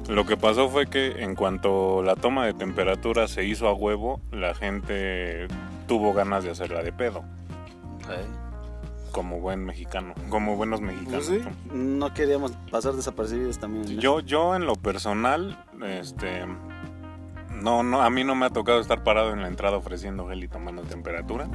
que 0.05 0.13
lo 0.13 0.25
que 0.25 0.35
pasó 0.37 0.69
fue 0.69 0.87
que 0.87 1.23
en 1.23 1.35
cuanto 1.35 2.03
la 2.03 2.15
toma 2.15 2.45
de 2.45 2.53
temperatura 2.53 3.27
se 3.27 3.45
hizo 3.45 3.67
a 3.67 3.73
huevo, 3.73 4.19
la 4.31 4.53
gente 4.53 5.47
tuvo 5.87 6.13
ganas 6.13 6.43
de 6.43 6.51
hacerla 6.51 6.83
de 6.83 6.91
pedo, 6.91 7.23
como 9.11 9.39
buen 9.41 9.65
mexicano, 9.65 10.13
como 10.29 10.55
buenos 10.55 10.79
mexicanos. 10.81 11.25
Sí, 11.25 11.41
¿no? 11.71 11.75
no 12.07 12.13
queríamos 12.13 12.53
pasar 12.71 12.93
desapercibidos 12.93 13.59
también. 13.59 13.95
¿no? 13.95 14.01
Yo, 14.01 14.19
yo 14.21 14.55
en 14.55 14.65
lo 14.65 14.75
personal, 14.75 15.61
este, 15.85 16.45
no, 17.55 17.83
no, 17.83 18.01
a 18.01 18.09
mí 18.09 18.23
no 18.23 18.35
me 18.35 18.45
ha 18.45 18.49
tocado 18.49 18.79
estar 18.79 19.03
parado 19.03 19.33
en 19.33 19.41
la 19.41 19.47
entrada 19.47 19.77
ofreciendo 19.77 20.27
gel 20.27 20.43
y 20.43 20.47
tomando 20.47 20.81
temperatura, 20.83 21.47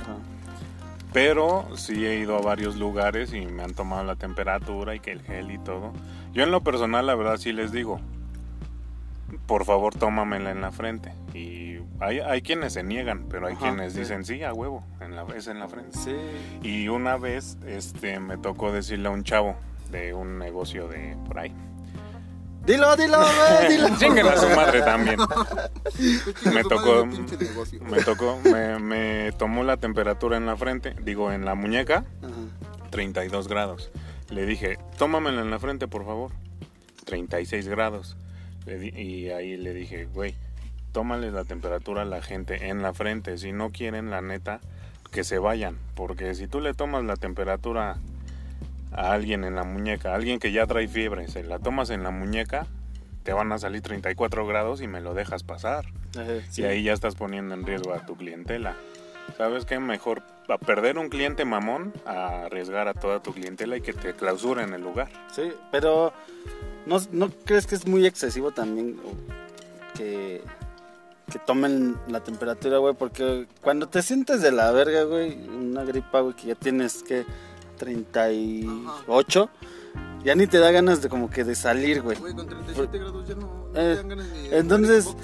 pero 1.12 1.66
sí 1.76 2.04
he 2.06 2.16
ido 2.18 2.36
a 2.36 2.40
varios 2.40 2.76
lugares 2.76 3.32
y 3.32 3.46
me 3.46 3.62
han 3.62 3.74
tomado 3.74 4.04
la 4.04 4.16
temperatura 4.16 4.94
y 4.94 5.00
que 5.00 5.12
el 5.12 5.22
gel 5.22 5.50
y 5.50 5.58
todo. 5.58 5.92
Yo 6.32 6.42
en 6.42 6.50
lo 6.50 6.62
personal, 6.62 7.06
la 7.06 7.14
verdad 7.14 7.38
sí 7.38 7.52
les 7.52 7.72
digo, 7.72 8.00
por 9.46 9.64
favor 9.64 9.94
tómamela 9.94 10.50
en 10.50 10.60
la 10.60 10.72
frente. 10.72 11.12
Y 11.34 11.78
hay, 12.00 12.20
hay 12.20 12.42
quienes 12.42 12.74
se 12.74 12.82
niegan, 12.82 13.26
pero 13.28 13.46
hay 13.46 13.54
Ajá, 13.54 13.62
quienes 13.68 13.94
sí. 13.94 14.00
dicen 14.00 14.24
sí 14.24 14.42
a 14.42 14.52
huevo, 14.52 14.84
en 15.00 15.16
la, 15.16 15.24
es 15.34 15.46
en 15.46 15.58
la 15.58 15.68
frente. 15.68 15.98
Sí. 15.98 16.14
Y 16.62 16.88
una 16.88 17.16
vez 17.16 17.58
este, 17.66 18.20
me 18.20 18.36
tocó 18.36 18.72
decirle 18.72 19.08
a 19.08 19.10
un 19.10 19.24
chavo 19.24 19.56
de 19.90 20.14
un 20.14 20.38
negocio 20.38 20.88
de 20.88 21.16
por 21.26 21.38
ahí. 21.38 21.54
Dilo, 22.66 22.96
dilo, 22.96 23.18
güey, 23.18 23.68
dilo. 23.76 23.96
Chinguen 23.98 24.26
a 24.26 24.36
su 24.36 24.48
madre 24.50 24.82
también. 24.82 25.18
Me 26.52 26.62
tocó-. 26.64 27.06
Me 27.80 28.02
tocó, 28.02 28.38
me, 28.44 28.78
me 28.78 29.32
tomó 29.32 29.62
la 29.64 29.76
temperatura 29.76 30.36
en 30.36 30.46
la 30.46 30.56
frente, 30.56 30.94
digo 31.02 31.30
en 31.32 31.44
la 31.44 31.54
muñeca, 31.54 32.04
Ajá. 32.22 32.88
32 32.90 33.48
grados. 33.48 33.90
Le 34.30 34.44
dije, 34.46 34.78
tómamela 34.98 35.42
en 35.42 35.50
la 35.50 35.58
frente, 35.58 35.86
por 35.86 36.04
favor. 36.04 36.32
36 37.04 37.68
grados. 37.68 38.16
Le 38.64 38.78
di- 38.78 38.88
y 39.00 39.30
ahí 39.30 39.56
le 39.56 39.72
dije, 39.72 40.06
güey, 40.06 40.34
tómale 40.90 41.30
la 41.30 41.44
temperatura 41.44 42.02
a 42.02 42.04
la 42.06 42.20
gente 42.20 42.68
en 42.68 42.82
la 42.82 42.92
frente. 42.92 43.38
Si 43.38 43.52
no 43.52 43.70
quieren, 43.70 44.10
la 44.10 44.22
neta, 44.22 44.60
que 45.12 45.22
se 45.22 45.38
vayan. 45.38 45.78
Porque 45.94 46.34
si 46.34 46.48
tú 46.48 46.60
le 46.60 46.74
tomas 46.74 47.04
la 47.04 47.14
temperatura 47.16 47.98
a 48.96 49.12
alguien 49.12 49.44
en 49.44 49.54
la 49.54 49.64
muñeca, 49.64 50.12
a 50.12 50.14
alguien 50.14 50.38
que 50.38 50.52
ya 50.52 50.66
trae 50.66 50.88
fiebre, 50.88 51.28
se 51.28 51.44
la 51.44 51.58
tomas 51.58 51.90
en 51.90 52.02
la 52.02 52.10
muñeca, 52.10 52.66
te 53.22 53.32
van 53.32 53.52
a 53.52 53.58
salir 53.58 53.82
34 53.82 54.46
grados 54.46 54.80
y 54.80 54.88
me 54.88 55.00
lo 55.00 55.14
dejas 55.14 55.42
pasar. 55.42 55.86
Ajá, 56.18 56.40
sí. 56.50 56.62
Y 56.62 56.64
ahí 56.64 56.82
ya 56.82 56.92
estás 56.92 57.14
poniendo 57.14 57.54
en 57.54 57.64
riesgo 57.64 57.92
a 57.92 58.06
tu 58.06 58.16
clientela. 58.16 58.76
¿Sabes 59.36 59.64
qué? 59.64 59.78
Mejor 59.78 60.22
a 60.48 60.58
perder 60.58 60.98
un 60.98 61.08
cliente 61.08 61.44
mamón 61.44 61.92
a 62.06 62.44
arriesgar 62.44 62.88
a 62.88 62.94
toda 62.94 63.20
tu 63.20 63.32
clientela 63.32 63.76
y 63.76 63.80
que 63.80 63.92
te 63.92 64.14
clausuren 64.14 64.72
el 64.72 64.82
lugar. 64.82 65.08
Sí, 65.32 65.52
pero 65.72 66.12
¿no, 66.86 66.98
¿no 67.10 67.30
crees 67.44 67.66
que 67.66 67.74
es 67.74 67.86
muy 67.86 68.06
excesivo 68.06 68.52
también 68.52 68.96
que 69.96 70.42
que 71.30 71.40
tomen 71.40 71.96
la 72.06 72.20
temperatura, 72.20 72.78
güey, 72.78 72.94
porque 72.94 73.46
cuando 73.60 73.88
te 73.88 74.02
sientes 74.02 74.40
de 74.42 74.52
la 74.52 74.70
verga, 74.70 75.02
güey, 75.02 75.36
una 75.48 75.82
gripa, 75.82 76.20
güey, 76.20 76.34
que 76.34 76.48
ya 76.48 76.54
tienes 76.54 77.02
que 77.02 77.24
38, 77.76 79.50
ya 80.24 80.34
ni 80.34 80.46
te 80.46 80.58
da 80.58 80.70
ganas 80.70 81.02
de 81.02 81.08
como 81.08 81.30
que 81.30 81.44
de 81.44 81.54
salir, 81.54 82.02
güey. 82.02 82.16
Güey, 82.18 82.34
con 82.34 82.46
37 82.48 82.98
grados 82.98 83.28
ya 83.28 83.34
no, 83.34 83.40
no 83.46 83.68
Eh, 83.68 83.72
te 83.72 83.96
dan 83.96 84.08
ganas 84.08 84.26
ni 84.26 84.48
de 84.48 84.58
entonces-. 84.58 85.16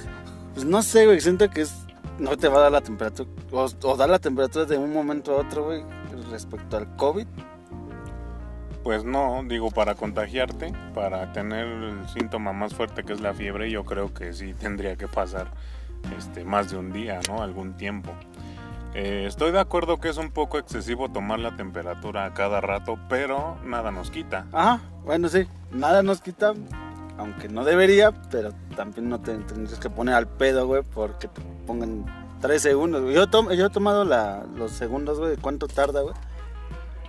Pues 0.55 0.67
no 0.67 0.83
sé, 0.83 1.07
güey, 1.07 1.21
siento 1.21 1.49
que 1.51 1.63
es 1.63 1.73
no 2.19 2.37
te 2.37 2.49
va 2.49 2.59
a 2.59 2.63
dar 2.63 2.73
la 2.73 2.81
temperatura 2.83 3.29
o, 3.51 3.67
o 3.83 3.97
da 3.97 4.07
la 4.07 4.19
temperatura 4.19 4.65
de 4.65 4.77
un 4.77 4.93
momento 4.93 5.33
a 5.33 5.37
otro, 5.41 5.65
güey, 5.65 5.83
respecto 6.31 6.77
al 6.77 6.95
COVID. 6.97 7.27
Pues 8.83 9.05
no, 9.05 9.43
digo, 9.49 9.71
para 9.71 9.95
contagiarte, 9.95 10.73
para 10.93 11.33
tener 11.33 11.67
el 11.67 12.09
síntoma 12.09 12.53
más 12.53 12.75
fuerte 12.75 13.05
que 13.05 13.13
es 13.13 13.21
la 13.21 13.33
fiebre, 13.33 13.71
yo 13.71 13.85
creo 13.85 14.13
que 14.13 14.33
sí 14.33 14.55
tendría 14.55 14.97
que 14.97 15.07
pasar 15.07 15.53
este, 16.19 16.45
más 16.45 16.71
de 16.71 16.79
un 16.79 16.93
día, 16.93 17.21
¿no? 17.29 17.43
Algún 17.43 17.77
tiempo. 17.77 18.13
Eh, 18.95 19.25
estoy 19.27 19.53
de 19.53 19.61
acuerdo 19.61 20.01
que 20.01 20.09
es 20.11 20.19
un 20.19 20.31
poco 20.31 20.59
excesivo 20.59 21.11
tomar 21.11 21.39
la 21.39 21.57
temperatura 21.57 22.27
a 22.27 22.35
cada 22.35 22.61
rato, 22.61 22.99
pero 23.09 23.57
nada 23.65 23.91
nos 23.91 24.11
quita. 24.11 24.47
Ajá, 24.53 24.81
bueno, 25.05 25.29
sí, 25.31 25.47
nada 25.71 26.03
nos 26.03 26.21
quita, 26.21 26.53
aunque 27.17 27.49
no 27.49 27.65
debería, 27.65 28.13
pero 28.31 28.53
también 28.77 29.09
no 29.09 29.19
te 29.21 29.35
tendrías 29.39 29.79
que 29.81 29.89
poner 29.89 30.15
al 30.15 30.29
pedo, 30.29 30.67
güey, 30.67 30.83
porque 30.83 31.29
te 31.29 31.41
pongan 31.67 32.05
tres 32.43 32.61
segundos. 32.63 33.03
Yo, 33.15 33.29
tom- 33.29 33.51
yo 33.53 33.67
he 33.67 33.71
tomado 33.71 34.05
la, 34.05 34.45
los 34.57 34.73
segundos, 34.73 35.19
güey, 35.19 35.31
de 35.33 35.37
cuánto 35.39 35.69
tarda, 35.69 36.03
güey. 36.03 36.15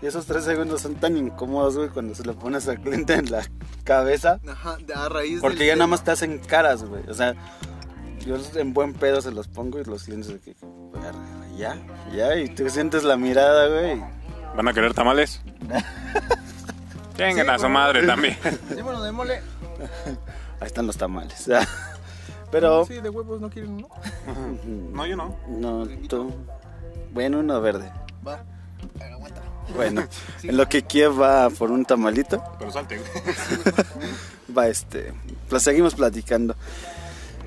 Y 0.02 0.06
esos 0.06 0.26
tres 0.26 0.44
segundos 0.46 0.82
son 0.82 0.96
tan 0.96 1.18
incómodos, 1.18 1.76
güey, 1.78 1.90
cuando 1.90 2.16
se 2.16 2.24
lo 2.24 2.34
pones 2.36 2.68
al 2.70 2.80
cliente 2.80 3.14
en 3.14 3.30
la 3.30 3.42
cabeza. 3.84 4.40
Ajá, 4.48 4.78
de- 4.78 4.94
a 4.94 5.10
raíz 5.10 5.42
Porque 5.42 5.60
del 5.60 5.68
ya 5.68 5.76
nada 5.76 5.88
más 5.88 6.04
te 6.06 6.12
hacen 6.12 6.40
caras, 6.40 6.84
güey. 6.86 7.04
O 7.10 7.14
sea, 7.14 7.36
yo 8.26 8.38
en 8.56 8.74
buen 8.74 8.94
pedo 8.94 9.20
se 9.22 9.32
los 9.32 9.50
pongo 9.50 9.80
y 9.80 9.84
los 9.84 10.04
clientes 10.04 10.30
de 10.30 10.40
que, 10.40 10.56
"Verga, 10.94 11.12
güey, 11.38 11.43
ya, 11.58 11.78
ya, 12.14 12.36
y 12.38 12.50
tú 12.50 12.70
sientes 12.70 13.04
la 13.04 13.18
mirada, 13.18 13.68
güey. 13.68 14.04
¿Van 14.56 14.68
a 14.68 14.74
querer 14.74 14.94
tamales? 14.94 15.42
Vengan 17.18 17.46
Sí, 17.46 17.52
a 17.52 17.56
su 17.56 17.62
bueno. 17.64 17.70
madre 17.70 18.06
también. 18.08 18.38
Sí, 18.76 18.82
bueno, 18.82 19.02
de 19.02 19.12
mole. 19.12 19.36
Ahí 20.60 20.68
están 20.68 20.88
los 20.88 20.98
tamales. 20.98 21.50
Pero, 22.52 22.86
Sí, 22.86 23.02
de 23.02 23.10
huevos 23.10 23.42
no 23.42 23.50
quieren 23.50 23.72
uno. 23.72 23.88
No, 24.94 25.06
yo 25.08 25.16
no. 25.16 25.36
no, 25.48 25.88
tú. 26.08 26.32
Bueno, 27.12 27.40
uno 27.40 27.60
verde. 27.62 27.92
Va. 28.28 28.44
Aguanta. 29.02 29.42
Bueno, 29.76 30.04
en 30.44 30.58
lo 30.58 30.68
que 30.70 30.84
Kiev 30.84 31.20
va 31.20 31.50
por 31.50 31.72
un 31.72 31.84
tamalito, 31.86 32.44
Pero 32.60 32.72
salte. 32.72 33.02
va 34.56 34.68
este. 34.68 35.14
Pues 35.50 35.64
seguimos 35.64 35.96
platicando. 35.96 36.56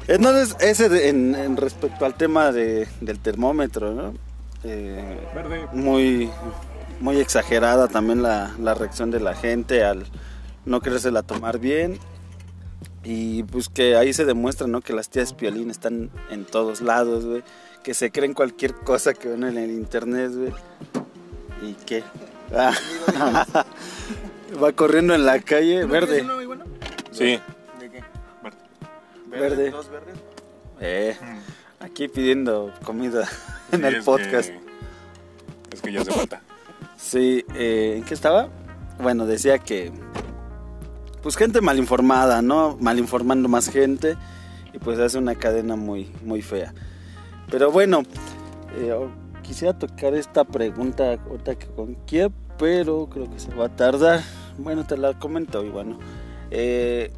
Entonces, 0.09 0.57
ese 0.61 0.89
de- 0.89 1.09
en, 1.09 1.35
en 1.35 1.57
respecto 1.57 2.05
al 2.05 2.15
tema 2.15 2.53
de, 2.53 2.87
del 3.01 3.19
termómetro, 3.19 3.93
¿no? 3.93 4.15
Eh, 4.65 5.19
Verde. 5.35 5.67
muy, 5.73 6.31
muy 7.01 7.19
exagerada 7.19 7.89
también 7.89 8.23
la, 8.23 8.55
la 8.61 8.75
reacción 8.75 9.11
de 9.11 9.21
la 9.21 9.35
gente 9.35 9.85
al 9.85 10.07
no 10.65 10.81
querérsela 10.81 11.23
tomar 11.23 11.59
bien. 11.59 11.99
Y 13.05 13.45
pues 13.45 13.69
que 13.69 13.97
ahí 13.97 14.13
se 14.13 14.25
demuestra, 14.25 14.67
¿no? 14.67 14.81
Que 14.81 14.93
las 14.93 15.09
tías 15.09 15.33
piolín 15.33 15.71
están 15.71 16.11
en 16.31 16.45
todos 16.45 16.81
lados, 16.81 17.25
güey. 17.25 17.43
Que 17.85 17.95
se 17.95 18.11
creen 18.11 18.35
cualquier 18.35 18.75
cosa 18.75 19.15
que 19.15 19.29
ven 19.29 19.45
en 19.45 19.57
el 19.59 19.71
internet, 19.71 20.33
güey. 20.35 20.53
¿Y 21.63 21.75
qué? 21.85 22.03
Ah. 22.55 22.73
Va 24.63 24.73
corriendo 24.73 25.15
en 25.15 25.25
la 25.27 25.41
calle, 25.41 25.83
¿No 25.83 25.89
verde. 25.89 26.25
Sí. 27.13 27.39
Verde. 29.41 29.71
¿Dos 29.71 29.91
verdes? 29.91 30.15
Eh, 30.81 31.17
aquí 31.81 32.09
pidiendo 32.09 32.73
comida 32.85 33.27
en 33.73 33.81
Sí, 33.81 33.87
el 33.87 33.95
es 33.97 34.05
podcast. 34.05 34.51
que- 34.51 34.61
es 35.73 35.81
que 35.83 35.93
ya 35.93 36.01
hace 36.03 36.11
falta. 36.13 36.43
Sí, 36.97 37.45
eh, 37.55 37.95
¿en 37.99 38.05
qué 38.05 38.15
estaba? 38.15 38.49
Bueno, 39.01 39.27
decía 39.27 39.59
que 39.59 39.93
pues 41.23 41.37
gente 41.37 41.61
mal 41.61 41.79
informada, 41.79 42.41
¿no? 42.43 42.77
Mal 42.81 42.99
informando 42.99 43.49
más 43.49 43.69
gente 43.69 44.17
y 44.73 44.79
pues 44.79 44.99
hace 44.99 45.19
una 45.19 45.35
cadena 45.35 45.77
muy 45.77 46.11
muy 46.25 46.41
fea. 46.43 46.73
Pero 47.51 47.71
bueno, 47.71 48.03
eh, 48.79 48.93
oh, 48.93 49.11
quisiera 49.43 49.79
tocar 49.79 50.15
esta 50.15 50.45
pregunta 50.45 51.19
ahorita 51.29 51.57
que 51.57 51.67
con 51.69 51.95
Kiev, 52.07 52.33
pero 52.59 53.09
creo 53.11 53.31
que 53.31 53.39
se 53.39 53.55
va 53.55 53.67
a 53.67 53.77
tardar. 53.77 54.21
Bueno, 54.59 54.87
te 54.87 54.97
la 54.97 55.13
comento 55.19 55.65
y 55.65 55.69
bueno. 55.69 55.99
Eh, 56.51 57.13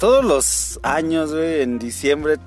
todos 0.00 0.24
los 0.24 0.80
años, 0.82 1.30
güey, 1.30 1.60
en 1.60 1.78
diciembre, 1.78 2.38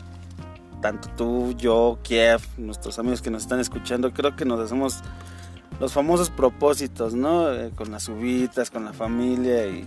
tanto 0.81 1.07
tú, 1.15 1.53
yo, 1.55 1.99
Kiev, 2.01 2.41
nuestros 2.57 2.97
amigos 2.97 3.21
que 3.21 3.29
nos 3.29 3.43
están 3.43 3.59
escuchando, 3.59 4.11
creo 4.11 4.35
que 4.35 4.43
nos 4.43 4.59
hacemos 4.59 5.01
los 5.79 5.93
famosos 5.93 6.31
propósitos, 6.31 7.13
¿no? 7.13 7.53
Eh, 7.53 7.71
con 7.75 7.91
las 7.91 8.09
uvitas, 8.09 8.71
con 8.71 8.85
la 8.85 8.91
familia 8.91 9.67
y 9.67 9.85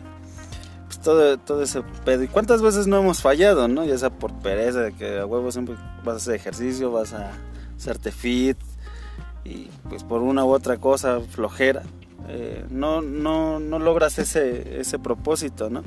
pues 0.87 1.01
todo, 1.01 1.39
todo 1.39 1.65
ese 1.65 1.83
pedo. 2.05 2.23
¿Y 2.23 2.29
cuántas 2.29 2.63
veces 2.63 2.87
no 2.87 2.99
hemos 2.99 3.21
fallado, 3.21 3.67
no? 3.67 3.85
Ya 3.85 3.99
sea 3.99 4.11
por 4.11 4.33
pereza, 4.35 4.83
de 4.83 4.93
que 4.93 5.19
a 5.19 5.27
huevo 5.27 5.51
siempre 5.51 5.75
vas 6.05 6.15
a 6.15 6.17
hacer 6.19 6.35
ejercicio, 6.37 6.93
vas 6.93 7.15
a 7.15 7.33
hacerte 7.77 8.13
fit 8.13 8.59
y 9.45 9.69
pues 9.89 10.05
por 10.05 10.23
una 10.23 10.45
u 10.45 10.51
otra 10.51 10.77
cosa, 10.77 11.19
flojera, 11.21 11.83
eh, 12.29 12.65
no, 12.71 13.03
no, 13.03 13.59
no 13.59 13.81
logras 13.81 14.21
ese, 14.21 14.81
ese 14.81 15.01
propósito, 15.01 15.69
¿no? 15.69 15.83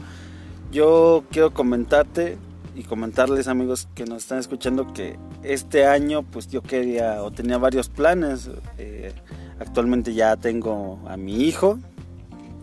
Yo 0.72 1.24
quiero 1.32 1.52
comentarte 1.52 2.38
y 2.76 2.84
comentarles 2.84 3.48
amigos 3.48 3.88
que 3.96 4.06
nos 4.06 4.20
están 4.20 4.38
escuchando 4.38 4.94
que 4.94 5.18
este 5.42 5.88
año 5.88 6.22
pues 6.22 6.48
yo 6.48 6.62
quería 6.62 7.24
o 7.24 7.32
tenía 7.32 7.58
varios 7.58 7.90
planes. 7.90 8.52
eh, 8.78 9.14
actualmente 9.60 10.14
ya 10.14 10.38
tengo 10.38 11.00
a 11.08 11.18
mi 11.18 11.44
hijo, 11.44 11.80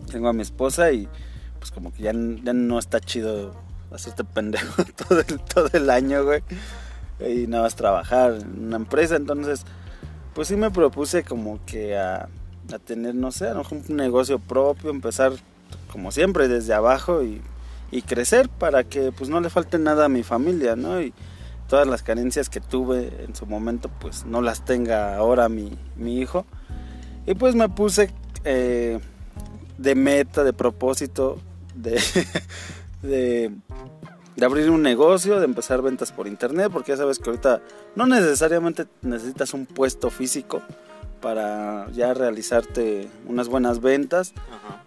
tengo 0.09 0.29
a 0.29 0.33
mi 0.33 0.41
esposa 0.41 0.93
y 0.93 1.09
pues 1.59 1.71
como 1.71 1.91
que 1.93 2.03
ya, 2.03 2.13
ya 2.13 2.53
no 2.53 2.79
está 2.79 3.01
chido 3.01 3.53
hacerte 3.91 4.23
pendejo 4.23 4.83
todo 5.07 5.19
el, 5.19 5.39
todo 5.41 5.69
el 5.73 5.89
año, 5.89 6.23
güey. 6.23 6.43
Y 7.19 7.47
nada 7.47 7.63
más 7.63 7.75
trabajar 7.75 8.35
en 8.35 8.67
una 8.67 8.77
empresa, 8.77 9.17
entonces 9.17 9.65
pues 10.33 10.47
sí 10.47 10.55
me 10.55 10.71
propuse 10.71 11.23
como 11.23 11.59
que 11.65 11.97
a, 11.97 12.29
a 12.73 12.79
tener, 12.79 13.15
no 13.15 13.33
sé, 13.33 13.51
un 13.51 13.97
negocio 13.97 14.39
propio, 14.39 14.91
empezar 14.91 15.33
como 15.91 16.11
siempre 16.11 16.47
desde 16.47 16.73
abajo 16.73 17.23
y, 17.23 17.41
y 17.91 18.01
crecer 18.01 18.49
para 18.49 18.83
que 18.83 19.11
pues 19.11 19.29
no 19.29 19.39
le 19.39 19.49
falte 19.49 19.79
nada 19.79 20.05
a 20.05 20.09
mi 20.09 20.23
familia, 20.23 20.75
¿no? 20.75 21.01
Y 21.01 21.13
todas 21.67 21.87
las 21.87 22.03
carencias 22.03 22.49
que 22.49 22.61
tuve 22.61 23.11
en 23.23 23.35
su 23.35 23.45
momento 23.45 23.89
pues 23.99 24.25
no 24.25 24.41
las 24.41 24.65
tenga 24.65 25.15
ahora 25.15 25.49
mi, 25.49 25.77
mi 25.95 26.19
hijo. 26.19 26.45
Y 27.25 27.35
pues 27.35 27.55
me 27.55 27.69
puse 27.69 28.11
eh, 28.45 28.99
de 29.77 29.95
meta, 29.95 30.43
de 30.43 30.53
propósito, 30.53 31.39
de, 31.75 32.01
de, 33.01 33.51
de 34.35 34.45
abrir 34.45 34.69
un 34.69 34.81
negocio, 34.81 35.39
de 35.39 35.45
empezar 35.45 35.81
ventas 35.81 36.11
por 36.11 36.27
internet, 36.27 36.69
porque 36.71 36.93
ya 36.93 36.97
sabes 36.97 37.19
que 37.19 37.29
ahorita 37.29 37.61
no 37.95 38.07
necesariamente 38.07 38.85
necesitas 39.01 39.53
un 39.53 39.65
puesto 39.65 40.09
físico 40.09 40.61
para 41.21 41.89
ya 41.91 42.13
realizarte 42.13 43.09
unas 43.27 43.49
buenas 43.49 43.81
ventas. 43.81 44.33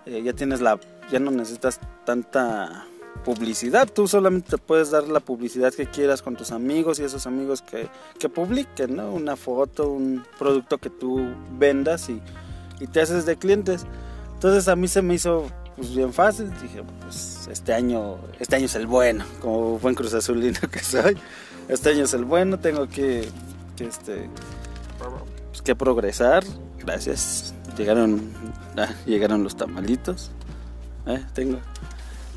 Eh, 0.06 0.22
ya 0.22 0.32
tienes 0.32 0.60
la, 0.60 0.78
ya 1.10 1.20
no 1.20 1.30
necesitas 1.30 1.80
tanta 2.04 2.86
publicidad, 3.24 3.88
tú 3.88 4.08
solamente 4.08 4.50
te 4.50 4.58
puedes 4.58 4.90
dar 4.90 5.08
la 5.08 5.20
publicidad 5.20 5.72
que 5.72 5.86
quieras 5.86 6.22
con 6.22 6.36
tus 6.36 6.52
amigos 6.52 6.98
y 6.98 7.04
esos 7.04 7.26
amigos 7.26 7.62
que, 7.62 7.88
que 8.18 8.28
publiquen, 8.28 8.96
¿no? 8.96 9.12
Una 9.12 9.36
foto, 9.36 9.90
un 9.90 10.24
producto 10.38 10.78
que 10.78 10.90
tú 10.90 11.20
vendas 11.52 12.08
y, 12.08 12.20
y 12.80 12.86
te 12.86 13.00
haces 13.00 13.26
de 13.26 13.36
clientes. 13.36 13.86
Entonces 14.34 14.68
a 14.68 14.76
mí 14.76 14.88
se 14.88 15.02
me 15.02 15.14
hizo 15.14 15.46
pues 15.76 15.94
bien 15.94 16.12
fácil, 16.12 16.50
dije, 16.60 16.82
pues 17.00 17.48
este 17.50 17.72
año, 17.72 18.18
este 18.38 18.56
año 18.56 18.66
es 18.66 18.74
el 18.74 18.86
bueno, 18.86 19.24
como 19.40 19.78
buen 19.78 19.94
cruz 19.94 20.14
azulino 20.14 20.60
que 20.70 20.80
soy. 20.80 21.16
Este 21.68 21.90
año 21.90 22.04
es 22.04 22.14
el 22.14 22.24
bueno, 22.24 22.58
tengo 22.58 22.88
que, 22.88 23.28
que 23.76 23.84
este 23.84 24.28
pues, 25.50 25.62
que 25.62 25.74
progresar. 25.74 26.44
Gracias. 26.78 27.54
Llegaron 27.76 28.20
ah, 28.76 28.94
llegaron 29.06 29.42
los 29.42 29.56
tamalitos. 29.56 30.30
Eh, 31.06 31.24
tengo 31.34 31.58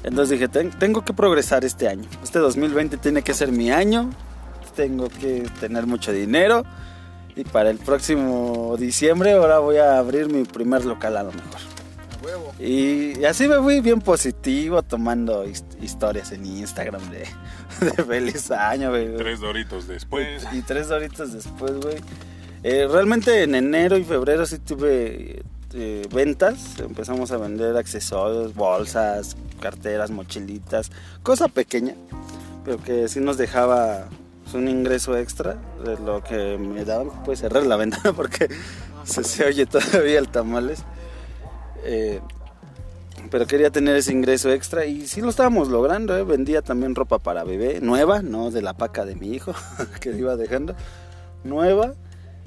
entonces 0.03 0.31
dije, 0.39 0.47
"Ten- 0.47 0.71
tengo 0.71 1.03
que 1.03 1.13
progresar 1.13 1.63
este 1.65 1.87
año. 1.87 2.07
Este 2.23 2.39
2020 2.39 2.97
tiene 2.97 3.21
que 3.21 3.33
ser 3.33 3.51
mi 3.51 3.71
año. 3.71 4.09
Tengo 4.75 5.09
que 5.09 5.47
tener 5.59 5.85
mucho 5.85 6.11
dinero. 6.11 6.63
Y 7.35 7.43
para 7.45 7.69
el 7.71 7.77
próximo 7.79 8.75
diciembre 8.77 9.31
ahora 9.33 9.59
voy 9.59 9.77
a 9.77 9.97
abrir 9.97 10.27
mi 10.31 10.43
primer 10.43 10.85
local 10.85 11.17
a 11.17 11.23
lo 11.23 11.31
mejor. 11.31 11.59
Huevo. 12.23 12.53
Y, 12.59 13.19
y 13.19 13.25
así 13.25 13.47
me 13.47 13.57
fui 13.59 13.81
bien 13.81 13.99
positivo 14.01 14.81
tomando 14.83 15.43
his- 15.45 15.63
historias 15.81 16.31
en 16.31 16.45
Instagram 16.45 17.01
de, 17.09 17.25
de 17.85 18.03
feliz 18.03 18.49
año, 18.51 18.91
güey. 18.91 19.15
Tres 19.17 19.39
doritos 19.39 19.87
después. 19.87 20.45
Y 20.53 20.61
tres 20.61 20.89
horitas 20.91 21.33
después, 21.33 21.73
güey. 21.81 21.95
Eh, 22.63 22.87
realmente 22.89 23.43
en 23.43 23.55
enero 23.55 23.97
y 23.97 24.03
febrero 24.05 24.45
sí 24.45 24.57
tuve 24.59 25.43
eh, 25.73 26.07
ventas. 26.13 26.79
Empezamos 26.79 27.31
a 27.31 27.37
vender 27.37 27.75
accesorios, 27.77 28.53
bolsas, 28.55 29.35
carteras, 29.59 30.11
mochilitas. 30.11 30.91
Cosa 31.23 31.47
pequeña, 31.47 31.95
pero 32.65 32.81
que 32.81 33.07
sí 33.07 33.19
nos 33.19 33.37
dejaba 33.37 34.07
pues, 34.43 34.55
un 34.55 34.67
ingreso 34.67 35.17
extra 35.17 35.57
de 35.83 35.97
lo 35.99 36.23
que 36.23 36.57
me 36.57 36.85
daban. 36.85 37.09
Puedes 37.23 37.39
cerrar 37.39 37.65
la 37.65 37.75
ventana 37.77 38.13
porque 38.13 38.49
se, 39.03 39.23
se 39.23 39.45
oye 39.45 39.65
todavía 39.65 40.19
el 40.19 40.29
tamales. 40.29 40.83
Eh, 41.83 42.21
pero 43.29 43.47
quería 43.47 43.71
tener 43.71 43.95
ese 43.95 44.11
ingreso 44.11 44.51
extra 44.51 44.85
y 44.85 45.07
sí 45.07 45.21
lo 45.21 45.29
estábamos 45.29 45.67
logrando. 45.69 46.15
¿eh? 46.17 46.23
Vendía 46.23 46.61
también 46.61 46.93
ropa 46.93 47.19
para 47.19 47.43
bebé, 47.43 47.79
nueva, 47.81 48.21
no 48.21 48.51
de 48.51 48.61
la 48.61 48.73
paca 48.73 49.05
de 49.05 49.15
mi 49.15 49.33
hijo 49.33 49.53
que 49.99 50.11
iba 50.11 50.35
dejando, 50.35 50.75
nueva. 51.43 51.93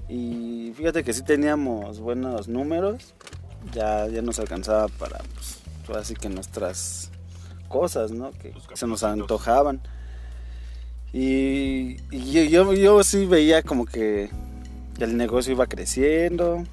Y 0.08 0.72
fíjate 0.76 1.02
que 1.02 1.12
sí 1.12 1.22
teníamos 1.22 2.00
buenos 2.00 2.48
números, 2.48 3.14
ya, 3.72 4.06
ya 4.06 4.22
nos 4.22 4.38
alcanzaba 4.38 4.88
para, 4.88 5.18
pues, 5.84 5.98
así 5.98 6.14
que 6.14 6.28
nuestras 6.28 7.10
cosas, 7.68 8.12
¿no? 8.12 8.30
Que 8.32 8.54
se 8.74 8.86
nos 8.86 9.02
antojaban. 9.02 9.80
Y, 11.12 11.96
y 12.10 12.50
yo, 12.50 12.72
yo 12.74 13.02
sí 13.02 13.26
veía 13.26 13.62
como 13.62 13.86
que 13.86 14.30
el 14.98 15.16
negocio 15.16 15.52
iba 15.52 15.66
creciendo, 15.66 16.64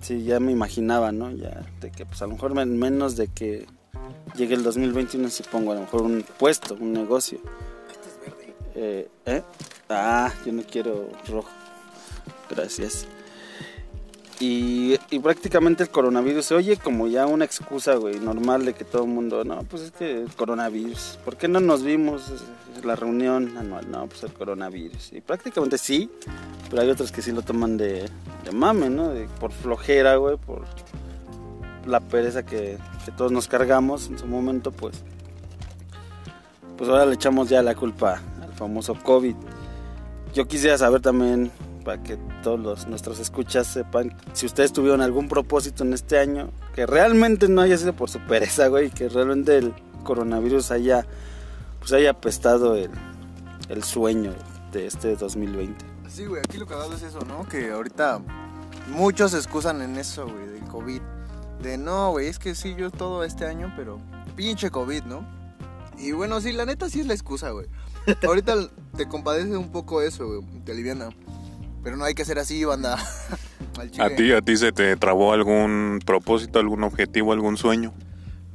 sí, 0.00 0.24
ya 0.24 0.40
me 0.40 0.52
imaginaba, 0.52 1.12
¿no? 1.12 1.30
Ya, 1.30 1.66
de 1.80 1.90
que 1.90 2.06
pues 2.06 2.20
a 2.22 2.26
lo 2.26 2.32
mejor 2.32 2.58
en 2.58 2.78
menos 2.78 3.16
de 3.16 3.28
que 3.28 3.66
llegue 4.36 4.54
el 4.54 4.62
2021 4.62 5.28
si 5.30 5.42
pongo 5.42 5.72
a 5.72 5.74
lo 5.74 5.82
mejor 5.82 6.02
un 6.02 6.24
puesto, 6.38 6.76
un 6.78 6.92
negocio. 6.92 7.38
Este 7.90 8.08
es 8.08 8.20
verde. 8.20 8.54
Eh, 8.74 9.08
¿eh? 9.26 9.42
Ah, 9.88 10.32
yo 10.44 10.52
no 10.52 10.62
quiero 10.62 11.08
rojo. 11.28 11.50
Gracias. 12.50 13.06
Y, 14.40 14.96
y 15.10 15.18
prácticamente 15.18 15.82
el 15.82 15.90
coronavirus 15.90 16.44
se 16.44 16.54
oye 16.54 16.76
como 16.76 17.08
ya 17.08 17.26
una 17.26 17.44
excusa, 17.44 17.96
güey, 17.96 18.20
normal 18.20 18.64
de 18.64 18.72
que 18.72 18.84
todo 18.84 19.02
el 19.02 19.08
mundo, 19.10 19.42
no, 19.44 19.64
pues 19.64 19.82
es 19.82 19.90
que 19.90 20.22
el 20.22 20.32
coronavirus, 20.32 21.18
¿por 21.24 21.36
qué 21.36 21.48
no 21.48 21.58
nos 21.58 21.82
vimos 21.82 22.32
la 22.84 22.94
reunión 22.94 23.56
anual? 23.58 23.90
No, 23.90 24.06
pues 24.06 24.22
el 24.22 24.32
coronavirus. 24.32 25.12
Y 25.12 25.20
prácticamente 25.22 25.76
sí, 25.76 26.08
pero 26.70 26.82
hay 26.82 26.88
otros 26.90 27.10
que 27.10 27.20
sí 27.20 27.32
lo 27.32 27.42
toman 27.42 27.76
de, 27.76 28.08
de 28.44 28.52
mame, 28.52 28.88
¿no? 28.90 29.08
De- 29.08 29.26
por 29.40 29.50
flojera, 29.50 30.14
güey, 30.16 30.36
por 30.36 30.64
la 31.84 31.98
pereza 31.98 32.44
que, 32.46 32.78
que 33.04 33.10
todos 33.10 33.32
nos 33.32 33.48
cargamos 33.48 34.06
en 34.06 34.18
su 34.20 34.26
momento, 34.28 34.70
pues. 34.70 35.02
Pues 36.76 36.88
ahora 36.88 37.06
le 37.06 37.14
echamos 37.14 37.48
ya 37.48 37.60
la 37.60 37.74
culpa 37.74 38.22
al 38.40 38.52
famoso 38.52 38.94
COVID. 38.94 39.34
Yo 40.32 40.46
quisiera 40.46 40.78
saber 40.78 41.00
también, 41.00 41.50
para 41.88 42.02
que 42.02 42.18
todos 42.42 42.60
los, 42.60 42.86
nuestros 42.86 43.18
escuchas 43.18 43.66
sepan, 43.66 44.14
si 44.34 44.44
ustedes 44.44 44.74
tuvieron 44.74 45.00
algún 45.00 45.26
propósito 45.26 45.84
en 45.84 45.94
este 45.94 46.18
año, 46.18 46.50
que 46.74 46.84
realmente 46.84 47.48
no 47.48 47.62
haya 47.62 47.78
sido 47.78 47.94
por 47.94 48.10
su 48.10 48.18
pereza, 48.18 48.66
güey, 48.68 48.90
que 48.90 49.08
realmente 49.08 49.56
el 49.56 49.72
coronavirus 50.04 50.70
haya, 50.70 51.06
pues 51.78 51.94
haya 51.94 52.10
apestado 52.10 52.74
el, 52.74 52.90
el 53.70 53.82
sueño 53.84 54.34
de 54.70 54.86
este 54.86 55.16
2020. 55.16 55.82
Sí, 56.10 56.26
güey, 56.26 56.42
aquí 56.46 56.58
lo 56.58 56.66
cagado 56.66 56.92
es 56.92 57.00
eso, 57.00 57.20
¿no? 57.20 57.48
Que 57.48 57.70
ahorita 57.70 58.20
muchos 58.88 59.30
se 59.30 59.38
excusan 59.38 59.80
en 59.80 59.96
eso, 59.96 60.26
güey, 60.26 60.46
del 60.46 60.64
COVID. 60.64 61.00
De 61.62 61.78
no, 61.78 62.10
güey, 62.10 62.26
es 62.26 62.38
que 62.38 62.54
sí, 62.54 62.74
yo 62.76 62.90
todo 62.90 63.24
este 63.24 63.46
año, 63.46 63.72
pero 63.78 63.98
pinche 64.36 64.70
COVID, 64.70 65.04
¿no? 65.04 65.26
Y 65.96 66.12
bueno, 66.12 66.38
sí, 66.42 66.52
la 66.52 66.66
neta 66.66 66.90
sí 66.90 67.00
es 67.00 67.06
la 67.06 67.14
excusa, 67.14 67.48
güey. 67.48 67.66
Ahorita 68.26 68.56
te 68.94 69.08
compadece 69.08 69.56
un 69.56 69.72
poco 69.72 70.02
eso, 70.02 70.26
güey, 70.26 70.42
te 70.66 70.72
aliviana. 70.72 71.08
Pero 71.82 71.96
no 71.96 72.04
hay 72.04 72.14
que 72.14 72.24
ser 72.24 72.38
así, 72.38 72.64
banda. 72.64 72.96
¿A 73.98 74.10
ti, 74.10 74.32
a 74.32 74.42
ti 74.42 74.56
se 74.56 74.72
te 74.72 74.96
trabó 74.96 75.32
algún 75.32 76.00
propósito, 76.04 76.58
algún 76.58 76.82
objetivo, 76.82 77.32
algún 77.32 77.56
sueño? 77.56 77.94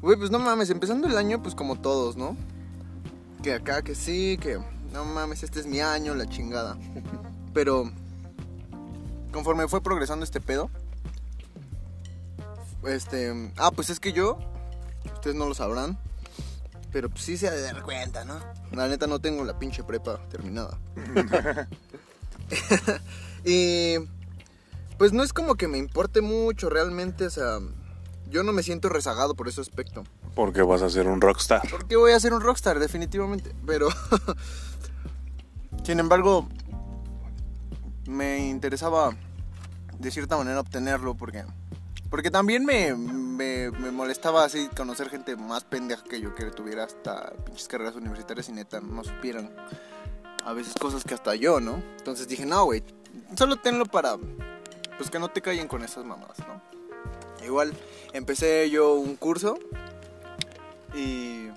Güey, 0.02 0.18
pues 0.18 0.32
no 0.32 0.40
mames, 0.40 0.70
empezando 0.70 1.08
el 1.08 1.18
año, 1.18 1.42
pues 1.42 1.56
como 1.56 1.80
todos, 1.80 2.18
¿no? 2.18 2.36
Que 3.42 3.54
acá, 3.54 3.82
que 3.84 3.96
sí, 3.96 4.38
que 4.42 4.60
no 4.92 5.06
mames, 5.06 5.44
este 5.44 5.62
es 5.62 5.66
mi 5.66 5.80
año, 5.80 6.14
la 6.14 6.28
chingada. 6.28 6.78
Pero 7.54 7.90
conforme 9.32 9.68
fue 9.70 9.82
progresando 9.82 10.26
este 10.26 10.42
pedo, 10.42 10.70
este, 12.86 13.52
ah, 13.58 13.72
pues 13.72 13.90
es 13.90 14.02
que 14.02 14.12
yo, 14.12 14.38
ustedes 15.06 15.38
no 15.38 15.48
lo 15.48 15.56
sabrán, 15.56 15.98
pero 16.92 17.10
pues 17.10 17.24
sí 17.24 17.38
se 17.38 17.48
ha 17.48 17.52
de 17.52 17.62
dar 17.62 17.82
cuenta, 17.82 18.26
¿no? 18.26 18.40
La 18.72 18.90
neta 18.90 19.08
no 19.08 19.20
tengo 19.20 19.46
la 19.46 19.58
pinche 19.58 19.84
prepa 19.84 20.20
terminada. 20.30 20.78
y 23.46 23.96
pues 24.98 25.14
no 25.14 25.24
es 25.24 25.34
como 25.34 25.56
que 25.56 25.68
me 25.68 25.78
importe 25.78 26.22
mucho 26.22 26.70
realmente, 26.70 27.26
o 27.26 27.30
sea, 27.30 27.60
yo 28.30 28.44
no 28.44 28.52
me 28.52 28.64
siento 28.64 28.90
rezagado 28.90 29.36
por 29.36 29.48
ese 29.48 29.62
aspecto. 29.62 30.04
Porque 30.36 30.64
vas 30.64 30.82
a 30.82 30.90
ser 30.90 31.08
un 31.08 31.22
rockstar. 31.22 31.62
Porque 31.70 31.96
voy 31.96 32.14
a 32.14 32.20
ser 32.20 32.34
un 32.34 32.42
rockstar, 32.42 32.80
definitivamente. 32.80 33.54
Pero. 33.66 33.90
Sin 35.84 36.00
embargo. 36.00 36.48
Me 38.08 38.48
interesaba. 38.48 39.16
De 40.00 40.10
cierta 40.10 40.36
manera 40.36 40.60
obtenerlo. 40.60 41.14
Porque. 41.14 41.44
Porque 42.10 42.32
también 42.32 42.66
me, 42.66 42.96
me, 42.96 43.72
me 43.72 43.92
molestaba 43.92 44.46
así 44.46 44.68
conocer 44.76 45.10
gente 45.10 45.36
más 45.36 45.64
pendeja 45.64 46.04
que 46.04 46.20
yo 46.20 46.34
que 46.36 46.46
tuviera 46.46 46.84
hasta 46.84 47.34
pinches 47.46 47.68
carreras 47.68 47.96
universitarias 47.96 48.50
y 48.50 48.52
neta 48.52 48.82
no 48.82 49.04
supieran 49.04 49.52
a 50.46 50.54
veces 50.54 50.74
cosas 50.80 51.04
que 51.04 51.14
hasta 51.14 51.36
yo, 51.36 51.60
¿no? 51.60 51.82
Entonces 51.98 52.28
dije, 52.28 52.46
no, 52.46 52.66
güey, 52.66 52.84
solo 53.38 53.58
tenlo 53.58 53.86
para 53.86 54.18
pues 54.98 55.10
que 55.10 55.20
no 55.20 55.30
te 55.30 55.42
callen 55.42 55.68
con 55.68 55.84
esas 55.84 56.06
mamadas, 56.06 56.40
¿no? 56.40 56.62
Igual 57.46 57.74
empecé 58.14 58.70
yo 58.70 58.94
un 58.96 59.16
curso 59.16 59.58
y 60.94 61.48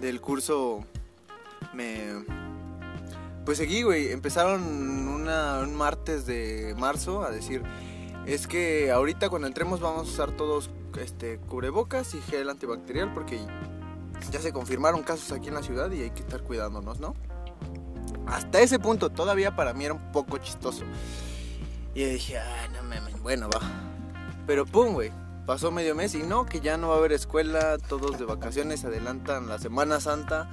del 0.00 0.20
curso 0.20 0.84
me 1.74 2.24
pues 3.44 3.58
seguí, 3.58 3.82
güey, 3.82 4.10
empezaron 4.10 4.62
una- 5.08 5.60
un 5.60 5.74
martes 5.74 6.26
de 6.26 6.74
marzo 6.78 7.22
a 7.22 7.30
decir 7.30 7.62
es 8.26 8.46
que 8.48 8.90
ahorita 8.90 9.28
cuando 9.28 9.46
entremos 9.46 9.78
vamos 9.80 10.08
a 10.08 10.10
usar 10.10 10.30
todos 10.32 10.70
este 11.00 11.38
cubrebocas 11.38 12.14
y 12.14 12.20
gel 12.22 12.48
antibacterial 12.50 13.12
porque 13.12 13.38
ya 14.32 14.40
se 14.40 14.52
confirmaron 14.52 15.02
casos 15.04 15.30
aquí 15.30 15.48
en 15.48 15.54
la 15.54 15.62
ciudad 15.62 15.90
y 15.92 16.02
hay 16.02 16.10
que 16.10 16.20
estar 16.22 16.42
cuidándonos, 16.42 16.98
¿no? 16.98 17.14
Hasta 18.26 18.60
ese 18.60 18.78
punto 18.78 19.10
todavía 19.10 19.54
para 19.54 19.72
mí 19.72 19.84
era 19.84 19.94
un 19.94 20.12
poco 20.12 20.38
chistoso. 20.38 20.84
Y 21.94 22.02
yo 22.02 22.08
dije, 22.08 22.38
ah, 22.38 22.68
no 22.74 22.82
mames, 22.82 23.20
bueno, 23.22 23.48
va. 23.48 23.60
Pero 24.46 24.66
pum, 24.66 24.92
güey. 24.92 25.12
Pasó 25.46 25.70
medio 25.70 25.94
mes 25.94 26.14
y 26.16 26.24
no, 26.24 26.44
que 26.44 26.60
ya 26.60 26.76
no 26.76 26.88
va 26.88 26.96
a 26.96 26.98
haber 26.98 27.12
escuela, 27.12 27.78
todos 27.78 28.18
de 28.18 28.24
vacaciones, 28.24 28.84
adelantan 28.84 29.46
la 29.46 29.60
Semana 29.60 30.00
Santa 30.00 30.50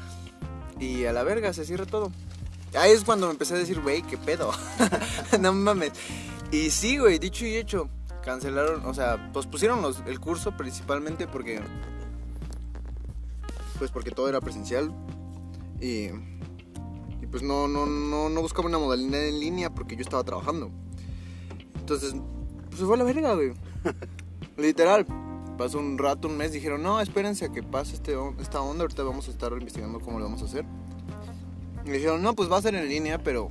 y 0.80 1.06
a 1.06 1.14
la 1.14 1.24
verga 1.24 1.52
se 1.52 1.66
cierra 1.66 1.88
todo. 1.88 2.12
Ahí 2.76 2.92
es 2.92 3.04
cuando 3.04 3.28
me 3.28 3.34
empecé 3.34 3.56
a 3.56 3.58
decir, 3.58 3.82
güey, 3.82 4.04
qué 4.04 4.18
pedo. 4.18 4.52
no 5.40 5.52
mames. 5.52 5.94
Y 6.52 6.70
sí, 6.70 6.98
güey, 7.00 7.18
dicho 7.18 7.46
y 7.46 7.56
hecho, 7.56 7.90
cancelaron, 8.24 8.86
o 8.86 8.94
sea, 8.94 9.32
pospusieron 9.32 9.82
los, 9.82 10.04
el 10.06 10.20
curso 10.20 10.56
principalmente 10.56 11.28
porque. 11.28 11.62
Pues 13.78 13.92
porque 13.92 14.12
todo 14.12 14.30
era 14.30 14.42
presencial. 14.42 14.94
Y. 15.80 16.10
Pues 17.34 17.42
no, 17.42 17.68
no, 17.68 17.88
no, 17.88 18.30
no 18.30 18.42
buscaba 18.44 18.68
una 18.68 18.78
modalidad 18.78 19.28
en 19.28 19.40
línea 19.40 19.72
porque 19.72 19.96
yo 19.96 20.04
estaba 20.04 20.24
trabajando. 20.24 20.70
Entonces, 21.80 22.14
pues 22.68 22.80
se 22.80 22.86
fue 22.86 22.94
a 22.94 23.00
la 23.00 23.06
verga, 23.06 23.34
güey. 23.34 23.54
Literal. 24.58 25.08
Pasó 25.58 25.80
un 25.80 25.98
rato, 25.98 26.28
un 26.28 26.38
mes, 26.38 26.52
dijeron, 26.52 26.84
no, 26.84 27.02
espérense 27.02 27.46
a 27.46 27.52
que 27.52 27.64
pase 27.64 27.96
este, 27.96 28.16
esta 28.40 28.62
onda, 28.62 28.84
ahorita 28.84 29.02
vamos 29.02 29.28
a 29.30 29.32
estar 29.32 29.52
investigando 29.52 30.00
cómo 30.00 30.20
lo 30.20 30.26
vamos 30.26 30.44
a 30.44 30.46
hacer. 30.46 30.64
Y 31.84 31.90
dijeron, 31.90 32.22
no, 32.22 32.36
pues 32.36 32.52
va 32.52 32.58
a 32.58 32.62
ser 32.62 32.76
en 32.76 32.88
línea, 32.88 33.18
pero 33.18 33.50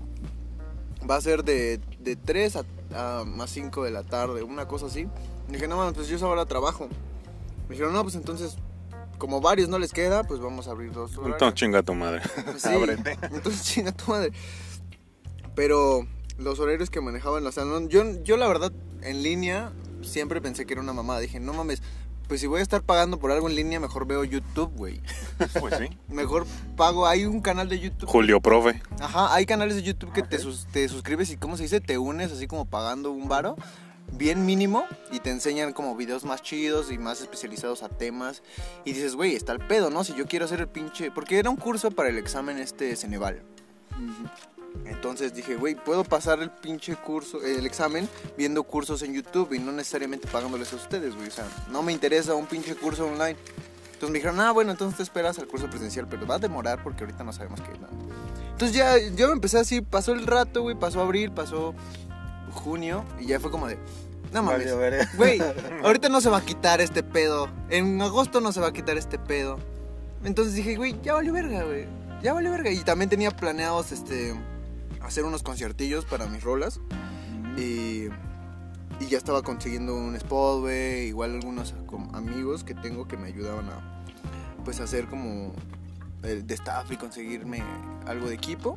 va 1.11 1.16
a 1.16 1.21
ser 1.21 1.42
de, 1.42 1.81
de 1.99 2.14
3 2.14 2.59
a, 2.59 2.64
a 2.95 3.25
más 3.25 3.51
5 3.51 3.83
de 3.83 3.90
la 3.90 4.05
tarde, 4.05 4.45
una 4.45 4.68
cosa 4.68 4.87
así. 4.87 5.09
Y 5.49 5.53
dije, 5.55 5.66
no, 5.66 5.92
pues 5.92 6.07
yo 6.07 6.14
esa 6.14 6.29
hora 6.29 6.47
trabajo. 6.47 6.87
Me 7.68 7.71
dijeron, 7.71 7.92
no, 7.92 8.03
pues 8.05 8.14
entonces, 8.14 8.59
como 9.22 9.40
varios 9.40 9.68
no 9.68 9.78
les 9.78 9.92
queda, 9.92 10.24
pues 10.24 10.40
vamos 10.40 10.66
a 10.66 10.72
abrir 10.72 10.90
dos 10.90 11.12
horarios. 11.16 11.37
Entonces 11.37 11.54
chinga 11.61 11.82
tu 11.85 11.94
madre. 11.94 12.22
Sí, 12.58 12.68
Ábrete. 12.70 13.16
entonces 13.30 13.62
chinga 13.62 13.92
tu 13.92 14.11
madre. 14.11 14.32
Pero 15.55 16.09
los 16.38 16.59
horarios 16.59 16.90
que 16.90 17.01
manejaban, 17.01 17.47
o 17.47 17.53
sea, 17.53 17.64
no- 17.64 17.88
yo, 17.88 18.03
yo 18.24 18.36
la 18.36 18.49
verdad, 18.49 18.72
en 19.03 19.22
línea, 19.22 19.70
siempre 20.03 20.40
pensé 20.40 20.66
que 20.66 20.72
era 20.72 20.82
una 20.82 20.92
mamada. 20.92 21.20
Dije, 21.20 21.38
no 21.38 21.53
mames, 21.53 21.82
pues 22.26 22.40
si 22.40 22.49
voy 22.49 22.59
a 22.59 22.62
estar 22.62 22.82
pagando 22.82 23.20
por 23.20 23.30
algo 23.30 23.49
en 23.49 23.55
línea, 23.55 23.78
mejor 23.78 24.09
veo 24.09 24.24
YouTube, 24.24 24.72
güey. 24.74 25.01
Pues 25.61 25.74
sí. 25.78 25.97
Mejor 26.09 26.44
pago, 26.76 27.07
hay 27.07 27.24
un 27.24 27.40
canal 27.42 27.68
de 27.68 27.78
YouTube. 27.78 28.09
Julio 28.09 28.40
Profe. 28.40 28.82
Ajá, 29.01 29.32
hay 29.34 29.47
canales 29.47 29.76
de 29.76 29.82
YouTube 29.84 30.12
que 30.12 30.22
te, 30.24 30.40
sus- 30.40 30.66
te 30.66 30.88
suscribes 30.88 31.30
y, 31.30 31.36
¿cómo 31.36 31.57
se 31.57 31.62
dice? 31.62 31.80
Te 31.80 31.97
unes 31.99 32.32
así 32.32 32.49
como 32.49 32.64
pagando 32.64 33.12
un 33.12 33.28
varo 33.28 33.55
bien 34.12 34.46
mínimo 34.46 34.86
y 35.10 35.20
te 35.20 35.30
enseñan 35.30 35.72
como 35.72 35.96
videos 35.96 36.24
más 36.24 36.42
chidos 36.42 36.90
y 36.92 36.98
más 36.98 37.20
especializados 37.20 37.82
a 37.82 37.88
temas. 37.88 38.42
Y 38.84 38.92
dices, 38.92 39.14
güey, 39.14 39.34
está 39.34 39.52
el 39.52 39.60
pedo, 39.60 39.90
¿no? 39.90 40.04
Si 40.04 40.14
yo 40.14 40.26
quiero 40.26 40.44
hacer 40.44 40.60
el 40.60 40.68
pinche... 40.68 41.10
Porque 41.10 41.38
era 41.38 41.50
un 41.50 41.56
curso 41.56 41.90
para 41.90 42.08
el 42.08 42.18
examen 42.18 42.58
este 42.58 42.94
Ceneval. 42.96 43.42
Entonces 44.84 45.34
dije, 45.34 45.56
güey, 45.56 45.74
puedo 45.74 46.04
pasar 46.04 46.40
el 46.40 46.50
pinche 46.50 46.96
curso, 46.96 47.42
el 47.42 47.66
examen 47.66 48.08
viendo 48.36 48.62
cursos 48.62 49.02
en 49.02 49.14
YouTube 49.14 49.52
y 49.52 49.58
no 49.58 49.72
necesariamente 49.72 50.28
pagándoles 50.28 50.72
a 50.72 50.76
ustedes, 50.76 51.14
güey. 51.14 51.28
O 51.28 51.32
sea, 51.32 51.46
no 51.70 51.82
me 51.82 51.92
interesa 51.92 52.34
un 52.34 52.46
pinche 52.46 52.74
curso 52.74 53.06
online. 53.06 53.36
Entonces 54.02 54.10
me 54.10 54.18
dijeron, 54.18 54.40
ah, 54.40 54.50
bueno, 54.50 54.72
entonces 54.72 54.96
te 54.96 55.02
esperas 55.04 55.38
al 55.38 55.46
curso 55.46 55.68
presencial, 55.70 56.08
pero 56.08 56.26
va 56.26 56.34
a 56.34 56.38
demorar 56.38 56.82
porque 56.82 57.04
ahorita 57.04 57.22
no 57.22 57.32
sabemos 57.32 57.60
qué. 57.60 57.78
¿no? 57.78 57.86
Entonces 58.50 58.76
ya 58.76 58.98
yo 59.16 59.28
me 59.28 59.34
empecé 59.34 59.58
así, 59.58 59.80
pasó 59.80 60.12
el 60.12 60.26
rato, 60.26 60.62
güey, 60.62 60.74
pasó 60.76 61.00
abril, 61.00 61.30
pasó 61.32 61.74
junio 62.53 63.05
y 63.18 63.26
ya 63.26 63.40
fue 63.40 63.50
como 63.50 63.66
de, 63.66 63.78
no 64.32 64.42
mames, 64.42 64.74
güey, 65.16 65.40
ahorita 65.84 66.09
no 66.09 66.20
se 66.20 66.30
va 66.30 66.38
a 66.38 66.44
quitar 66.44 66.80
este 66.80 67.03
pedo, 67.03 67.48
en 67.68 68.00
agosto 68.00 68.40
no 68.40 68.53
se 68.53 68.61
va 68.61 68.68
a 68.68 68.72
quitar 68.72 68.96
este 68.96 69.18
pedo. 69.18 69.59
Entonces 70.24 70.55
dije, 70.55 70.76
güey, 70.76 70.96
ya 71.03 71.14
valió 71.14 71.32
verga, 71.32 71.64
güey, 71.64 71.86
ya 72.22 72.32
valió 72.32 72.50
verga. 72.53 72.70
Y 72.70 72.78
también 72.84 73.11
tenía 73.11 73.30
planeados, 73.32 73.90
este, 73.90 74.34
hacer 75.00 75.24
unos 75.24 75.42
conciertillos 75.42 76.05
para 76.05 76.26
mis 76.26 76.42
rolas 76.44 76.80
y, 77.57 78.05
y 79.00 79.07
ya 79.09 79.18
estaba 79.18 79.42
consiguiendo 79.42 79.96
un 79.96 80.14
spot, 80.16 80.61
güey, 80.61 81.09
igual 81.09 81.32
algunos 81.32 81.74
amigos 82.12 82.62
que 82.62 82.74
tengo 82.74 83.09
que 83.09 83.16
me 83.16 83.26
ayudaban 83.28 83.68
a, 83.68 84.05
pues, 84.64 84.80
hacer 84.80 85.07
como 85.07 85.53
el 86.22 86.46
de 86.46 86.55
staff 86.55 86.90
y 86.92 86.96
conseguirme 86.96 87.62
algo 88.07 88.28
de 88.28 88.34
equipo. 88.34 88.76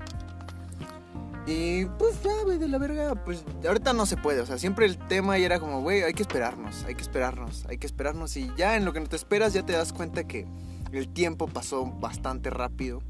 Y 1.48 1.86
pues 1.86 2.22
ya, 2.24 2.43
güey, 2.43 2.58
de 2.58 2.68
la 2.68 2.80
verga, 2.80 3.14
pues 3.24 3.43
ahorita 3.66 3.93
no 3.93 4.06
se 4.06 4.18
puede. 4.18 4.41
O 4.41 4.46
sea, 4.46 4.58
siempre 4.58 4.86
el 4.86 4.98
tema 4.98 5.38
era 5.38 5.60
como, 5.60 5.82
güey, 5.82 6.02
hay 6.02 6.14
que 6.14 6.24
esperarnos, 6.24 6.84
hay 6.86 6.96
que 6.96 7.04
esperarnos, 7.04 7.66
hay 7.68 7.78
que 7.78 7.86
esperarnos. 7.86 8.36
Y 8.36 8.52
ya 8.58 8.76
en 8.76 8.86
lo 8.86 8.93
que 8.93 9.00
no 9.00 9.08
te 9.08 9.16
esperas 9.16 9.54
ya 9.54 9.64
te 9.64 9.74
das 9.74 9.93
cuenta 9.93 10.24
que 10.24 10.48
el 10.91 11.08
tiempo 11.10 11.48
pasó 11.48 11.86
bastante 11.86 12.50
rápido. 12.50 13.02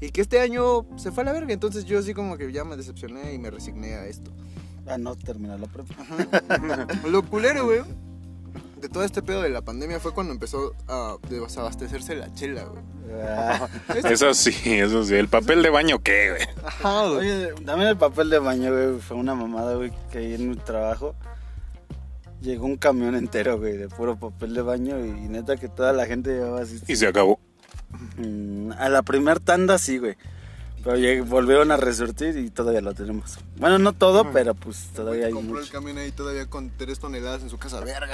Y 0.00 0.10
que 0.10 0.20
este 0.20 0.40
año 0.40 0.86
se 0.96 1.10
fue 1.12 1.22
a 1.22 1.26
la 1.26 1.32
verga. 1.32 1.52
Entonces 1.52 1.84
yo 1.86 1.98
así 1.98 2.12
como 2.12 2.36
que 2.36 2.52
ya 2.52 2.64
me 2.64 2.76
decepcioné 2.76 3.32
y 3.32 3.38
me 3.38 3.50
resigné 3.50 3.94
a 3.94 4.06
esto. 4.06 4.30
A 4.86 4.98
no 4.98 5.16
terminar 5.16 5.58
la 5.58 5.66
prepa. 5.66 5.94
Lo 7.08 7.22
culero, 7.22 7.64
güey. 7.64 7.80
De 8.80 8.88
todo 8.88 9.02
este 9.04 9.22
pedo 9.22 9.42
de 9.42 9.50
la 9.50 9.62
pandemia 9.62 9.98
fue 9.98 10.14
cuando 10.14 10.32
empezó 10.32 10.74
a 10.86 11.16
desabastecerse 11.28 12.14
la 12.14 12.32
chela, 12.34 12.64
güey. 12.64 12.82
Ah. 13.22 13.68
Eso 14.04 14.34
sí, 14.34 14.54
eso 14.64 15.04
sí. 15.04 15.14
¿El 15.14 15.28
papel 15.28 15.62
de 15.62 15.70
baño 15.70 15.98
qué, 16.00 16.30
güey? 16.30 16.42
Ajá, 16.64 17.08
güey. 17.08 17.18
Oye, 17.18 17.54
también 17.64 17.88
el 17.88 17.96
papel 17.96 18.30
de 18.30 18.38
baño, 18.38 18.72
güey, 18.72 19.00
fue 19.00 19.16
una 19.16 19.34
mamada, 19.34 19.74
güey, 19.74 19.92
que 20.12 20.18
ahí 20.18 20.34
en 20.34 20.50
mi 20.50 20.56
trabajo 20.56 21.14
llegó 22.40 22.66
un 22.66 22.76
camión 22.76 23.16
entero, 23.16 23.58
güey, 23.58 23.76
de 23.76 23.88
puro 23.88 24.16
papel 24.16 24.54
de 24.54 24.62
baño 24.62 25.04
y 25.04 25.10
neta 25.28 25.56
que 25.56 25.68
toda 25.68 25.92
la 25.92 26.06
gente 26.06 26.30
llevaba 26.30 26.60
así. 26.60 26.80
Y 26.86 26.96
se 26.96 27.06
acabó. 27.06 27.40
A 28.78 28.88
la 28.88 29.02
primer 29.02 29.40
tanda 29.40 29.78
sí, 29.78 29.98
güey. 29.98 30.16
Pero 30.94 31.24
volvieron 31.24 31.70
a 31.70 31.76
resurtir 31.76 32.36
y 32.38 32.50
todavía 32.50 32.80
lo 32.80 32.94
tenemos. 32.94 33.38
Bueno, 33.56 33.78
no 33.78 33.92
todo, 33.92 34.30
pero 34.32 34.54
pues 34.54 34.88
todavía 34.94 35.26
hay 35.26 35.32
compró 35.32 35.56
el 35.58 35.60
mucho. 35.62 35.72
camión 35.72 35.98
ahí 35.98 36.10
todavía 36.12 36.46
con 36.46 36.70
3 36.76 36.98
toneladas 36.98 37.42
en 37.42 37.50
su 37.50 37.58
casa, 37.58 37.80
verga. 37.80 38.08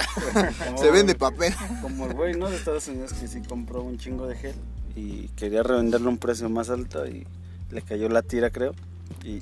Como- 0.65 0.77
Se 0.81 0.91
vende 0.91 1.15
papel. 1.15 1.53
Como 1.81 2.07
el 2.07 2.13
güey, 2.13 2.33
¿no? 2.35 2.49
De 2.49 2.55
Estados 2.57 2.87
Unidos 2.87 3.13
que 3.13 3.27
sí 3.27 3.41
compró 3.47 3.81
un 3.81 3.97
chingo 3.97 4.27
de 4.27 4.35
gel 4.35 4.55
y 4.95 5.27
quería 5.29 5.61
revenderlo 5.63 6.07
a 6.07 6.11
un 6.11 6.17
precio 6.17 6.49
más 6.49 6.69
alto 6.69 7.05
y 7.05 7.25
le 7.71 7.81
cayó 7.81 8.07
la 8.09 8.21
tira, 8.21 8.49
creo. 8.49 8.73
Y 9.23 9.41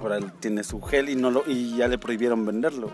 ahora 0.00 0.16
él 0.18 0.32
tiene 0.40 0.62
su 0.64 0.80
gel 0.80 1.08
y 1.08 1.16
no 1.16 1.30
lo 1.30 1.42
y 1.46 1.76
ya 1.76 1.88
le 1.88 1.98
prohibieron 1.98 2.44
venderlo. 2.46 2.90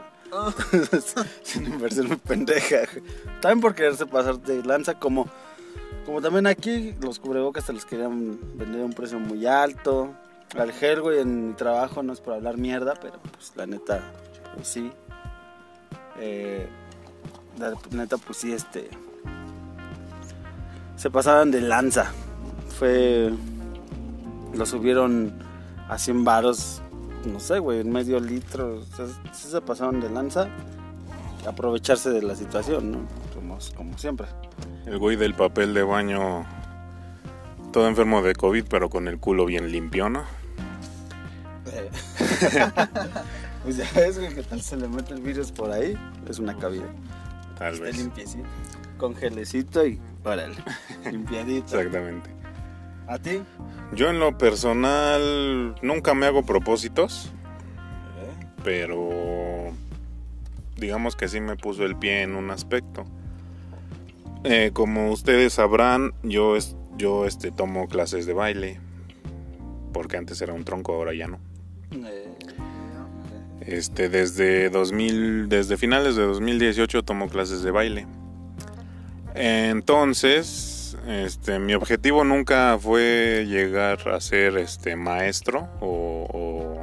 Entonces, 0.72 1.14
es 1.46 1.56
una 1.56 1.68
inversión 1.70 2.08
muy 2.08 2.16
pendeja. 2.16 2.78
También 3.40 3.60
por 3.60 3.74
quererse 3.74 4.06
pasar 4.06 4.40
de 4.42 4.62
lanza 4.64 4.98
como 4.98 5.28
como 6.06 6.22
también 6.22 6.46
aquí 6.46 6.94
los 7.00 7.18
cubrebocas 7.18 7.64
se 7.64 7.72
los 7.72 7.84
querían 7.84 8.38
vender 8.56 8.82
a 8.82 8.84
un 8.84 8.92
precio 8.92 9.18
muy 9.18 9.44
alto. 9.44 10.14
Al 10.56 10.72
gel, 10.72 11.02
güey, 11.02 11.18
en 11.18 11.48
mi 11.48 11.54
trabajo 11.54 12.04
no 12.04 12.12
es 12.12 12.20
por 12.20 12.34
hablar 12.34 12.56
mierda, 12.56 12.94
pero 12.94 13.18
pues 13.32 13.52
la 13.56 13.66
neta, 13.66 14.00
pues 14.54 14.68
sí. 14.68 14.92
Eh, 16.20 16.68
la 17.58 17.74
neta, 17.90 18.16
pues 18.18 18.38
sí, 18.38 18.52
este. 18.52 18.88
Se 20.96 21.10
pasaban 21.10 21.50
de 21.50 21.60
lanza. 21.60 22.12
Fue. 22.78 23.32
Lo 24.54 24.64
subieron 24.64 25.32
a 25.88 25.98
100 25.98 26.24
varos, 26.24 26.80
no 27.26 27.40
sé, 27.40 27.58
güey, 27.58 27.82
medio 27.82 28.20
litro. 28.20 28.76
O 28.76 28.96
sea, 28.96 29.06
sí 29.32 29.48
se 29.48 29.60
pasaron 29.60 30.00
de 30.00 30.08
lanza. 30.08 30.48
Aprovecharse 31.46 32.10
de 32.10 32.22
la 32.22 32.36
situación, 32.36 32.92
¿no? 32.92 32.98
Como, 33.34 33.58
como 33.76 33.98
siempre. 33.98 34.26
El 34.86 34.98
güey 34.98 35.16
del 35.16 35.34
papel 35.34 35.74
de 35.74 35.82
baño, 35.82 36.46
todo 37.72 37.88
enfermo 37.88 38.22
de 38.22 38.34
COVID, 38.34 38.64
pero 38.70 38.88
con 38.88 39.08
el 39.08 39.18
culo 39.18 39.44
bien 39.44 39.70
limpio, 39.72 40.08
¿no? 40.08 40.24
pues 43.64 43.76
ya 43.76 43.90
ves, 43.94 44.18
güey, 44.18 44.32
que 44.34 44.42
tal 44.42 44.62
se 44.62 44.76
le 44.76 44.88
mete 44.88 45.14
el 45.14 45.20
virus 45.20 45.50
por 45.50 45.72
ahí. 45.72 45.98
Es 46.28 46.38
una 46.38 46.56
cabida. 46.56 46.86
Tal 47.58 47.74
Está 47.74 47.84
vez. 47.84 47.98
limpiecito. 47.98 48.44
Con 48.96 49.14
gelecito 49.16 49.84
y. 49.86 50.00
Órale. 50.24 50.56
Limpiadito. 51.10 51.78
Exactamente. 51.78 52.30
¿A 53.08 53.18
ti? 53.18 53.42
Yo 53.92 54.08
en 54.10 54.18
lo 54.18 54.38
personal 54.38 55.74
nunca 55.82 56.14
me 56.14 56.26
hago 56.26 56.44
propósitos, 56.44 57.30
pero 58.64 59.72
digamos 60.76 61.14
que 61.14 61.28
sí 61.28 61.40
me 61.40 61.56
puso 61.56 61.84
el 61.84 61.96
pie 61.96 62.22
en 62.22 62.34
un 62.34 62.50
aspecto. 62.50 63.04
Eh, 64.48 64.70
como 64.72 65.10
ustedes 65.10 65.54
sabrán, 65.54 66.12
yo, 66.22 66.56
es- 66.56 66.76
yo 66.96 67.26
este, 67.26 67.50
tomo 67.50 67.88
clases 67.88 68.26
de 68.26 68.32
baile, 68.32 68.78
porque 69.92 70.16
antes 70.16 70.40
era 70.40 70.52
un 70.52 70.64
tronco, 70.64 70.94
ahora 70.94 71.14
ya 71.14 71.26
no. 71.28 71.38
Eh, 71.92 72.24
Este, 73.66 74.08
desde 74.08 74.70
2000, 74.70 75.48
desde 75.48 75.76
finales 75.76 76.14
de 76.14 76.22
2018 76.22 77.02
tomo 77.02 77.28
clases 77.28 77.62
de 77.62 77.72
baile. 77.72 78.06
Entonces, 79.34 80.96
este, 81.06 81.58
mi 81.58 81.74
objetivo 81.74 82.22
nunca 82.22 82.78
fue 82.80 83.44
llegar 83.48 84.08
a 84.08 84.20
ser 84.20 84.56
este 84.58 84.94
maestro 84.96 85.68
o, 85.80 86.26
o- 86.32 86.82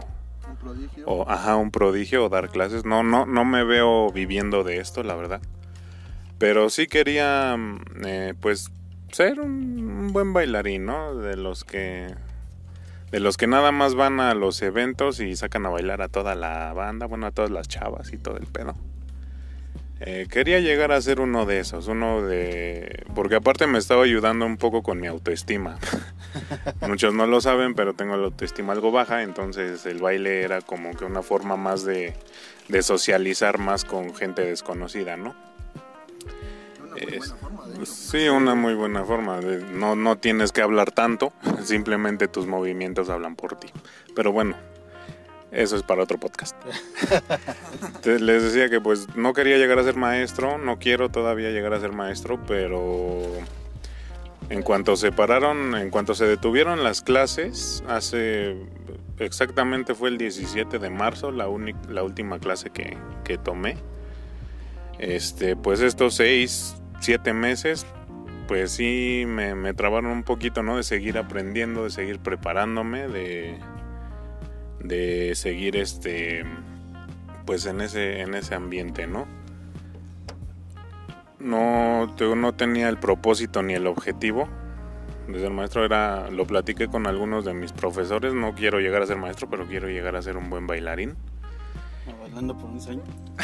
o, 1.06 1.30
ajá, 1.30 1.56
un 1.56 1.72
prodigio 1.72 2.26
o 2.26 2.30
dar 2.30 2.50
clases. 2.50 2.84
No, 2.86 3.02
no, 3.04 3.26
no 3.26 3.46
me 3.46 3.64
veo 3.64 4.12
viviendo 4.12 4.64
de 4.64 4.78
esto, 4.78 5.04
la 5.04 5.16
verdad. 5.16 5.42
Pero 6.44 6.70
sí 6.70 6.88
quería, 6.88 7.56
mm, 7.58 7.82
eh, 8.06 8.34
pues, 8.38 8.70
ser 9.14 9.40
un, 9.40 10.12
buen 10.12 10.34
bailarín, 10.34 10.86
¿no? 10.86 11.16
De 11.16 11.38
los 11.38 11.64
que, 11.64 12.14
de 13.12 13.20
los 13.22 13.38
que 13.38 13.48
nada 13.48 13.72
más 13.72 13.96
van 13.96 14.20
a 14.20 14.34
los 14.34 14.62
eventos 14.62 15.22
y 15.22 15.38
sacan 15.38 15.66
a 15.66 15.70
bailar 15.70 16.02
a 16.02 16.10
toda 16.10 16.36
la 16.36 16.74
banda, 16.74 17.06
bueno, 17.06 17.28
a 17.28 17.32
todas 17.32 17.50
las 17.50 17.70
chavas 17.70 18.12
y 18.12 18.18
todo 18.18 18.36
el 18.36 18.48
pedo. 18.48 18.76
Eh, 20.02 20.28
quería 20.30 20.60
llegar 20.60 20.92
a 20.92 21.02
ser 21.02 21.22
uno 21.22 21.46
de 21.46 21.60
esos, 21.60 21.88
uno 21.88 22.22
de... 22.22 23.06
Porque 23.16 23.36
aparte 23.36 23.66
me 23.66 23.80
estaba 23.80 24.04
ayudando 24.04 24.46
un 24.46 24.58
poco 24.58 24.84
con 24.84 25.00
mi 25.00 25.08
autoestima. 25.08 25.78
Muchos 26.86 27.14
no 27.14 27.26
lo 27.26 27.40
saben, 27.40 27.74
pero 27.74 27.94
tengo 27.94 28.18
la 28.18 28.26
autoestima 28.26 28.74
algo 28.74 28.92
baja, 28.92 29.24
entonces 29.24 29.86
el 29.86 30.00
baile 30.00 30.42
era 30.42 30.60
como 30.60 30.92
que 30.92 31.06
una 31.06 31.22
forma 31.22 31.56
más 31.56 31.86
de 31.86 32.14
socializar 32.82 33.60
más 33.60 33.86
con 33.86 34.14
gente 34.14 34.44
desconocida, 34.44 35.16
¿no? 35.16 35.53
Es- 36.98 37.34
Sí, 37.86 38.28
una 38.30 38.56
muy 38.56 38.74
buena 38.76 39.04
forma. 39.04 39.40
de- 39.40 39.64
no, 39.64 39.96
no 39.96 40.18
tienes 40.18 40.52
que 40.52 40.62
hablar 40.62 40.92
tanto, 40.92 41.34
simplemente 41.64 42.28
tus 42.28 42.48
movimientos 42.48 43.10
hablan 43.10 43.36
por 43.36 43.56
ti. 43.60 43.68
Pero 44.16 44.32
bueno, 44.32 44.56
eso 45.52 45.76
es 45.76 45.84
para 45.84 46.04
otro 46.04 46.18
podcast. 46.20 46.56
Les 48.06 48.44
decía 48.44 48.70
que 48.70 48.80
pues 48.82 49.16
no 49.16 49.34
quería 49.34 49.58
llegar 49.58 49.80
a 49.80 49.84
ser 49.84 49.96
maestro, 49.96 50.58
no 50.58 50.78
quiero 50.80 51.10
todavía 51.10 51.50
llegar 51.52 51.74
a 51.74 51.80
ser 51.80 51.92
maestro, 51.94 52.40
pero 52.48 53.22
en 54.50 54.62
cuanto 54.62 54.96
se 54.96 55.12
pararon, 55.12 55.76
en 55.76 55.90
cuanto 55.90 56.16
se 56.16 56.26
detuvieron 56.26 56.84
las 56.84 57.02
clases, 57.02 57.84
hace 57.88 58.56
exactamente 59.20 59.94
fue 59.96 60.10
el 60.10 60.18
17 60.18 60.80
de 60.80 60.90
marzo, 60.90 61.32
la, 61.32 61.48
la 61.90 62.04
última 62.04 62.40
clase 62.40 62.70
que, 62.70 62.98
que 63.24 63.38
tomé. 63.38 63.78
Este, 65.00 65.56
pues 65.56 65.82
estos 65.82 66.16
seis, 66.16 66.76
siete 67.04 67.34
meses, 67.34 67.86
pues 68.48 68.72
sí 68.72 69.26
me, 69.28 69.56
me 69.56 69.74
trabaron 69.74 70.12
un 70.12 70.24
poquito, 70.24 70.64
¿no? 70.64 70.78
De 70.78 70.84
seguir 70.84 71.18
aprendiendo, 71.18 71.84
de 71.84 71.90
seguir 71.90 72.20
preparándome, 72.20 73.08
de, 73.08 73.60
de 74.80 75.34
seguir 75.36 75.76
este, 75.76 76.44
pues 77.46 77.66
en 77.66 77.82
ese, 77.82 78.22
en 78.22 78.34
ese 78.34 78.56
ambiente, 78.56 79.08
¿no? 79.08 79.28
No, 81.40 82.16
no 82.36 82.54
tenía 82.54 82.88
el 82.88 82.98
propósito 82.98 83.62
ni 83.64 83.74
el 83.74 83.86
objetivo 83.86 84.48
de 85.28 85.40
ser 85.40 85.52
maestro, 85.52 85.86
era, 85.86 86.30
lo 86.30 86.46
platiqué 86.46 86.88
con 86.88 87.08
algunos 87.08 87.46
de 87.46 87.54
mis 87.54 87.72
profesores, 87.72 88.34
no 88.34 88.54
quiero 88.56 88.80
llegar 88.80 89.02
a 89.02 89.06
ser 89.06 89.18
maestro, 89.18 89.50
pero 89.50 89.66
quiero 89.68 89.88
llegar 89.88 90.16
a 90.16 90.22
ser 90.22 90.38
un 90.38 90.50
buen 90.50 90.68
bailarín. 90.68 91.16
Bailando 92.22 92.58
por 92.58 92.70
un 92.70 92.82
sueño. 92.82 93.02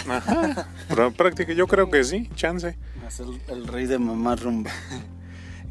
Ajá, 0.10 0.68
Pero 0.90 1.12
práctica, 1.12 1.54
yo 1.54 1.68
creo 1.68 1.90
que 1.90 2.04
sí, 2.04 2.30
chance. 2.36 2.78
Ser 3.10 3.26
el 3.48 3.68
rey 3.68 3.86
de 3.86 4.00
mamá 4.00 4.36
rumba. 4.36 4.72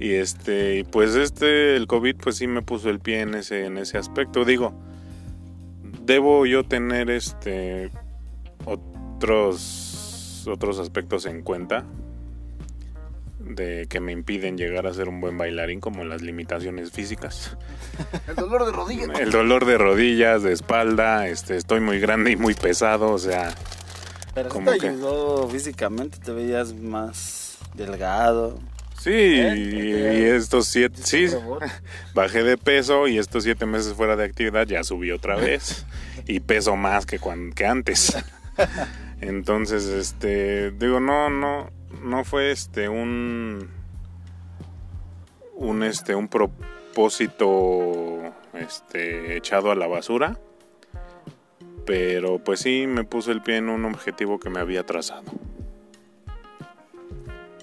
Y 0.00 0.12
este, 0.12 0.84
pues 0.92 1.16
este, 1.16 1.74
el 1.74 1.88
COVID, 1.88 2.16
pues 2.22 2.36
sí 2.36 2.46
me 2.46 2.62
puso 2.62 2.88
el 2.88 3.00
pie 3.00 3.20
en 3.20 3.34
ese, 3.34 3.66
en 3.66 3.78
ese 3.78 3.98
aspecto. 3.98 4.44
Digo, 4.44 4.72
debo 6.04 6.46
yo 6.46 6.64
tener 6.64 7.10
este 7.10 7.90
otros, 8.64 10.46
otros 10.46 10.78
aspectos 10.78 11.26
en 11.26 11.42
cuenta. 11.42 11.84
de 13.40 13.86
que 13.88 13.98
me 13.98 14.12
impiden 14.12 14.58
llegar 14.58 14.86
a 14.86 14.92
ser 14.92 15.08
un 15.08 15.20
buen 15.20 15.38
bailarín 15.38 15.80
como 15.80 16.04
las 16.04 16.22
limitaciones 16.22 16.92
físicas. 16.92 17.56
El 18.28 18.36
dolor 18.36 18.66
de 18.66 18.72
rodillas. 18.72 19.18
El 19.18 19.30
dolor 19.30 19.64
de 19.64 19.78
rodillas, 19.78 20.42
de 20.42 20.52
espalda, 20.52 21.26
este 21.28 21.56
estoy 21.56 21.80
muy 21.80 21.98
grande 21.98 22.30
y 22.32 22.36
muy 22.36 22.54
pesado, 22.54 23.10
o 23.10 23.18
sea, 23.18 23.54
Pero 24.38 24.48
¿Cómo 24.50 24.70
te 24.72 24.78
qué? 24.78 24.88
ayudó 24.90 25.48
físicamente, 25.48 26.18
te 26.18 26.30
veías 26.32 26.72
más 26.74 27.58
delgado. 27.74 28.56
sí, 29.00 29.10
¿Eh? 29.12 29.54
y, 29.56 30.20
y 30.20 30.22
estos 30.26 30.68
siete, 30.68 31.00
sí, 31.02 31.26
bajé 32.14 32.44
de 32.44 32.56
peso 32.56 33.08
y 33.08 33.18
estos 33.18 33.42
siete 33.44 33.66
meses 33.66 33.94
fuera 33.94 34.14
de 34.14 34.24
actividad 34.24 34.64
ya 34.66 34.84
subí 34.84 35.10
otra 35.10 35.34
vez 35.40 35.84
y 36.26 36.38
peso 36.40 36.76
más 36.76 37.04
que 37.04 37.18
cuan- 37.18 37.52
que 37.52 37.66
antes. 37.66 38.16
Entonces, 39.20 39.84
este, 39.86 40.70
digo, 40.70 41.00
no, 41.00 41.30
no, 41.30 41.70
no 42.04 42.22
fue 42.24 42.52
este 42.52 42.88
un, 42.88 43.68
un 45.56 45.82
este, 45.82 46.14
un 46.14 46.28
propósito, 46.28 48.22
este, 48.54 49.36
echado 49.36 49.72
a 49.72 49.74
la 49.74 49.88
basura. 49.88 50.38
Pero 51.88 52.38
pues 52.38 52.60
sí, 52.60 52.86
me 52.86 53.02
puse 53.02 53.32
el 53.32 53.40
pie 53.40 53.56
en 53.56 53.70
un 53.70 53.86
objetivo 53.86 54.38
que 54.38 54.50
me 54.50 54.60
había 54.60 54.84
trazado. 54.84 55.24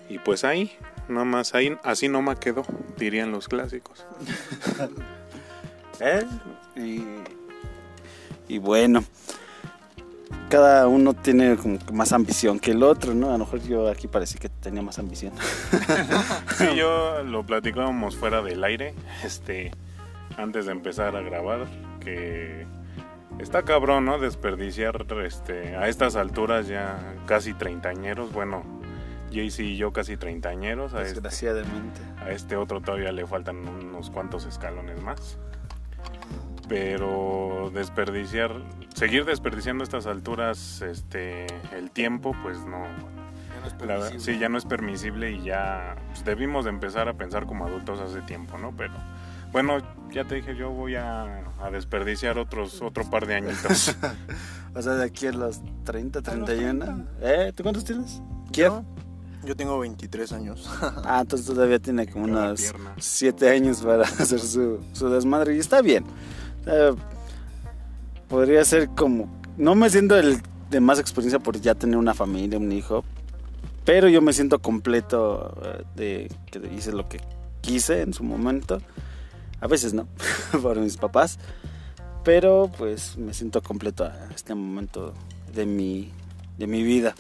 Y 0.10 0.18
pues 0.18 0.44
ahí, 0.44 0.72
nada 1.08 1.26
más 1.26 1.54
ahí, 1.54 1.78
así 1.84 2.08
no 2.10 2.24
me 2.24 2.36
quedó, 2.36 2.66
dirían 2.98 3.32
los 3.32 3.48
clásicos. 3.48 4.04
¿Eh? 6.00 6.26
Y, 6.76 7.04
y 8.52 8.58
bueno, 8.58 9.04
cada 10.50 10.88
uno 10.88 11.14
tiene 11.14 11.56
como 11.56 11.78
que 11.78 11.94
más 11.94 12.12
ambición 12.12 12.60
que 12.60 12.72
el 12.72 12.82
otro, 12.82 13.14
¿no? 13.14 13.30
A 13.30 13.34
lo 13.34 13.46
mejor 13.46 13.62
yo 13.62 13.88
aquí 13.88 14.08
parecía 14.08 14.40
que 14.40 14.50
tenía 14.50 14.82
más 14.82 14.98
ambición. 14.98 15.34
Sí, 16.58 16.66
yo 16.76 17.22
lo 17.22 17.46
platicábamos 17.46 18.16
fuera 18.16 18.42
del 18.42 18.64
aire, 18.64 18.96
este, 19.24 19.72
antes 20.36 20.66
de 20.66 20.72
empezar 20.72 21.16
a 21.16 21.22
grabar, 21.22 21.68
que 22.00 22.66
está 23.40 23.64
cabrón, 23.64 24.06
¿no? 24.06 24.20
Desperdiciar, 24.20 25.06
este, 25.24 25.76
a 25.76 25.88
estas 25.88 26.16
alturas 26.16 26.68
ya 26.68 27.16
casi 27.26 27.54
treintañeros, 27.54 28.32
bueno, 28.32 28.64
Jaycee 29.32 29.66
y 29.66 29.78
yo 29.78 29.92
casi 29.92 30.18
treintañeros, 30.18 30.94
a 30.94 31.02
este, 31.02 31.28
a 32.18 32.32
este 32.32 32.56
otro 32.56 32.82
todavía 32.82 33.12
le 33.12 33.26
faltan 33.26 33.68
unos 33.68 34.10
cuantos 34.10 34.46
escalones 34.46 35.02
más. 35.02 35.38
Pero 36.68 37.72
desperdiciar, 37.74 38.52
seguir 38.96 39.26
desperdiciando 39.26 39.84
a 39.84 39.86
estas 39.86 40.08
alturas, 40.08 40.82
este, 40.82 41.46
el 41.72 41.92
tiempo, 41.92 42.36
pues 42.42 42.58
no, 42.66 42.86
la 43.86 44.20
sí, 44.20 44.40
ya 44.40 44.50
no 44.50 44.58
es 44.58 44.66
permisible 44.66 45.32
y 45.32 45.44
ya 45.44 45.96
pues, 46.08 46.26
debimos 46.26 46.66
de 46.66 46.72
empezar 46.72 47.08
a 47.08 47.14
pensar 47.14 47.46
como 47.46 47.66
adultos 47.66 48.00
hace 48.00 48.22
tiempo, 48.22 48.58
¿no? 48.58 48.74
Pero 48.76 48.94
bueno, 49.56 49.78
ya 50.12 50.26
te 50.26 50.36
dije, 50.36 50.54
yo 50.58 50.70
voy 50.72 50.96
a, 50.96 51.46
a 51.62 51.72
desperdiciar 51.72 52.38
otros 52.38 52.82
otro 52.82 53.10
par 53.10 53.26
de 53.26 53.36
añitos. 53.36 53.96
O 54.76 54.82
sea, 54.82 54.96
de 54.96 55.06
aquí 55.06 55.28
a 55.28 55.32
los 55.32 55.62
30, 55.86 56.22
31. 56.22 57.08
¿Eh? 57.22 57.54
¿Tú 57.56 57.64
cuántos 57.64 57.86
tienes? 57.86 58.22
¿Quién? 58.52 58.86
Yo 59.46 59.56
tengo 59.56 59.80
23 59.80 60.34
años. 60.34 60.70
Ah, 61.06 61.20
entonces 61.22 61.48
todavía 61.48 61.80
tiene 61.80 62.06
como 62.06 62.26
unos 62.26 62.60
pierna. 62.60 62.96
7 62.98 63.50
años 63.50 63.82
para 63.82 64.04
hacer 64.20 64.42
su, 64.42 64.84
su 64.92 65.08
desmadre 65.08 65.56
y 65.56 65.60
está 65.60 65.82
bien. 65.82 66.04
Eh, 66.66 66.94
podría 68.28 68.66
ser 68.66 68.90
como... 68.90 69.40
No 69.56 69.74
me 69.74 69.90
siento 69.90 70.18
el 70.18 70.42
de 70.70 70.82
más 70.82 71.00
experiencia 71.00 71.40
por 71.40 71.62
ya 71.62 71.76
tener 71.76 71.96
una 71.96 72.14
familia, 72.14 72.60
un 72.60 72.74
hijo, 72.74 73.06
pero 73.86 74.10
yo 74.10 74.22
me 74.22 74.34
siento 74.34 74.60
completo 74.60 75.58
eh, 75.64 75.84
de 75.96 76.32
que 76.52 76.76
hice 76.76 76.92
lo 76.92 77.08
que 77.08 77.22
quise 77.62 78.02
en 78.02 78.12
su 78.12 78.26
momento. 78.26 78.82
A 79.62 79.68
veces 79.68 79.94
no, 79.94 80.08
por 80.62 80.80
mis 80.80 80.98
papás, 80.98 81.40
pero 82.24 82.72
pues 82.78 83.18
me 83.18 83.34
siento 83.34 83.62
completo 83.62 84.04
a 84.04 84.30
este 84.36 84.56
momento 84.56 85.14
de 85.54 85.66
mi, 85.66 86.12
de 86.58 86.68
mi 86.68 86.84
vida. 86.84 87.16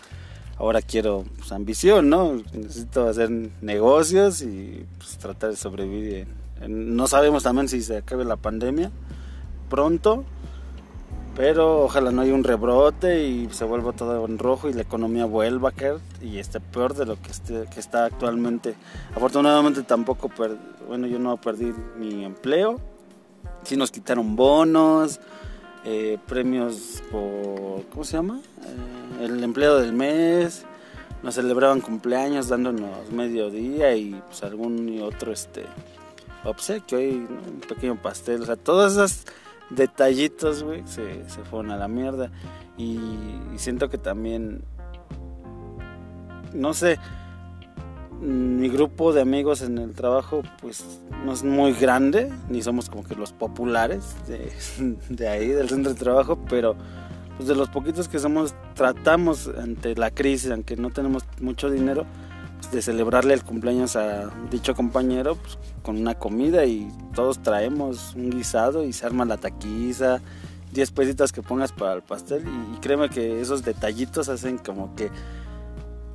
Ahora 0.57 0.81
quiero 0.81 1.25
pues, 1.37 1.51
ambición, 1.51 2.09
¿no? 2.09 2.41
Necesito 2.53 3.07
hacer 3.07 3.29
negocios 3.61 4.41
y 4.41 4.85
pues, 4.97 5.17
tratar 5.17 5.51
de 5.51 5.55
sobrevivir. 5.57 6.27
no 6.67 7.07
sabemos 7.07 7.43
también 7.43 7.67
si 7.67 7.81
se 7.81 7.97
acabe 7.97 8.23
la 8.25 8.37
pandemia 8.37 8.91
pronto, 9.69 10.23
pero 11.35 11.83
ojalá 11.83 12.11
no 12.11 12.21
haya 12.21 12.33
un 12.33 12.43
rebrote 12.43 13.27
y 13.27 13.49
se 13.51 13.65
vuelva 13.65 13.91
todo 13.91 14.25
en 14.25 14.39
rojo 14.39 14.69
y 14.69 14.73
la 14.73 14.83
economía 14.83 15.25
vuelva 15.25 15.69
a 15.69 15.71
caer 15.73 15.97
y 16.21 16.39
esté 16.39 16.61
peor 16.61 16.95
de 16.95 17.05
lo 17.05 17.17
que, 17.21 17.31
está 17.79 18.05
actualmente. 18.05 18.75
Afortunadamente 19.13 19.83
tampoco, 19.83 20.31
bueno, 20.87 21.07
yo 21.07 21.19
no 21.19 21.35
perdí 21.37 21.73
mi 21.97 22.23
empleo, 22.23 22.79
sí 23.63 23.75
nos 23.75 23.91
quitaron 23.91 24.35
bonos, 24.37 25.19
eh, 25.83 26.17
premios 26.25 27.03
por, 27.11 27.85
¿cómo 27.89 28.05
se 28.05 28.13
llama? 28.13 28.39
Eh, 29.19 29.25
el 29.25 29.43
empleo 29.43 29.77
del 29.77 29.91
mes, 29.91 30.65
nos 31.21 31.35
celebraban 31.35 31.81
cumpleaños 31.81 32.47
dándonos 32.47 33.11
mediodía 33.11 33.93
y 33.95 34.21
pues 34.25 34.41
algún 34.43 35.01
otro 35.01 35.33
este 35.33 35.65
obsequio 36.45 37.01
y 37.01 37.13
un 37.15 37.61
pequeño 37.67 38.01
pastel, 38.01 38.43
o 38.43 38.45
sea, 38.45 38.55
todas 38.55 38.93
esas 38.93 39.25
detallitos, 39.69 40.63
güey, 40.63 40.83
se, 40.85 41.27
se 41.29 41.43
fueron 41.43 41.71
a 41.71 41.77
la 41.77 41.87
mierda. 41.87 42.31
Y, 42.77 42.99
siento 43.57 43.89
que 43.89 43.97
también, 43.97 44.63
no 46.53 46.73
sé, 46.73 46.99
mi 48.21 48.69
grupo 48.69 49.13
de 49.13 49.21
amigos 49.21 49.61
en 49.61 49.77
el 49.77 49.93
trabajo, 49.93 50.41
pues 50.61 51.01
no 51.25 51.33
es 51.33 51.43
muy 51.43 51.73
grande, 51.73 52.31
ni 52.49 52.61
somos 52.61 52.89
como 52.89 53.03
que 53.03 53.15
los 53.15 53.31
populares 53.31 54.15
de, 54.27 54.51
de 55.09 55.27
ahí, 55.27 55.47
del 55.47 55.69
centro 55.69 55.93
de 55.93 55.99
trabajo, 55.99 56.37
pero 56.49 56.75
pues 57.37 57.49
de 57.49 57.55
los 57.55 57.69
poquitos 57.69 58.07
que 58.07 58.19
somos, 58.19 58.55
tratamos 58.75 59.49
ante 59.49 59.95
la 59.95 60.11
crisis, 60.11 60.51
aunque 60.51 60.77
no 60.77 60.89
tenemos 60.89 61.23
mucho 61.41 61.69
dinero, 61.69 62.05
de 62.71 62.81
celebrarle 62.81 63.33
el 63.33 63.43
cumpleaños 63.43 63.95
a 63.95 64.29
dicho 64.49 64.73
compañero 64.73 65.35
pues, 65.35 65.57
con 65.83 65.97
una 65.97 66.15
comida 66.15 66.65
y 66.65 66.87
todos 67.13 67.41
traemos 67.41 68.13
un 68.15 68.31
guisado 68.31 68.83
y 68.83 68.93
se 68.93 69.05
arma 69.05 69.25
la 69.25 69.37
taquiza, 69.37 70.21
10 70.73 70.91
pesitos 70.91 71.31
que 71.31 71.41
pongas 71.41 71.71
para 71.71 71.93
el 71.93 72.01
pastel 72.01 72.43
y, 72.45 72.75
y 72.75 72.79
créeme 72.79 73.09
que 73.09 73.39
esos 73.41 73.63
detallitos 73.63 74.29
hacen 74.29 74.57
como 74.57 74.95
que 74.95 75.11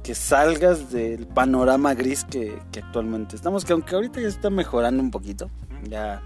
que 0.02 0.14
salgas 0.14 0.90
del 0.90 1.26
panorama 1.26 1.94
gris 1.94 2.24
que, 2.24 2.58
que 2.72 2.80
actualmente 2.80 3.36
estamos, 3.36 3.64
que 3.64 3.72
aunque 3.72 3.94
ahorita 3.94 4.20
ya 4.20 4.28
está 4.28 4.50
mejorando 4.50 5.02
un 5.02 5.10
poquito, 5.10 5.50
ya, 5.88 6.22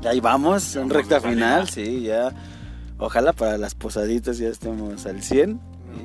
ya 0.00 0.10
ahí 0.10 0.20
vamos, 0.20 0.74
Ya 0.74 0.80
en 0.82 0.88
vamos 0.88 1.02
recta 1.08 1.20
final, 1.20 1.68
sí, 1.68 2.02
ya, 2.02 2.32
ojalá 2.98 3.32
para 3.32 3.58
las 3.58 3.74
posaditas 3.74 4.38
ya 4.38 4.48
estemos 4.48 5.06
al 5.06 5.22
100 5.22 5.60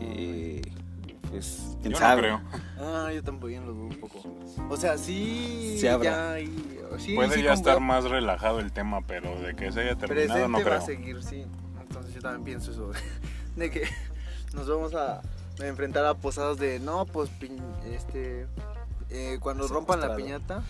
y 0.08 0.62
pues, 1.30 1.65
quién 1.90 1.94
Yo 1.94 2.00
no 2.00 2.06
sabe. 2.06 2.22
creo. 2.22 2.42
Ah, 2.80 3.12
yo 3.14 3.24
también 3.24 3.66
lo 3.66 3.74
veo 3.76 3.84
un 3.86 4.00
poco. 4.00 4.22
O 4.70 4.78
sea, 4.78 4.98
sí. 4.98 5.78
Sí 5.80 5.88
habrá. 5.88 6.12
ya 6.12 6.32
hay- 6.34 6.80
sí, 6.98 7.16
Puede 7.16 7.32
sí 7.36 7.44
ya 7.44 7.54
estar 7.54 7.80
más 7.80 8.04
relajado 8.06 8.60
el 8.60 8.72
tema, 8.72 9.02
pero 9.06 9.40
de 9.42 9.56
que 9.56 9.72
se 9.72 9.82
haya 9.82 9.96
terminado 9.96 10.28
Presente 10.28 10.50
no 10.50 10.58
va 10.60 10.64
creo. 10.64 10.78
a 10.78 10.82
seguir, 10.82 11.24
sí. 11.24 11.46
Entonces 11.82 12.14
yo 12.16 12.22
también 12.22 12.44
pienso 12.44 12.72
eso. 12.72 12.92
De 13.56 13.70
que 13.72 13.84
nos 14.54 14.68
vamos 14.68 14.94
a 14.96 15.22
enfrentar 15.60 16.06
a 16.06 16.14
posadas 16.16 16.58
de 16.58 16.80
no, 16.80 17.06
pues 17.06 17.30
pin- 17.40 17.62
este 17.86 18.48
eh, 19.10 19.38
cuando 19.40 19.68
Se 19.68 19.74
rompan 19.74 20.00
la 20.02 20.16
piñata 20.16 20.64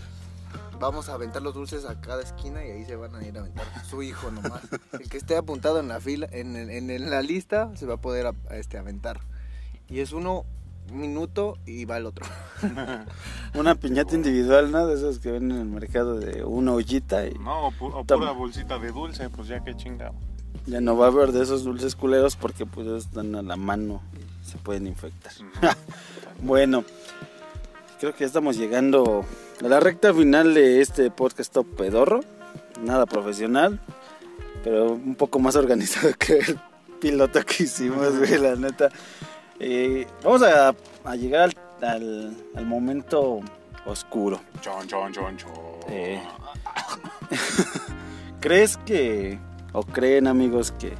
vamos 0.78 1.08
a 1.08 1.14
aventar 1.14 1.42
los 1.42 1.54
dulces 1.54 1.84
a 1.86 2.00
cada 2.00 2.22
esquina 2.22 2.64
y 2.64 2.70
ahí 2.70 2.84
se 2.84 2.94
van 2.96 3.14
a 3.16 3.26
ir 3.26 3.36
a 3.36 3.40
aventar 3.40 3.64
su 3.88 4.02
hijo 4.02 4.30
nomás. 4.30 4.60
El 4.92 5.08
que 5.08 5.16
esté 5.16 5.36
apuntado 5.36 5.80
en 5.80 5.88
la 5.88 6.00
fila, 6.00 6.28
en, 6.30 6.54
en, 6.56 7.10
la 7.10 7.22
lista, 7.22 7.70
se 7.76 7.86
va 7.86 7.94
a 7.94 8.00
poder 8.00 8.26
a- 8.26 8.34
a, 8.50 8.56
este, 8.56 8.76
aventar. 8.78 9.20
Y 9.88 10.00
es 10.00 10.12
uno 10.12 10.40
un 10.40 10.46
minuto 10.92 11.58
y 11.66 11.84
va 11.84 11.96
el 11.98 12.06
otro. 12.06 12.26
Una 13.54 13.74
piñata 13.74 14.14
individual, 14.14 14.70
¿no? 14.70 14.86
De 14.86 14.94
esos 14.94 15.18
que 15.18 15.30
ven 15.32 15.50
en 15.50 15.58
el 15.58 15.64
mercado 15.66 16.18
de 16.18 16.44
una 16.44 16.72
ollita 16.72 17.26
y 17.26 17.34
No, 17.34 17.68
o, 17.68 17.70
pu- 17.72 17.92
o 17.94 18.04
Toma. 18.04 18.26
pura 18.26 18.32
bolsita 18.32 18.78
de 18.78 18.92
dulce, 18.92 19.28
pues 19.30 19.48
ya 19.48 19.62
que 19.64 19.74
chingado. 19.76 20.14
ya 20.66 20.80
no 20.80 20.96
va 20.96 21.06
a 21.06 21.08
haber 21.10 21.32
de 21.32 21.42
esos 21.42 21.64
dulces 21.64 21.94
culeros 21.96 22.36
porque 22.36 22.66
pues 22.66 22.86
están 22.88 23.34
a 23.34 23.42
la 23.42 23.56
mano 23.56 24.02
y 24.44 24.48
se 24.48 24.58
pueden 24.58 24.86
infectar. 24.86 25.32
Bueno, 26.42 26.84
creo 27.98 28.12
que 28.12 28.20
ya 28.20 28.26
estamos 28.26 28.58
llegando 28.58 29.24
a 29.64 29.68
la 29.68 29.80
recta 29.80 30.12
final 30.12 30.52
de 30.52 30.82
este 30.82 31.10
podcast 31.10 31.50
top 31.50 31.66
pedorro. 31.76 32.20
Nada 32.84 33.06
profesional, 33.06 33.80
pero 34.62 34.92
un 34.92 35.14
poco 35.14 35.38
más 35.38 35.56
organizado 35.56 36.10
que 36.18 36.40
el 36.40 36.58
piloto 37.00 37.40
que 37.42 37.62
hicimos, 37.64 38.18
güey, 38.18 38.36
la 38.38 38.54
neta. 38.54 38.90
Eh, 39.60 40.06
vamos 40.22 40.42
a, 40.42 40.74
a 41.04 41.16
llegar 41.16 41.50
al, 41.80 41.88
al- 41.88 42.36
al 42.54 42.66
momento 42.66 43.40
oscuro. 43.86 44.40
Chon, 44.60 44.86
chon, 44.86 45.12
chon, 45.12 45.36
chon. 45.36 45.50
Eh. 45.88 46.20
¿Crees 48.40 48.76
que, 48.78 49.38
o 49.72 49.82
creen 49.82 50.26
amigos 50.26 50.72
que, 50.72 50.92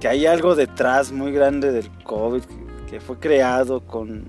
que 0.00 0.08
hay 0.08 0.26
algo 0.26 0.54
detrás 0.54 1.12
muy 1.12 1.32
grande 1.32 1.72
del 1.72 1.90
COVID 2.04 2.42
que, 2.42 2.90
que 2.90 3.00
fue 3.00 3.18
creado 3.18 3.80
con, 3.80 4.24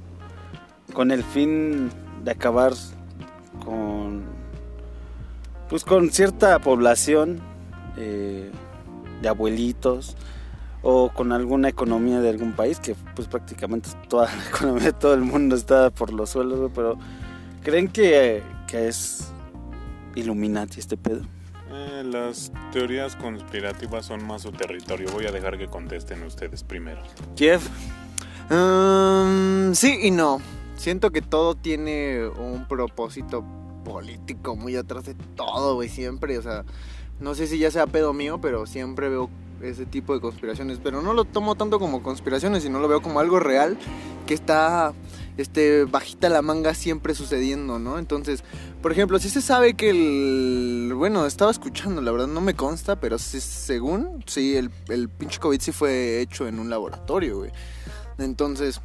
con 0.94 1.12
el 1.12 1.24
fin 1.24 1.90
de 2.24 2.32
acabar 2.32 2.74
con 3.66 4.24
pues 5.70 5.84
con 5.86 6.12
cierta 6.12 6.60
población 6.60 7.40
eh, 7.98 8.52
de 9.22 9.28
abuelitos 9.30 10.16
o 10.84 11.10
con 11.14 11.32
alguna 11.32 11.70
economía 11.70 12.22
de 12.22 12.30
algún 12.30 12.54
país 12.54 12.80
que 12.80 12.96
pues 13.16 13.28
prácticamente 13.28 13.90
toda 14.08 14.26
la 14.36 14.46
economía 14.50 14.86
de 14.86 14.94
todo 14.94 15.14
el 15.14 15.22
mundo 15.22 15.56
está 15.56 15.90
por 15.90 16.12
los 16.14 16.32
suelos 16.32 16.72
pero 16.74 16.98
creen 17.64 17.88
que, 17.88 18.42
que 18.68 18.88
es 18.88 19.32
Illuminati 20.16 20.80
este 20.80 20.98
pedo 20.98 21.22
Eh, 21.72 22.04
las 22.04 22.52
teorías 22.74 23.16
conspirativas 23.16 24.06
son 24.06 24.26
más 24.28 24.42
su 24.42 24.52
territorio. 24.52 25.10
Voy 25.14 25.26
a 25.26 25.32
dejar 25.32 25.58
que 25.58 25.68
contesten 25.68 26.22
ustedes 26.24 26.64
primero. 26.64 27.02
Jeff 27.38 27.66
Mm, 28.52 29.72
sí 29.74 29.98
y 30.04 30.12
no. 30.12 30.42
Siento 30.76 31.12
que 31.12 31.22
todo 31.22 31.56
tiene 31.56 32.28
un 32.28 32.68
propósito 32.68 33.46
político 33.86 34.58
muy 34.58 34.76
atrás 34.76 35.06
de 35.06 35.16
todo, 35.36 35.76
güey, 35.76 35.88
siempre. 35.88 36.38
O 36.38 36.42
sea, 36.42 36.66
no 37.22 37.34
sé 37.34 37.48
si 37.48 37.60
ya 37.60 37.72
sea 37.72 37.88
pedo 37.88 38.12
mío, 38.14 38.40
pero 38.42 38.66
siempre 38.66 39.08
veo 39.08 39.30
ese 39.64 39.86
tipo 39.86 40.14
de 40.14 40.22
conspiraciones. 40.22 40.80
Pero 40.84 41.02
no 41.02 41.14
lo 41.14 41.26
tomo 41.26 41.56
tanto 41.56 41.80
como 41.80 42.04
conspiraciones, 42.04 42.64
sino 42.64 42.80
lo 42.80 42.88
veo 42.88 43.02
como 43.02 43.20
algo 43.20 43.40
real 43.40 43.78
que 44.28 44.34
está 44.34 44.94
este, 45.38 45.86
bajita 45.86 46.30
la 46.30 46.42
manga 46.42 46.74
siempre 46.74 47.16
sucediendo, 47.16 47.80
¿no? 47.80 48.00
Entonces, 48.00 48.44
por 48.82 48.92
ejemplo, 48.92 49.20
si 49.20 49.30
se 49.30 49.42
sabe 49.42 49.74
que 49.74 49.90
el... 49.90 50.94
Bueno, 50.96 51.26
estaba 51.26 51.52
escuchando, 51.52 52.02
la 52.02 52.12
verdad 52.12 52.28
no 52.28 52.42
me 52.42 52.54
consta, 52.54 53.00
pero 53.00 53.18
sí, 53.18 53.40
según, 53.42 54.24
sí, 54.28 54.56
el, 54.56 54.72
el 54.90 55.10
pinche 55.10 55.40
COVID 55.40 55.60
sí 55.60 55.72
fue 55.72 56.22
hecho 56.22 56.48
en 56.48 56.60
un 56.60 56.70
laboratorio, 56.70 57.40
güey. 57.40 57.52
Entonces, 58.18 58.82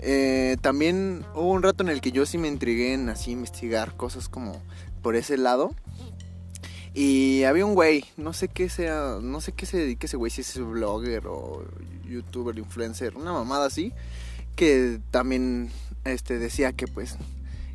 eh, 0.00 0.56
también 0.60 1.24
hubo 1.34 1.50
un 1.50 1.62
rato 1.62 1.82
en 1.82 1.88
el 1.88 2.00
que 2.00 2.12
yo 2.12 2.26
sí 2.26 2.38
me 2.38 2.48
intrigué 2.48 2.94
en 2.94 3.08
así 3.08 3.30
investigar 3.30 3.96
cosas 3.96 4.28
como 4.28 4.62
por 5.02 5.16
ese 5.16 5.36
lado. 5.36 5.70
Y 6.98 7.44
había 7.44 7.64
un 7.64 7.74
güey, 7.74 8.04
no 8.16 8.32
sé 8.32 8.48
qué 8.48 8.68
sea, 8.68 9.18
no 9.22 9.40
sé 9.40 9.52
qué 9.52 9.66
se 9.66 9.76
dedique 9.76 10.06
ese 10.06 10.16
güey, 10.16 10.32
si 10.32 10.40
es 10.40 10.58
blogger 10.58 11.28
o 11.28 11.62
youtuber, 12.04 12.58
influencer, 12.58 13.16
una 13.16 13.32
mamada 13.32 13.66
así, 13.66 13.92
que 14.56 14.98
también 15.12 15.70
este 16.04 16.40
decía 16.40 16.72
que 16.72 16.88
pues 16.88 17.16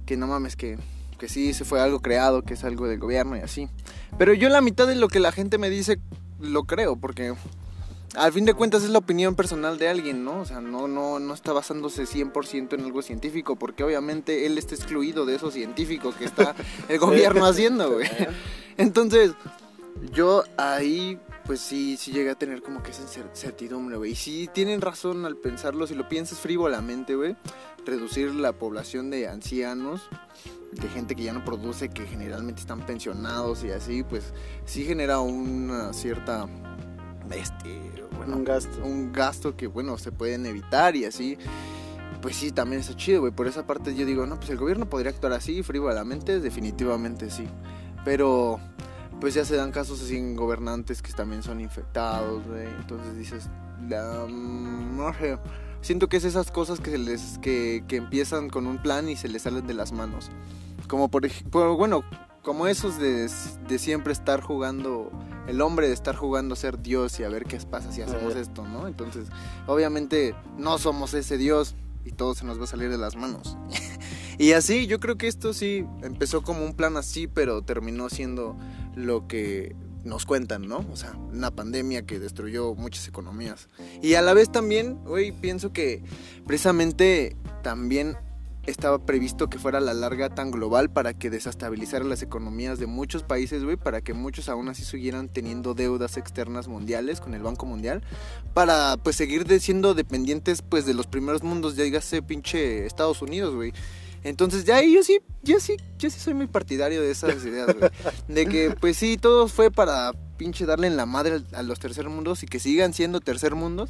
que 0.06 0.18
no 0.18 0.28
mames 0.28 0.58
que 0.58 0.78
que 1.18 1.30
sí 1.30 1.54
se 1.54 1.64
fue 1.64 1.80
algo 1.80 2.02
creado, 2.02 2.42
que 2.42 2.56
es 2.56 2.66
algo 2.66 2.86
del 2.86 3.00
gobierno 3.00 3.38
y 3.38 3.40
así. 3.40 3.70
Pero 4.18 4.34
yo 4.34 4.50
la 4.50 4.60
mitad 4.60 4.88
de 4.88 4.96
lo 4.96 5.08
que 5.08 5.22
la 5.22 5.32
gente 5.32 5.58
me 5.58 5.70
dice 5.70 6.02
lo 6.42 6.66
creo 6.66 6.98
porque 6.98 7.34
al 8.16 8.32
fin 8.34 8.46
de 8.46 8.54
cuentas 8.54 8.84
es 8.84 8.90
la 8.90 9.00
opinión 9.00 9.36
personal 9.36 9.78
de 9.78 9.90
alguien, 9.90 10.24
¿no? 10.24 10.42
O 10.42 10.46
sea, 10.46 10.62
no, 10.62 10.88
no, 10.88 11.20
no 11.20 11.34
está 11.34 11.52
basándose 11.54 12.04
100% 12.04 12.74
en 12.74 12.82
algo 12.86 13.02
científico, 13.02 13.56
porque 13.56 13.84
obviamente 13.84 14.46
él 14.46 14.58
está 14.58 14.76
excluido 14.76 15.26
de 15.26 15.36
eso 15.36 15.52
científico 15.52 16.14
que 16.18 16.26
está 16.26 16.56
el 16.90 17.00
gobierno 17.00 17.46
haciendo, 17.46 17.92
güey. 17.94 18.08
Entonces, 18.78 19.32
yo 20.12 20.44
ahí, 20.58 21.20
pues 21.46 21.60
sí, 21.60 21.98
sí 21.98 22.12
llegué 22.12 22.30
a 22.32 22.36
tener 22.36 22.62
como 22.62 22.84
que 22.84 22.92
esa 22.92 23.04
cer- 23.04 23.34
certidumbre, 23.34 23.98
güey. 23.98 24.12
Y 24.12 24.16
sí 24.16 24.50
tienen 24.54 24.82
razón 24.82 25.26
al 25.26 25.38
pensarlo, 25.38 25.88
si 25.88 25.96
lo 25.96 26.08
piensas 26.10 26.40
frívolamente, 26.40 27.16
güey, 27.16 27.36
reducir 27.86 28.34
la 28.34 28.54
población 28.54 29.10
de 29.10 29.28
ancianos, 29.28 30.02
de 30.72 30.88
gente 30.90 31.16
que 31.16 31.24
ya 31.24 31.34
no 31.34 31.44
produce, 31.46 31.90
que 31.90 32.06
generalmente 32.06 32.62
están 32.62 32.86
pensionados 32.86 33.64
y 33.64 33.72
así, 33.72 34.04
pues 34.04 34.34
sí 34.66 34.86
genera 34.86 35.20
una 35.20 35.94
cierta 35.94 36.48
este, 37.32 37.80
un 38.28 38.44
gasto 38.44 38.84
un 38.84 39.12
gasto 39.12 39.56
que, 39.56 39.68
bueno, 39.68 39.98
se 39.98 40.12
pueden 40.12 40.46
evitar 40.46 40.96
y 40.96 41.06
así. 41.06 41.38
Pues 42.22 42.38
sí, 42.38 42.52
también 42.52 42.80
está 42.82 42.96
chido, 42.96 43.20
güey. 43.22 43.34
Por 43.34 43.48
esa 43.48 43.66
parte 43.66 43.94
yo 43.96 44.06
digo, 44.06 44.26
no, 44.26 44.38
pues 44.38 44.50
el 44.50 44.58
gobierno 44.58 44.90
podría 44.90 45.12
actuar 45.12 45.34
así, 45.34 45.62
frívolamente, 45.62 46.40
definitivamente 46.40 47.30
sí. 47.30 47.46
Pero, 48.06 48.60
pues 49.20 49.34
ya 49.34 49.44
se 49.44 49.56
dan 49.58 49.72
casos 49.72 50.02
así 50.02 50.18
en 50.18 50.36
gobernantes 50.36 51.02
que 51.02 51.12
también 51.12 51.44
son 51.44 51.60
infectados, 51.60 52.48
güey. 52.48 52.66
Entonces 52.80 53.18
dices, 53.18 53.50
la- 53.90 54.26
no 54.30 55.14
sé. 55.20 55.38
Siento 55.82 56.08
que 56.08 56.16
es 56.16 56.24
esas 56.24 56.50
cosas 56.50 56.80
que, 56.80 56.92
se 56.92 56.98
les, 56.98 57.40
que, 57.40 57.84
que 57.90 57.98
empiezan 57.98 58.50
con 58.50 58.68
un 58.68 58.78
plan 58.82 59.10
y 59.10 59.18
se 59.18 59.28
les 59.28 59.42
salen 59.42 59.68
de 59.68 59.74
las 59.74 59.92
manos. 59.92 60.32
Como 60.88 61.10
por 61.10 61.26
ejemplo, 61.26 61.76
bueno, 61.76 62.04
como 62.44 62.68
esos 62.68 63.00
de, 63.00 63.30
de 63.68 63.80
siempre 63.80 64.14
estar 64.14 64.42
jugando, 64.42 65.10
el 65.48 65.62
hombre 65.62 65.88
de 65.88 65.94
estar 65.94 66.16
jugando 66.16 66.54
a 66.54 66.58
ser 66.58 66.82
Dios 66.82 67.20
y 67.20 67.24
a 67.24 67.30
ver 67.30 67.46
qué 67.46 67.58
pasa 67.60 67.92
si 67.92 68.02
hacemos 68.02 68.36
Eh. 68.36 68.42
esto, 68.42 68.68
¿no? 68.68 68.88
Entonces, 68.88 69.28
obviamente 69.66 70.36
no 70.58 70.78
somos 70.78 71.14
ese 71.14 71.38
Dios 71.38 71.76
y 72.06 72.12
todo 72.12 72.36
se 72.36 72.46
nos 72.46 72.60
va 72.60 72.66
a 72.66 72.68
salir 72.68 72.90
de 72.90 72.98
las 72.98 73.16
manos. 73.16 73.58
y 74.38 74.52
así, 74.52 74.88
yo 74.88 75.00
creo 75.00 75.18
que 75.18 75.28
esto 75.28 75.54
sí 75.54 75.86
empezó 76.02 76.44
como 76.44 76.66
un 76.66 76.74
plan 76.74 76.98
así, 76.98 77.28
pero 77.28 77.62
terminó 77.62 78.10
siendo 78.10 78.58
lo 78.94 79.26
que 79.28 79.76
nos 80.04 80.26
cuentan, 80.26 80.68
¿no? 80.68 80.86
O 80.92 80.98
sea, 80.98 81.14
una 81.32 81.50
pandemia 81.52 82.06
que 82.06 82.20
destruyó 82.20 82.76
muchas 82.76 83.08
economías. 83.08 83.70
Y 84.02 84.16
a 84.16 84.22
la 84.22 84.34
vez 84.34 84.52
también, 84.52 85.00
hoy 85.06 85.32
pienso 85.32 85.72
que 85.72 86.04
precisamente 86.46 87.38
también 87.62 88.18
estaba 88.66 89.06
previsto 89.06 89.50
que 89.50 89.60
fuera 89.60 89.80
a 89.80 89.82
la 89.82 89.94
larga 89.94 90.30
tan 90.30 90.50
global 90.52 90.90
para 90.90 91.14
que 91.14 91.30
desestabilizara 91.30 92.06
las 92.06 92.22
economías 92.22 92.80
de 92.80 92.86
muchos 92.88 93.24
países, 93.24 93.64
güey, 93.64 93.76
para 93.76 94.02
que 94.02 94.14
muchos 94.14 94.48
aún 94.50 94.70
así 94.70 94.84
siguieran 94.86 95.28
teniendo 95.28 95.74
deudas 95.74 96.16
externas 96.18 96.68
mundiales 96.68 97.20
con 97.20 97.34
el 97.34 97.42
Banco 97.44 97.66
Mundial, 97.66 98.04
para 98.54 98.96
pues 98.98 99.16
seguir 99.18 99.46
de- 99.46 99.60
siendo 99.60 99.94
dependientes 99.94 100.62
pues 100.62 100.86
de 100.86 100.94
los 100.94 101.08
primeros 101.08 101.44
mundos, 101.44 101.76
ya 101.76 101.84
dígase 101.84 102.22
pinche 102.22 102.86
Estados 102.86 103.22
Unidos, 103.22 103.54
güey. 103.54 103.74
Entonces 104.24 104.64
ya 104.64 104.82
yo 104.82 105.04
sí, 105.04 105.20
yo 105.42 105.60
sí, 105.60 105.76
yo 105.98 106.10
sí 106.10 106.18
soy 106.18 106.34
muy 106.34 106.48
partidario 106.48 107.02
de 107.02 107.12
esas 107.12 107.44
ideas, 107.46 107.68
güey. 107.78 107.92
De 108.30 108.46
que 108.46 108.72
pues 108.80 108.96
sí, 108.96 109.18
todo 109.18 109.50
fue 109.50 109.72
para 109.72 110.14
pinche 110.38 110.66
darle 110.66 110.88
en 110.88 110.96
la 110.96 111.06
madre 111.06 111.42
a 111.52 111.62
los 111.64 111.80
tercer 111.80 112.08
mundos 112.08 112.44
y 112.44 112.46
que 112.46 112.60
sigan 112.60 112.94
siendo 112.94 113.20
tercer 113.20 113.56
mundos 113.56 113.90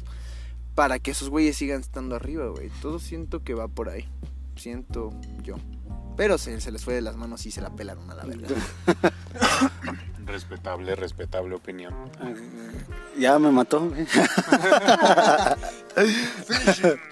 para 0.74 0.98
que 0.98 1.12
esos 1.12 1.30
güeyes 1.30 1.56
sigan 1.56 1.80
estando 1.80 2.16
arriba, 2.16 2.48
güey. 2.48 2.70
Todo 2.82 2.98
siento 2.98 3.44
que 3.44 3.54
va 3.54 3.68
por 3.68 3.88
ahí. 3.88 4.08
Siento 4.56 5.10
yo. 5.42 5.56
Pero 6.16 6.38
se, 6.38 6.60
se 6.60 6.70
les 6.70 6.84
fue 6.84 6.94
de 6.94 7.00
las 7.02 7.16
manos 7.16 7.44
y 7.46 7.50
se 7.50 7.60
la 7.60 7.70
pelaron 7.70 8.08
a 8.10 8.14
la 8.14 8.24
verga. 8.24 8.48
Respetable, 10.26 10.94
respetable 10.96 11.54
opinión. 11.54 11.92
ya 13.18 13.38
me 13.38 13.50
mató. 13.50 13.92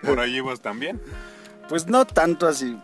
Por 0.04 0.18
ahí 0.20 0.40
vas 0.40 0.60
también. 0.60 1.00
Pues 1.68 1.86
no 1.86 2.06
tanto 2.06 2.46
así. 2.46 2.78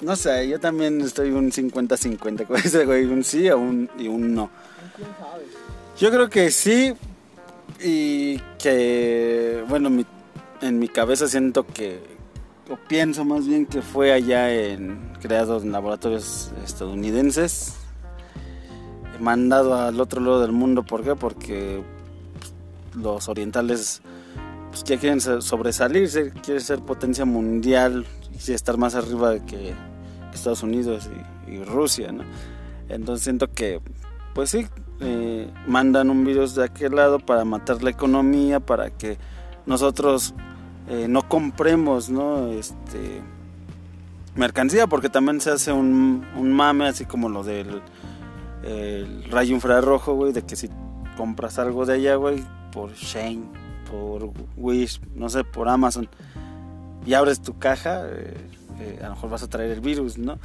No 0.00 0.16
sé, 0.16 0.48
yo 0.48 0.58
también 0.58 1.00
estoy 1.02 1.30
un 1.30 1.50
50-50 1.52 2.46
con 2.46 2.56
ese 2.56 2.84
güey, 2.86 3.04
un 3.04 3.22
sí 3.22 3.48
o 3.50 3.58
un, 3.58 3.88
y 3.98 4.08
un 4.08 4.34
no. 4.34 4.50
Yo 5.98 6.10
creo 6.10 6.28
que 6.30 6.50
sí 6.50 6.94
y 7.82 8.38
que, 8.58 9.62
bueno, 9.68 9.90
mi- 9.90 10.06
en 10.62 10.78
mi 10.78 10.88
cabeza 10.88 11.28
siento 11.28 11.66
que, 11.66 12.02
pienso 12.76 13.24
más 13.24 13.46
bien 13.46 13.66
que 13.66 13.82
fue 13.82 14.12
allá 14.12 14.52
en, 14.52 15.12
creado 15.20 15.60
en 15.60 15.72
laboratorios 15.72 16.52
estadounidenses, 16.64 17.74
mandado 19.18 19.74
al 19.74 20.00
otro 20.00 20.20
lado 20.20 20.40
del 20.40 20.52
mundo, 20.52 20.82
¿por 20.82 21.02
qué? 21.02 21.14
Porque 21.14 21.82
pues, 22.38 23.02
los 23.02 23.28
orientales 23.28 24.02
pues, 24.70 24.84
ya 24.84 24.98
quieren 24.98 25.20
sobresalir, 25.20 26.32
quieren 26.42 26.60
ser 26.60 26.80
potencia 26.80 27.24
mundial 27.24 28.06
y 28.32 28.52
estar 28.52 28.76
más 28.76 28.94
arriba 28.94 29.38
que, 29.44 29.74
Estados 30.32 30.62
Unidos 30.62 31.08
y, 31.48 31.62
Rusia. 31.64 32.14
Entonces 32.88 33.24
siento 33.24 33.52
que, 33.52 33.80
pues 34.34 34.50
sí, 34.50 34.66
eh, 35.00 35.50
mandan 35.66 36.10
un 36.10 36.24
virus 36.24 36.54
de 36.54 36.64
aquel 36.64 36.94
lado 36.94 37.18
para 37.18 37.44
matar 37.44 37.82
la 37.82 37.90
economía, 37.90 38.60
para 38.60 38.90
que 38.90 39.18
nosotros 39.66 40.34
eh, 40.90 41.06
no 41.08 41.26
compremos, 41.28 42.10
¿no? 42.10 42.48
Este, 42.48 43.22
mercancía, 44.34 44.86
porque 44.86 45.08
también 45.08 45.40
se 45.40 45.50
hace 45.50 45.72
un, 45.72 46.26
un 46.36 46.52
mame, 46.52 46.88
así 46.88 47.06
como 47.06 47.30
lo 47.30 47.42
del 47.42 47.80
el 48.62 49.24
rayo 49.30 49.54
infrarrojo, 49.54 50.14
güey, 50.14 50.32
de 50.32 50.42
que 50.42 50.56
si 50.56 50.68
compras 51.16 51.58
algo 51.58 51.86
de 51.86 51.94
allá, 51.94 52.16
güey, 52.16 52.44
por 52.72 52.92
Shane, 52.94 53.42
por 53.90 54.32
Wish, 54.56 55.00
no 55.14 55.28
sé, 55.28 55.44
por 55.44 55.68
Amazon, 55.68 56.08
y 57.06 57.14
abres 57.14 57.40
tu 57.40 57.58
caja, 57.58 58.06
eh, 58.06 58.36
eh, 58.80 58.98
a 59.00 59.04
lo 59.04 59.14
mejor 59.14 59.30
vas 59.30 59.42
a 59.42 59.48
traer 59.48 59.70
el 59.70 59.80
virus, 59.80 60.18
¿no? 60.18 60.38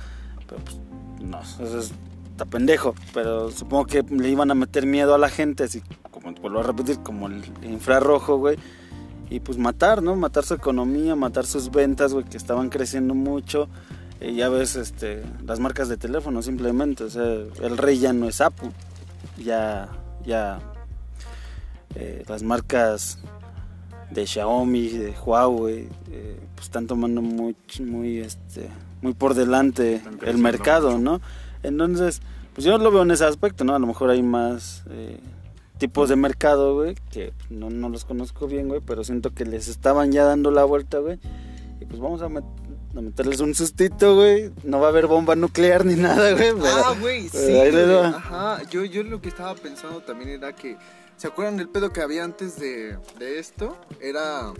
Pero 0.48 0.62
pues, 0.64 0.78
no, 1.22 1.42
eso 1.42 1.80
es, 1.80 1.92
está 2.32 2.46
pendejo, 2.46 2.96
pero 3.14 3.52
supongo 3.52 3.86
que 3.86 4.04
le 4.04 4.30
iban 4.30 4.52
a 4.52 4.56
meter 4.56 4.86
miedo 4.86 5.14
a 5.14 5.18
la 5.18 5.30
gente, 5.30 5.64
así 5.64 5.82
como, 6.12 6.34
vuelvo 6.36 6.60
a 6.60 6.64
repetir, 6.64 7.00
como 7.00 7.28
el 7.28 7.44
infrarrojo, 7.64 8.38
güey, 8.38 8.58
y 9.30 9.40
pues 9.40 9.58
matar, 9.58 10.04
¿no? 10.04 10.16
Matar 10.16 10.44
su 10.44 10.54
economía, 10.54 11.16
matar 11.16 11.46
sus 11.46 11.72
ventas, 11.72 12.14
güey, 12.14 12.26
que 12.26 12.38
estaban 12.38 12.70
creciendo 12.70 13.16
mucho. 13.16 13.68
Eh, 14.20 14.34
ya 14.34 14.50
ves 14.50 14.76
este, 14.76 15.24
las 15.46 15.60
marcas 15.60 15.90
de 15.90 15.98
teléfono 15.98 16.42
simplemente, 16.42 17.04
o 17.04 17.10
sea, 17.10 17.24
el 17.24 17.78
rey 17.78 18.00
ya 18.00 18.14
no 18.14 18.28
es 18.28 18.40
Apple, 18.40 18.72
ya, 19.38 19.90
ya 20.26 20.60
eh, 21.96 22.24
las 22.28 22.44
marcas 22.44 23.20
de 24.12 24.26
Xiaomi, 24.26 24.90
de 24.90 25.14
Huawei, 25.14 25.90
eh, 26.12 26.40
pues 26.56 26.68
están 26.68 26.88
tomando 26.88 27.22
muy, 27.22 27.56
muy, 27.82 28.20
este, 28.20 28.70
muy 29.02 29.14
por 29.14 29.34
delante 29.34 30.02
el 30.22 30.38
mercado, 30.38 30.92
mucho. 30.92 31.04
¿no? 31.04 31.22
Entonces, 31.64 32.22
pues 32.54 32.66
yo 32.66 32.78
lo 32.78 32.92
veo 32.92 33.04
en 33.04 33.12
ese 33.12 33.26
aspecto, 33.26 33.64
¿no? 33.64 33.76
A 33.76 33.80
lo 33.80 33.88
mejor 33.88 34.10
hay 34.10 34.24
más 34.24 34.84
eh, 34.90 35.20
tipos 35.78 36.10
de 36.10 36.16
mercado, 36.16 36.74
güey, 36.76 36.96
que 37.12 37.34
no, 37.50 37.70
no 37.70 37.90
los 37.90 38.06
conozco 38.06 38.48
bien, 38.48 38.68
güey, 38.70 38.82
pero 38.86 39.04
siento 39.04 39.34
que 39.34 39.46
les 39.46 39.68
estaban 39.68 40.12
ya 40.12 40.24
dando 40.26 40.52
la 40.52 40.64
vuelta, 40.66 41.00
güey. 41.00 41.20
Y 41.82 41.86
pues 41.86 42.00
vamos 42.00 42.22
a, 42.22 42.28
met- 42.30 42.46
a 42.96 43.02
meterles 43.02 43.40
un 43.42 43.54
sustito, 43.54 44.16
güey. 44.16 44.52
No 44.64 44.80
va 44.80 44.88
a 44.88 44.90
haber 44.90 45.08
bomba 45.08 45.36
nuclear 45.36 45.86
ni 45.86 45.96
nada, 46.02 46.32
güey. 46.34 46.54
Ah, 46.66 46.94
güey, 47.00 47.24
sí. 47.30 47.30
pero 47.34 47.62
ahí 47.62 47.72
les 47.72 47.86
güey. 47.88 47.98
va. 48.02 48.08
Ajá, 48.10 48.64
yo, 48.70 48.86
yo 48.86 49.04
lo 49.04 49.22
que 49.22 49.30
estaba 49.30 49.54
pensando 49.56 50.00
también 50.02 50.30
era 50.30 50.54
que. 50.54 50.78
¿Se 51.18 51.28
acuerdan 51.28 51.56
del 51.58 51.70
pedo 51.70 51.92
que 51.92 52.02
había 52.02 52.24
antes 52.26 52.60
de, 52.60 52.98
de 53.20 53.40
esto? 53.40 53.78
Era. 54.02 54.52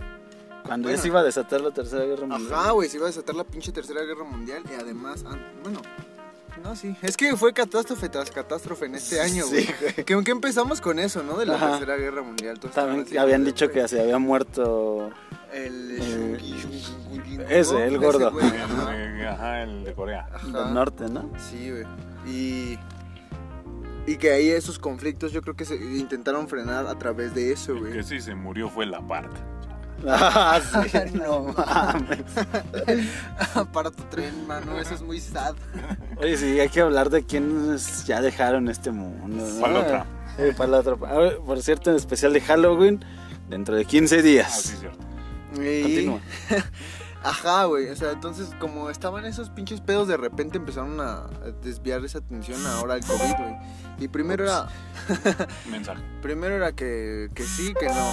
Cuando 0.64 0.86
Bueno. 0.88 0.96
ya 0.96 1.02
se 1.02 1.08
iba 1.08 1.20
a 1.20 1.22
desatar 1.22 1.60
la 1.60 1.70
tercera 1.70 2.04
guerra 2.06 2.26
mundial. 2.26 2.52
Ajá, 2.54 2.70
güey, 2.72 2.88
se 2.88 2.96
iba 2.96 3.06
a 3.06 3.08
desatar 3.08 3.34
la 3.36 3.44
pinche 3.44 3.72
tercera 3.72 4.02
guerra 4.02 4.24
mundial 4.24 4.62
y 4.70 4.74
además. 4.80 5.22
Bueno. 5.62 5.80
No, 6.62 6.74
sí. 6.74 6.96
Es 7.02 7.16
que 7.16 7.36
fue 7.36 7.52
catástrofe 7.52 8.08
tras 8.08 8.30
catástrofe 8.30 8.86
en 8.86 8.94
este 8.96 9.20
año, 9.20 9.46
güey. 9.46 9.64
Sí, 9.64 9.72
güey. 9.80 9.94
Que, 10.04 10.24
que 10.24 10.30
empezamos 10.30 10.80
con 10.80 10.98
eso, 10.98 11.22
¿no? 11.22 11.36
De 11.36 11.46
la 11.46 11.54
Ajá. 11.56 11.70
tercera 11.78 11.96
guerra 11.96 12.22
mundial. 12.22 12.58
También 12.58 13.18
habían 13.18 13.44
de, 13.44 13.50
dicho 13.52 13.66
güey, 13.68 13.82
que 13.82 13.88
se 13.88 14.00
había 14.00 14.18
muerto. 14.18 15.10
El. 15.52 15.98
Eh, 16.00 16.38
Shungi, 16.38 16.52
Shungi, 16.58 17.38
ese, 17.48 17.86
el 17.86 17.98
gordo. 17.98 18.30
güey, 18.32 18.46
El 18.46 19.26
ajá. 19.26 19.62
el 19.62 19.84
de 19.84 19.92
Corea. 19.94 20.28
Ajá. 20.32 20.46
Del 20.64 20.74
norte, 20.74 21.08
¿no? 21.08 21.30
Sí, 21.38 21.70
güey. 21.70 21.84
Y. 22.26 22.78
Y 24.08 24.16
que 24.18 24.30
ahí 24.30 24.50
esos 24.50 24.78
conflictos 24.78 25.32
yo 25.32 25.42
creo 25.42 25.56
que 25.56 25.64
se 25.64 25.74
intentaron 25.74 26.46
frenar 26.48 26.86
a 26.86 26.96
través 26.96 27.34
de 27.34 27.52
eso, 27.52 27.72
El 27.72 27.80
güey. 27.80 27.92
que 27.92 28.02
sí 28.04 28.20
se 28.20 28.34
murió 28.36 28.68
fue 28.70 28.86
la 28.86 29.00
parte. 29.04 29.36
Ah, 30.06 30.60
sí, 30.60 30.98
no 31.14 31.42
mames. 31.56 32.24
Para 33.72 33.90
tu 33.90 34.02
tren, 34.04 34.46
mano, 34.46 34.78
eso 34.78 34.94
es 34.94 35.02
muy 35.02 35.20
sad. 35.20 35.54
Oye, 36.18 36.36
sí, 36.36 36.58
hay 36.60 36.68
que 36.68 36.80
hablar 36.80 37.10
de 37.10 37.24
quienes 37.24 38.04
ya 38.06 38.20
dejaron 38.20 38.68
este 38.68 38.90
mundo. 38.90 39.26
¿no? 39.44 39.60
Para 39.60 39.72
la 39.72 39.80
otra. 39.80 40.06
Eh, 40.38 40.54
para 40.56 40.70
la 40.70 40.78
otra. 40.80 40.92
A 41.08 41.18
ver, 41.18 41.38
por 41.38 41.62
cierto, 41.62 41.90
en 41.90 41.96
especial 41.96 42.32
de 42.32 42.40
Halloween, 42.40 43.04
dentro 43.48 43.74
de 43.76 43.84
15 43.84 44.18
Ah, 44.18 44.22
días. 44.22 44.52
sí, 44.62 44.72
es 44.74 44.80
cierto. 44.80 44.98
Y- 45.62 45.82
Continúa. 45.82 46.20
Ajá, 47.24 47.64
güey. 47.64 47.88
O 47.88 47.96
sea, 47.96 48.12
entonces, 48.12 48.50
como 48.60 48.88
estaban 48.90 49.24
esos 49.24 49.50
pinches 49.50 49.80
pedos, 49.80 50.06
de 50.06 50.16
repente 50.16 50.58
empezaron 50.58 51.00
a 51.00 51.24
desviar 51.62 52.04
esa 52.04 52.18
atención 52.18 52.64
ahora 52.66 52.94
al 52.94 53.00
COVID, 53.00 53.34
güey. 53.38 53.56
Y 53.98 54.08
primero 54.08 54.44
era, 54.44 54.68
Mensaje. 55.70 56.00
primero 56.22 56.54
era 56.54 56.70
que, 56.72 57.28
que 57.34 57.42
sí, 57.42 57.72
que 57.80 57.86
no. 57.86 58.12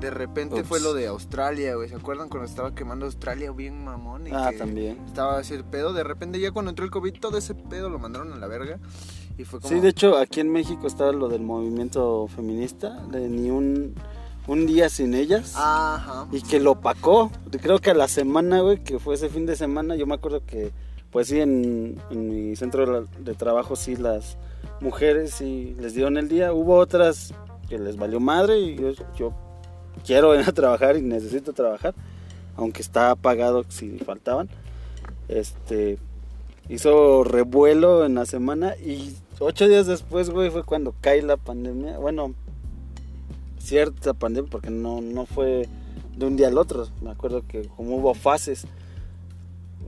De 0.00 0.10
repente 0.10 0.60
Ups. 0.60 0.68
fue 0.68 0.80
lo 0.80 0.94
de 0.94 1.06
Australia, 1.08 1.74
güey. 1.74 1.88
¿Se 1.88 1.96
acuerdan 1.96 2.28
cuando 2.28 2.46
estaba 2.48 2.74
quemando 2.74 3.06
Australia 3.06 3.50
bien 3.52 3.84
mamón? 3.84 4.26
Y 4.26 4.30
Ah, 4.32 4.48
que 4.52 4.58
también. 4.58 4.98
Estaba 5.06 5.38
así 5.38 5.54
el 5.54 5.64
pedo. 5.64 5.92
De 5.92 6.04
repente, 6.04 6.38
ya 6.40 6.52
cuando 6.52 6.70
entró 6.70 6.84
el 6.84 6.90
COVID, 6.90 7.14
todo 7.20 7.36
ese 7.38 7.54
pedo 7.54 7.88
lo 7.88 7.98
mandaron 7.98 8.32
a 8.32 8.36
la 8.36 8.46
verga. 8.46 8.78
Y 9.36 9.44
fue 9.44 9.60
como. 9.60 9.72
Sí, 9.72 9.80
de 9.80 9.88
hecho, 9.88 10.16
aquí 10.16 10.40
en 10.40 10.50
México 10.50 10.86
estaba 10.86 11.12
lo 11.12 11.28
del 11.28 11.42
movimiento 11.42 12.26
feminista, 12.28 13.00
de 13.10 13.28
ni 13.28 13.50
un, 13.50 13.94
un 14.46 14.66
día 14.66 14.88
sin 14.88 15.14
ellas. 15.14 15.54
Ajá. 15.56 16.26
Y 16.32 16.42
que 16.42 16.60
lo 16.60 16.72
opacó. 16.72 17.30
Creo 17.60 17.78
que 17.80 17.90
a 17.90 17.94
la 17.94 18.08
semana, 18.08 18.60
güey, 18.60 18.82
que 18.82 18.98
fue 18.98 19.14
ese 19.16 19.28
fin 19.28 19.46
de 19.46 19.56
semana, 19.56 19.96
yo 19.96 20.06
me 20.06 20.14
acuerdo 20.14 20.42
que, 20.46 20.70
pues 21.10 21.28
sí, 21.28 21.40
en, 21.40 22.00
en 22.10 22.28
mi 22.28 22.54
centro 22.56 22.86
de, 22.86 22.92
la- 23.00 23.06
de 23.20 23.34
trabajo, 23.34 23.74
sí, 23.76 23.96
las 23.96 24.36
mujeres 24.80 25.32
sí 25.34 25.74
les 25.80 25.94
dieron 25.94 26.16
el 26.18 26.28
día. 26.28 26.52
Hubo 26.52 26.76
otras 26.76 27.34
que 27.68 27.78
les 27.78 27.96
valió 27.96 28.18
madre 28.20 28.58
y 28.60 28.76
yo, 28.76 28.90
yo 29.16 29.32
quiero 30.04 30.34
ir 30.38 30.46
a 30.46 30.52
trabajar 30.52 30.96
y 30.96 31.02
necesito 31.02 31.52
trabajar, 31.52 31.94
aunque 32.56 32.82
está 32.82 33.14
pagado 33.14 33.64
si 33.68 33.98
faltaban. 33.98 34.48
Este 35.28 35.98
hizo 36.68 37.24
revuelo 37.24 38.04
en 38.04 38.14
la 38.14 38.26
semana 38.26 38.76
y 38.76 39.14
ocho 39.38 39.68
días 39.68 39.86
después, 39.86 40.30
güey, 40.30 40.50
fue 40.50 40.64
cuando 40.64 40.94
cae 41.00 41.22
la 41.22 41.36
pandemia. 41.36 41.98
Bueno, 41.98 42.34
cierta 43.58 44.14
pandemia, 44.14 44.50
porque 44.50 44.70
no, 44.70 45.00
no 45.00 45.26
fue 45.26 45.68
de 46.16 46.26
un 46.26 46.36
día 46.36 46.48
al 46.48 46.58
otro. 46.58 46.86
Me 47.02 47.10
acuerdo 47.10 47.42
que 47.46 47.68
como 47.68 47.96
hubo 47.96 48.14
fases, 48.14 48.66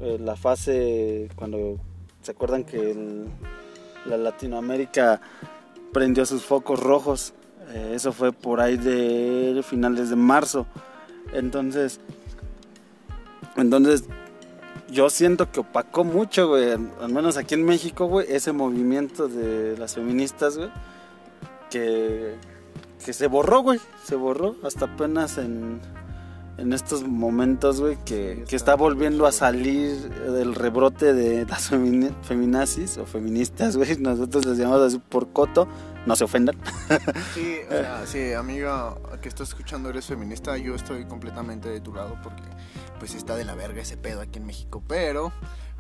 eh, 0.00 0.18
la 0.20 0.36
fase 0.36 1.28
cuando 1.36 1.78
se 2.22 2.32
acuerdan 2.32 2.64
que 2.64 2.94
la 4.06 4.16
Latinoamérica 4.16 5.20
prendió 5.92 6.24
sus 6.24 6.44
focos 6.44 6.80
rojos, 6.80 7.34
eh, 7.72 7.92
eso 7.94 8.12
fue 8.12 8.32
por 8.32 8.60
ahí 8.60 8.76
de 8.76 9.62
finales 9.66 10.10
de 10.10 10.16
marzo. 10.16 10.66
Entonces, 11.32 12.00
entonces 13.56 14.04
yo 14.90 15.10
siento 15.10 15.50
que 15.50 15.60
opacó 15.60 16.04
mucho, 16.04 16.48
güey, 16.48 16.72
al 16.72 17.12
menos 17.12 17.36
aquí 17.36 17.54
en 17.54 17.64
México, 17.64 18.06
güey, 18.06 18.26
ese 18.28 18.52
movimiento 18.52 19.28
de 19.28 19.76
las 19.78 19.94
feministas, 19.94 20.56
güey, 20.56 20.70
que, 21.70 22.34
que 23.04 23.12
se 23.12 23.28
borró, 23.28 23.60
güey, 23.60 23.80
se 24.04 24.16
borró 24.16 24.56
hasta 24.64 24.86
apenas 24.86 25.38
en, 25.38 25.80
en 26.59 26.72
estos 26.72 27.03
momentos, 27.05 27.80
güey, 27.80 27.96
que, 28.05 28.44
que 28.48 28.55
está 28.57 28.74
volviendo 28.76 29.26
a 29.26 29.32
salir 29.32 29.96
del 30.11 30.55
rebrote 30.55 31.14
de 31.14 31.46
las 31.46 31.70
femini- 31.70 32.14
feminazis 32.22 32.98
o 32.98 33.07
feministas, 33.07 33.76
güey, 33.78 33.96
nosotros 33.98 34.44
les 34.46 34.59
llamamos 34.59 34.82
así 34.82 34.98
por 34.98 35.32
coto, 35.32 35.66
no 36.07 36.16
se 36.16 36.24
ofendan. 36.24 36.57
Sí, 37.34 37.57
o 37.68 37.70
sea, 37.72 38.03
sí, 38.07 38.32
amiga 38.32 38.94
que 39.22 39.28
estás 39.28 39.48
escuchando, 39.51 39.88
eres 39.90 40.07
feminista, 40.07 40.57
yo 40.59 40.74
estoy 40.74 41.05
completamente 41.07 41.68
de 41.68 41.80
tu 41.80 41.94
lado 41.94 42.16
porque 42.22 42.42
pues 42.98 43.14
está 43.14 43.36
de 43.36 43.44
la 43.44 43.55
verga 43.55 43.80
ese 43.82 43.96
pedo 43.96 44.20
aquí 44.20 44.38
en 44.38 44.46
México, 44.46 44.82
pero... 44.86 45.32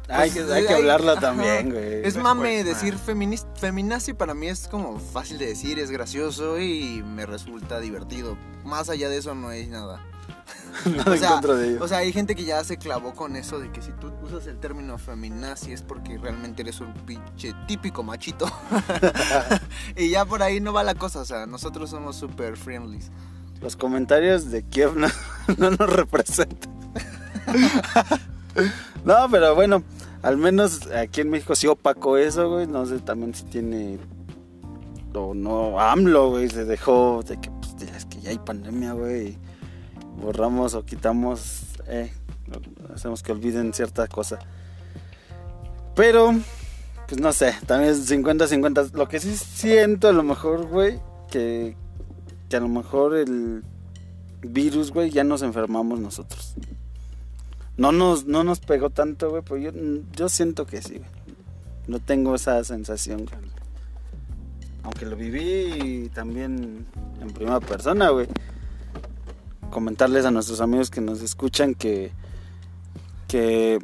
hay, 0.08 0.30
pues, 0.30 0.46
que, 0.46 0.52
hay 0.52 0.62
que 0.66 0.72
hay- 0.72 0.80
hablarlo 0.80 1.10
ajá. 1.12 1.20
también, 1.20 1.70
güey. 1.70 2.06
Es 2.06 2.16
mame 2.16 2.60
ah. 2.60 2.64
decir 2.64 2.96
feminis- 2.96 3.46
feminazi 3.56 4.14
para 4.14 4.32
mí 4.34 4.46
es 4.48 4.66
como 4.68 4.98
fácil 4.98 5.36
de 5.38 5.46
decir, 5.46 5.78
es 5.78 5.90
gracioso 5.90 6.58
y 6.58 7.02
me 7.04 7.26
resulta 7.26 7.80
divertido. 7.80 8.38
Más 8.64 8.88
allá 8.88 9.08
de 9.10 9.18
eso 9.18 9.34
no 9.34 9.48
hay 9.48 9.66
nada. 9.66 10.00
Nada 10.84 11.10
o 11.10 11.14
en 11.14 11.20
sea, 11.20 11.30
contra 11.32 11.54
de 11.54 11.70
ello. 11.70 11.84
O 11.84 11.88
sea, 11.88 11.98
hay 11.98 12.12
gente 12.12 12.34
que 12.34 12.44
ya 12.44 12.62
se 12.64 12.76
clavó 12.76 13.14
con 13.14 13.36
eso 13.36 13.58
de 13.58 13.70
que 13.70 13.82
si 13.82 13.92
tú 13.92 14.12
usas 14.22 14.46
el 14.46 14.58
término 14.58 14.98
feminazi 14.98 15.72
es 15.72 15.82
porque 15.82 16.18
realmente 16.18 16.62
eres 16.62 16.80
un 16.80 16.92
pinche 16.94 17.54
típico 17.66 18.02
machito. 18.02 18.50
y 19.96 20.10
ya 20.10 20.24
por 20.24 20.42
ahí 20.42 20.60
no 20.60 20.72
va 20.72 20.82
la 20.82 20.94
cosa, 20.94 21.20
o 21.20 21.24
sea, 21.24 21.46
nosotros 21.46 21.90
somos 21.90 22.16
super 22.16 22.56
friendly. 22.56 23.00
Los 23.60 23.76
comentarios 23.76 24.50
de 24.50 24.62
Kiev 24.62 24.96
no, 24.96 25.08
no 25.58 25.70
nos 25.70 25.90
representan. 25.90 26.70
no, 29.04 29.28
pero 29.30 29.54
bueno, 29.54 29.82
al 30.22 30.36
menos 30.36 30.88
aquí 30.92 31.20
en 31.20 31.30
México 31.30 31.54
sí 31.54 31.66
opacó 31.66 32.16
eso, 32.16 32.48
güey. 32.50 32.66
No 32.66 32.86
sé 32.86 32.98
también 33.00 33.34
si 33.34 33.44
tiene 33.44 33.98
o 35.14 35.34
no. 35.34 35.80
AMLO, 35.80 36.30
güey, 36.30 36.48
se 36.48 36.64
dejó 36.64 37.22
de 37.22 37.40
que, 37.40 37.50
pues, 37.50 37.90
es 37.90 38.04
que 38.06 38.20
ya 38.20 38.30
hay 38.30 38.38
pandemia, 38.38 38.92
güey. 38.92 39.36
Borramos 40.20 40.74
o 40.74 40.84
quitamos, 40.84 41.62
eh, 41.86 42.12
hacemos 42.94 43.22
que 43.22 43.32
olviden 43.32 43.72
cierta 43.72 44.06
cosa. 44.06 44.38
Pero, 45.94 46.34
pues 47.08 47.20
no 47.20 47.32
sé, 47.32 47.56
también 47.66 47.92
es 47.92 48.10
50-50. 48.10 48.92
Lo 48.92 49.08
que 49.08 49.20
sí 49.20 49.36
siento 49.36 50.08
a 50.08 50.12
lo 50.12 50.22
mejor, 50.22 50.66
güey, 50.66 51.00
que, 51.30 51.76
que 52.48 52.56
a 52.56 52.60
lo 52.60 52.68
mejor 52.68 53.16
el 53.16 53.62
virus, 54.42 54.92
güey, 54.92 55.10
ya 55.10 55.24
nos 55.24 55.42
enfermamos 55.42 56.00
nosotros. 56.00 56.54
No 57.76 57.92
nos, 57.92 58.26
no 58.26 58.44
nos 58.44 58.60
pegó 58.60 58.90
tanto, 58.90 59.30
güey, 59.30 59.42
pero 59.42 59.56
yo, 59.56 59.70
yo 60.14 60.28
siento 60.28 60.66
que 60.66 60.82
sí, 60.82 60.98
güey. 60.98 61.10
No 61.86 61.98
tengo 61.98 62.34
esa 62.34 62.62
sensación, 62.62 63.24
güey. 63.24 63.50
Aunque 64.82 65.06
lo 65.06 65.16
viví 65.16 66.10
también 66.14 66.86
en 67.20 67.30
primera 67.32 67.60
persona, 67.60 68.10
güey. 68.10 68.26
Comentarles 69.70 70.24
a 70.24 70.30
nuestros 70.30 70.60
amigos 70.60 70.90
que 70.90 71.00
nos 71.00 71.22
escuchan 71.22 71.74
que, 71.74 72.10
que 73.28 73.78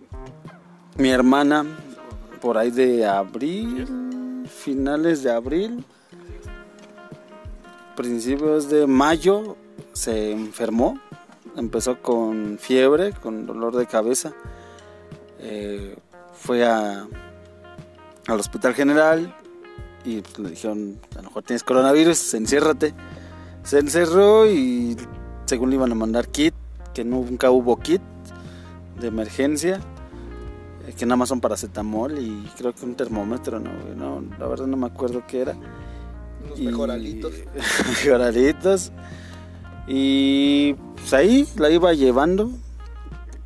mi 0.96 1.10
hermana, 1.10 1.64
por 2.40 2.58
ahí 2.58 2.70
de 2.70 3.06
abril, 3.06 4.46
finales 4.48 5.22
de 5.22 5.32
abril, 5.32 5.84
principios 7.94 8.68
de 8.68 8.86
mayo, 8.86 9.56
se 9.92 10.32
enfermó. 10.32 10.98
Empezó 11.56 12.02
con 12.02 12.58
fiebre, 12.58 13.12
con 13.12 13.46
dolor 13.46 13.76
de 13.76 13.86
cabeza. 13.86 14.32
Eh, 15.38 15.96
fue 16.32 16.66
a, 16.66 17.06
al 18.26 18.40
hospital 18.40 18.74
general 18.74 19.34
y 20.04 20.22
le 20.40 20.50
dijeron, 20.50 20.98
a 21.12 21.16
lo 21.16 21.22
mejor 21.24 21.42
tienes 21.44 21.62
coronavirus, 21.62 22.34
enciérrate. 22.34 22.94
Se 23.62 23.78
encerró 23.78 24.46
y 24.50 24.96
según 25.46 25.70
le 25.70 25.76
iban 25.76 25.90
a 25.92 25.94
mandar 25.94 26.28
kit, 26.28 26.54
que 26.94 27.04
nunca 27.04 27.50
hubo 27.50 27.76
kit 27.78 28.00
de 29.00 29.08
emergencia, 29.08 29.80
eh, 30.86 30.92
que 30.96 31.06
nada 31.06 31.16
más 31.16 31.28
son 31.28 31.40
paracetamol 31.40 32.18
y 32.18 32.50
creo 32.56 32.74
que 32.74 32.84
un 32.84 32.94
termómetro, 32.94 33.58
no, 33.60 33.70
no, 33.96 34.22
la 34.38 34.46
verdad 34.46 34.66
no 34.66 34.76
me 34.76 34.86
acuerdo 34.86 35.22
qué 35.26 35.40
era. 35.42 35.54
Unos 36.44 36.58
Y- 36.60 36.66
mejoralitos. 36.66 37.32
mejoralitos. 38.04 38.92
Y 39.88 40.74
pues 40.96 41.12
ahí 41.14 41.46
la 41.56 41.70
iba 41.70 41.92
llevando. 41.94 42.50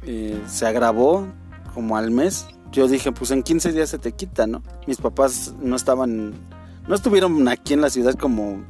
eh, 0.06 0.40
se 0.48 0.66
agravó 0.66 1.26
como 1.74 1.96
al 1.96 2.10
mes. 2.10 2.46
Yo 2.72 2.88
dije, 2.88 3.12
pues 3.12 3.30
en 3.32 3.42
15 3.42 3.72
días 3.72 3.90
se 3.90 3.98
te 3.98 4.12
quita, 4.12 4.46
¿no? 4.46 4.62
Mis 4.86 4.96
papás 4.98 5.54
no 5.60 5.76
estaban, 5.76 6.32
no 6.88 6.94
estuvieron 6.94 7.46
aquí 7.48 7.74
en 7.74 7.80
la 7.82 7.90
ciudad 7.90 8.14
como 8.14 8.62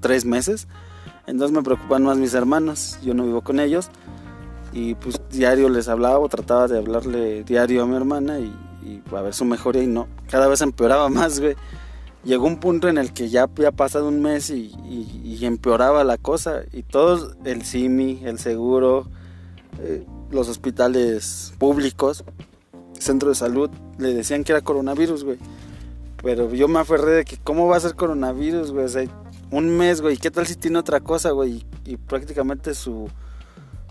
tres 0.00 0.24
meses. 0.24 0.66
Entonces 1.26 1.56
me 1.56 1.62
preocupan 1.62 2.02
más 2.02 2.18
mis 2.18 2.34
hermanos. 2.34 2.98
Yo 3.02 3.14
no 3.14 3.24
vivo 3.24 3.42
con 3.42 3.60
ellos. 3.60 3.90
Y 4.72 4.94
pues 4.96 5.20
diario 5.30 5.68
les 5.68 5.88
hablaba 5.88 6.18
o 6.18 6.28
trataba 6.28 6.66
de 6.66 6.78
hablarle 6.78 7.44
diario 7.44 7.82
a 7.82 7.86
mi 7.86 7.94
hermana 7.94 8.40
y, 8.40 8.52
y 8.84 9.02
a 9.14 9.22
ver 9.22 9.34
su 9.34 9.44
mejoría 9.44 9.82
y 9.82 9.86
no. 9.86 10.08
Cada 10.28 10.48
vez 10.48 10.60
empeoraba 10.60 11.08
más, 11.10 11.40
güey. 11.40 11.56
Llegó 12.24 12.46
un 12.46 12.58
punto 12.58 12.88
en 12.88 12.96
el 12.96 13.12
que 13.12 13.28
ya 13.28 13.42
había 13.42 13.70
pasado 13.70 14.08
un 14.08 14.22
mes 14.22 14.48
y, 14.48 14.72
empeoraba 15.42 16.04
la 16.04 16.16
cosa. 16.16 16.62
Y 16.72 16.82
todo 16.82 17.34
el 17.44 17.62
CIMI, 17.64 18.22
el 18.24 18.38
seguro, 18.38 19.06
eh, 19.82 20.06
los 20.30 20.48
hospitales 20.48 21.52
públicos, 21.58 22.24
centro 22.98 23.28
de 23.28 23.34
salud, 23.34 23.70
le 23.98 24.14
decían 24.14 24.42
que 24.42 24.52
era 24.52 24.62
coronavirus, 24.62 25.24
güey. 25.24 25.38
Pero 26.22 26.50
yo 26.54 26.66
me 26.66 26.78
aferré 26.78 27.10
de 27.10 27.24
que, 27.26 27.36
¿cómo 27.36 27.66
va 27.66 27.76
a 27.76 27.80
ser 27.80 27.94
coronavirus, 27.94 28.72
güey? 28.72 28.86
O 28.86 28.88
sea, 28.88 29.04
un 29.50 29.76
mes, 29.76 30.00
güey. 30.00 30.16
¿Qué 30.16 30.30
tal 30.30 30.46
si 30.46 30.56
tiene 30.56 30.78
otra 30.78 31.00
cosa, 31.00 31.30
güey? 31.30 31.64
Y, 31.84 31.96
prácticamente 31.96 32.74
su, 32.74 33.08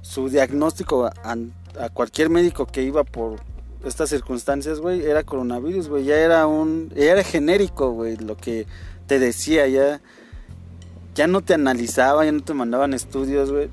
su 0.01 0.29
diagnóstico 0.29 1.05
a, 1.05 1.35
a 1.79 1.89
cualquier 1.89 2.29
médico 2.29 2.65
que 2.65 2.83
iba 2.83 3.03
por 3.03 3.39
estas 3.85 4.09
circunstancias, 4.09 4.79
güey, 4.79 5.05
era 5.05 5.23
coronavirus, 5.23 5.89
güey. 5.89 6.05
Ya 6.05 6.17
era 6.17 6.47
un. 6.47 6.89
Ya 6.95 7.11
era 7.11 7.23
genérico, 7.23 7.91
güey, 7.91 8.17
lo 8.17 8.37
que 8.37 8.65
te 9.07 9.19
decía, 9.19 9.67
ya. 9.67 10.01
Ya 11.15 11.27
no 11.27 11.41
te 11.41 11.53
analizaba, 11.53 12.25
ya 12.25 12.31
no 12.31 12.41
te 12.41 12.53
mandaban 12.53 12.93
estudios, 12.93 13.51
güey. 13.51 13.69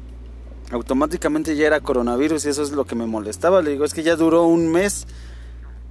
Automáticamente 0.72 1.56
ya 1.56 1.66
era 1.66 1.80
coronavirus 1.80 2.44
y 2.44 2.48
eso 2.50 2.62
es 2.62 2.72
lo 2.72 2.84
que 2.84 2.94
me 2.94 3.06
molestaba. 3.06 3.62
Le 3.62 3.70
digo, 3.70 3.84
es 3.84 3.94
que 3.94 4.02
ya 4.02 4.16
duró 4.16 4.44
un 4.44 4.70
mes. 4.70 5.06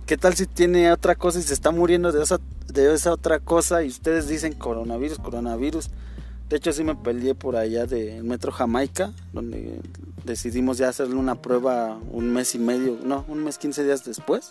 ¿Qué 0.10 0.18
tal 0.18 0.34
si 0.34 0.48
tiene 0.48 0.92
otra 0.92 1.14
cosa 1.14 1.38
y 1.38 1.44
se 1.44 1.54
está 1.54 1.70
muriendo 1.70 2.12
de 2.12 2.24
esa, 2.24 2.40
de 2.66 2.92
esa 2.96 3.14
otra 3.14 3.38
cosa 3.40 3.84
y 3.84 3.90
ustedes 3.90 4.28
dicen 4.28 4.54
coronavirus, 4.54 5.20
coronavirus? 5.20 5.92
De 6.50 6.58
hecho, 6.58 6.74
sí 6.74 6.84
me 6.84 6.96
peleé 6.96 7.36
por 7.36 7.56
allá 7.56 7.86
del 7.86 8.24
Metro 8.24 8.52
Jamaica, 8.52 9.14
donde 9.34 9.80
decidimos 10.26 10.80
ya 10.80 10.90
hacerle 10.90 11.14
una 11.14 11.36
prueba 11.36 12.00
un 12.12 12.34
mes 12.34 12.56
y 12.56 12.58
medio, 12.58 12.98
no, 13.04 13.24
un 13.28 13.44
mes, 13.44 13.60
15 13.60 13.84
días 13.84 14.04
después. 14.04 14.50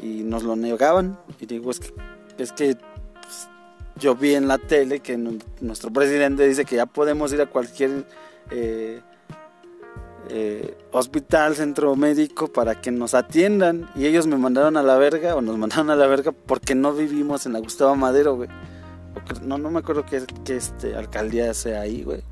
Y 0.00 0.22
nos 0.22 0.44
lo 0.44 0.54
negaban. 0.54 1.18
Y 1.40 1.46
digo, 1.46 1.72
es 1.72 1.80
que, 1.80 1.92
es 2.38 2.52
que 2.52 2.76
pues, 2.76 3.48
yo 3.96 4.14
vi 4.14 4.36
en 4.36 4.46
la 4.46 4.58
tele 4.58 5.00
que 5.00 5.18
nu- 5.18 5.40
nuestro 5.62 5.92
presidente 5.92 6.46
dice 6.46 6.64
que 6.64 6.76
ya 6.76 6.86
podemos 6.86 7.32
ir 7.32 7.40
a 7.40 7.46
cualquier 7.46 8.06
eh, 8.52 9.00
eh, 10.28 10.76
hospital, 10.92 11.54
centro 11.54 11.94
médico 11.96 12.48
para 12.52 12.80
que 12.80 12.90
nos 12.90 13.14
atiendan. 13.14 13.88
Y 13.94 14.06
ellos 14.06 14.26
me 14.26 14.36
mandaron 14.36 14.76
a 14.76 14.82
la 14.82 14.96
verga, 14.96 15.34
o 15.36 15.42
nos 15.42 15.58
mandaron 15.58 15.90
a 15.90 15.96
la 15.96 16.06
verga, 16.06 16.32
porque 16.32 16.74
no 16.74 16.92
vivimos 16.92 17.46
en 17.46 17.52
la 17.52 17.60
Gustavo 17.60 17.94
Madero, 17.96 18.36
güey. 18.36 18.48
No, 19.42 19.58
no 19.58 19.70
me 19.70 19.78
acuerdo 19.78 20.04
qué, 20.04 20.22
qué 20.44 20.56
este, 20.56 20.96
alcaldía 20.96 21.52
sea 21.54 21.82
ahí, 21.82 22.02
güey. 22.02 22.22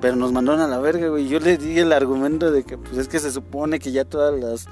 Pero 0.00 0.16
nos 0.16 0.32
mandaron 0.32 0.60
a 0.60 0.68
la 0.68 0.78
verga, 0.78 1.08
güey. 1.08 1.28
Yo 1.28 1.40
le 1.40 1.56
di 1.56 1.78
el 1.78 1.92
argumento 1.92 2.50
de 2.50 2.64
que, 2.64 2.78
pues 2.78 2.96
es 2.98 3.08
que 3.08 3.18
se 3.18 3.30
supone 3.30 3.78
que 3.78 3.92
ya 3.92 4.04
todas 4.04 4.38
las 4.38 4.66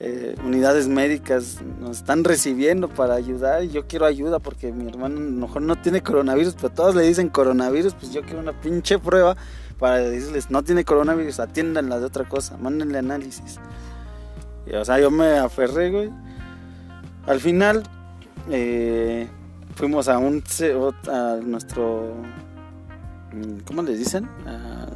eh, 0.00 0.36
unidades 0.44 0.86
médicas 0.86 1.58
nos 1.80 1.98
están 1.98 2.22
recibiendo 2.24 2.88
para 2.88 3.14
ayudar. 3.14 3.64
Y 3.64 3.70
yo 3.70 3.86
quiero 3.86 4.06
ayuda 4.06 4.38
porque 4.38 4.72
mi 4.72 4.88
hermano 4.88 5.16
a 5.16 5.20
lo 5.20 5.30
mejor 5.30 5.62
no 5.62 5.80
tiene 5.80 6.02
coronavirus, 6.02 6.54
pero 6.54 6.70
todos 6.70 6.94
le 6.94 7.02
dicen 7.02 7.28
coronavirus. 7.28 7.94
Pues 7.94 8.12
yo 8.12 8.22
quiero 8.22 8.40
una 8.40 8.60
pinche 8.60 8.98
prueba 8.98 9.36
para 9.78 9.98
decirles, 9.98 10.50
no 10.50 10.62
tiene 10.62 10.84
coronavirus, 10.84 11.40
atiéndanla 11.40 11.98
de 12.00 12.06
otra 12.06 12.24
cosa, 12.24 12.56
mándenle 12.56 12.98
análisis. 12.98 13.58
Y, 14.66 14.74
o 14.74 14.84
sea, 14.84 14.98
yo 14.98 15.10
me 15.10 15.38
aferré, 15.38 15.90
güey. 15.90 16.10
Al 17.26 17.40
final, 17.40 17.82
eh, 18.50 19.28
fuimos 19.74 20.08
a 20.08 20.18
un 20.18 20.42
a 21.10 21.36
nuestro 21.42 22.14
mm, 23.32 23.60
¿cómo 23.66 23.82
le 23.82 23.96
dicen? 23.96 24.24
A- 24.46 24.86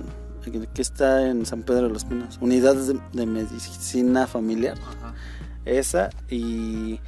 que 0.75 0.83
está 0.83 1.29
en 1.29 1.47
San 1.47 1.63
Pedro 1.63 1.85
de 1.87 1.91
los 1.91 2.05
Pinos, 2.05 2.39
unidad 2.41 2.75
de, 2.75 3.01
de 3.13 3.27
medicina 3.27 4.27
familiar, 4.27 4.77
esa 5.65 6.11
y 6.29 6.99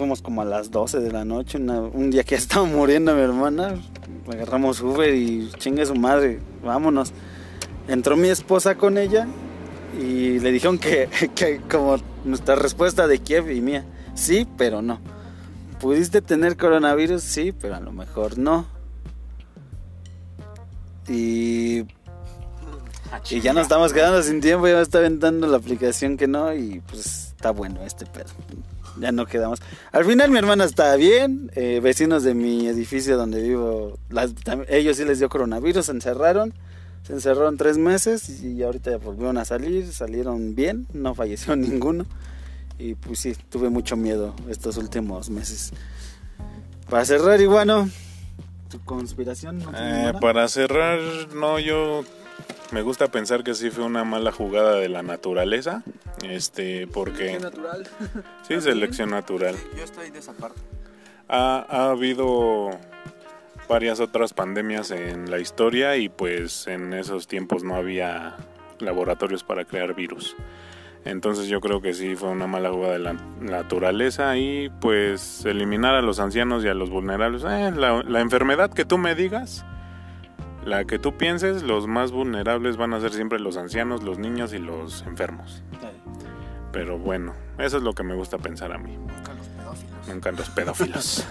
fuimos 0.00 0.22
como 0.22 0.40
a 0.40 0.46
las 0.46 0.70
12 0.70 0.98
de 1.00 1.12
la 1.12 1.26
noche, 1.26 1.58
una- 1.58 1.80
un 1.82 2.10
día 2.10 2.24
que 2.24 2.34
estaba 2.42 2.64
muriendo 2.64 3.14
mi 3.14 3.20
hermana, 3.20 3.74
agarramos 4.32 4.80
Uber 4.80 5.14
y 5.14 5.50
chingue 5.58 5.84
su 5.84 5.94
madre, 5.94 6.40
vámonos. 6.64 7.12
Entró 7.86 8.16
mi 8.16 8.28
esposa 8.28 8.76
con 8.76 8.96
ella 8.96 9.26
y 10.00 10.38
le 10.38 10.52
dijeron 10.52 10.78
que, 10.78 11.08
que 11.34 11.60
como 11.70 11.98
nuestra 12.24 12.54
respuesta 12.54 13.06
de 13.06 13.18
Kiev 13.18 13.50
y 13.50 13.60
mía, 13.60 13.84
sí, 14.14 14.46
pero 14.56 14.80
no. 14.80 15.00
¿Pudiste 15.80 16.22
tener 16.22 16.56
coronavirus? 16.56 17.22
Sí, 17.22 17.52
pero 17.52 17.74
a 17.74 17.80
lo 17.80 17.92
mejor 17.92 18.38
no. 18.38 18.66
Y, 21.08 21.80
y 23.30 23.40
ya 23.42 23.52
nos 23.52 23.62
estamos 23.64 23.92
quedando 23.92 24.22
sin 24.22 24.40
tiempo, 24.40 24.66
ya 24.68 24.76
me 24.76 24.82
está 24.82 24.98
aventando 24.98 25.46
la 25.46 25.56
aplicación 25.58 26.16
que 26.16 26.26
no 26.28 26.54
y 26.54 26.80
pues 26.88 27.32
está 27.36 27.50
bueno 27.50 27.80
este 27.84 28.06
pedo. 28.06 28.30
Ya 28.98 29.12
no 29.12 29.26
quedamos. 29.26 29.60
Al 29.92 30.04
final 30.04 30.30
mi 30.30 30.38
hermana 30.38 30.64
está 30.64 30.94
bien, 30.96 31.50
eh, 31.54 31.80
vecinos 31.82 32.22
de 32.24 32.34
mi 32.34 32.66
edificio 32.66 33.16
donde 33.16 33.40
vivo, 33.42 33.98
las- 34.08 34.32
ellos 34.68 34.96
sí 34.96 35.04
les 35.04 35.18
dio 35.18 35.28
coronavirus, 35.28 35.86
se 35.86 35.92
encerraron, 35.92 36.52
se 37.06 37.12
encerraron 37.12 37.56
tres 37.56 37.78
meses 37.78 38.42
y 38.42 38.62
ahorita 38.62 38.90
ya 38.90 38.96
volvieron 38.98 39.38
a 39.38 39.44
salir, 39.44 39.92
salieron 39.92 40.54
bien, 40.54 40.86
no 40.92 41.14
falleció 41.14 41.54
ninguno. 41.56 42.04
Y 42.78 42.94
pues 42.94 43.18
sí, 43.20 43.36
tuve 43.50 43.68
mucho 43.68 43.96
miedo 43.96 44.34
estos 44.48 44.76
últimos 44.78 45.28
meses. 45.30 45.72
Para 46.88 47.04
cerrar, 47.04 47.40
Iguano, 47.40 47.88
tu 48.70 48.80
conspiración. 48.80 49.58
¿no 49.58 49.70
Eh, 49.74 50.12
para 50.20 50.48
cerrar, 50.48 50.98
no, 51.34 51.58
yo 51.58 52.04
me 52.72 52.82
gusta 52.82 53.08
pensar 53.08 53.42
que 53.44 53.54
sí 53.54 53.70
fue 53.70 53.84
una 53.84 54.04
mala 54.04 54.32
jugada 54.32 54.76
de 54.76 54.88
la 54.88 55.02
naturaleza. 55.02 55.82
Este, 56.22 56.86
porque. 56.86 57.26
Qué 57.26 57.40
natural. 57.40 57.88
Sí, 58.48 58.60
selección 58.60 59.10
natural. 59.10 59.54
Yo 59.76 59.84
estoy 59.84 60.10
de 60.10 60.18
esa 60.18 60.32
parte. 60.32 60.60
Ha, 61.28 61.64
ha 61.68 61.90
habido 61.90 62.70
varias 63.68 64.00
otras 64.00 64.32
pandemias 64.32 64.90
en 64.90 65.30
la 65.30 65.38
historia 65.38 65.96
y 65.96 66.08
pues 66.08 66.66
en 66.66 66.92
esos 66.92 67.28
tiempos 67.28 67.62
no 67.62 67.76
había 67.76 68.36
laboratorios 68.80 69.44
para 69.44 69.64
crear 69.64 69.94
virus. 69.94 70.36
Entonces 71.04 71.46
yo 71.46 71.60
creo 71.60 71.80
que 71.80 71.94
sí 71.94 72.14
fue 72.16 72.28
una 72.28 72.46
mala 72.46 72.70
jugada 72.70 72.94
de 72.94 72.98
la 72.98 73.12
naturaleza 73.40 74.36
y 74.36 74.68
pues 74.80 75.44
eliminar 75.44 75.94
a 75.94 76.02
los 76.02 76.20
ancianos 76.20 76.64
y 76.64 76.68
a 76.68 76.74
los 76.74 76.90
vulnerables. 76.90 77.44
Eh, 77.44 77.72
la, 77.74 78.02
la 78.02 78.20
enfermedad 78.20 78.72
que 78.72 78.84
tú 78.84 78.98
me 78.98 79.14
digas, 79.14 79.64
la 80.64 80.84
que 80.84 80.98
tú 80.98 81.16
pienses, 81.16 81.62
los 81.62 81.86
más 81.86 82.12
vulnerables 82.12 82.76
van 82.76 82.94
a 82.94 83.00
ser 83.00 83.12
siempre 83.12 83.38
los 83.38 83.56
ancianos, 83.56 84.02
los 84.02 84.18
niños 84.18 84.52
y 84.52 84.58
los 84.58 85.02
enfermos. 85.02 85.62
Pero 86.72 86.98
bueno, 86.98 87.34
eso 87.58 87.78
es 87.78 87.82
lo 87.82 87.94
que 87.94 88.02
me 88.02 88.14
gusta 88.14 88.38
pensar 88.38 88.72
a 88.72 88.78
mí. 88.78 88.96
Nunca 88.96 89.32
los 89.34 89.48
pedófilos. 89.48 90.08
Nunca 90.08 90.32
los 90.32 90.50
pedófilos. 90.50 91.26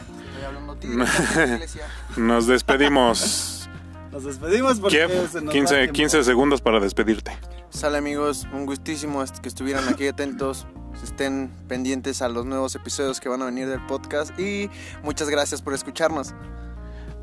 Nos 2.18 2.48
despedimos. 2.48 3.70
Nos 4.12 4.24
despedimos 4.24 4.80
porque 4.80 4.98
Kiev, 4.98 5.30
se 5.30 5.42
nos 5.42 5.50
va 5.50 5.52
15, 5.52 5.76
tiempo. 5.76 5.94
15 5.94 6.24
segundos 6.24 6.62
para 6.62 6.80
despedirte. 6.80 7.32
Sale 7.70 8.00
amigos, 8.00 8.48
un 8.52 8.66
gustísimo 8.66 9.24
que 9.42 9.48
estuvieran 9.48 9.88
aquí 9.88 10.08
atentos, 10.08 10.66
estén 11.04 11.52
pendientes 11.68 12.24
a 12.24 12.30
los 12.30 12.46
nuevos 12.46 12.74
episodios 12.74 13.20
que 13.20 13.30
van 13.30 13.44
a 13.44 13.46
venir 13.46 13.68
del 13.68 13.86
podcast 13.86 14.38
y 14.40 14.72
muchas 15.04 15.30
gracias 15.30 15.62
por 15.62 15.76
escucharnos. 15.76 16.34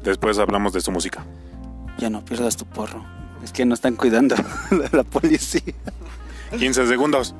Después 0.04 0.38
hablamos 0.38 0.72
de 0.72 0.80
su 0.80 0.92
música. 0.92 1.24
Ya 1.98 2.10
no 2.10 2.24
pierdas 2.24 2.56
tu 2.56 2.66
porro. 2.66 3.04
Es 3.42 3.52
que 3.52 3.64
no 3.64 3.74
están 3.74 3.96
cuidando 3.96 4.36
la, 4.70 4.88
la 4.92 5.04
policía. 5.04 5.74
15 6.58 6.86
segundos. 6.86 7.34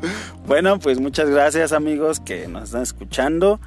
Bueno, 0.46 0.78
pues 0.78 1.00
muchas 1.00 1.30
gracias 1.30 1.72
amigos 1.72 2.20
que 2.20 2.48
nos 2.48 2.64
están 2.64 2.82
escuchando. 2.82 3.60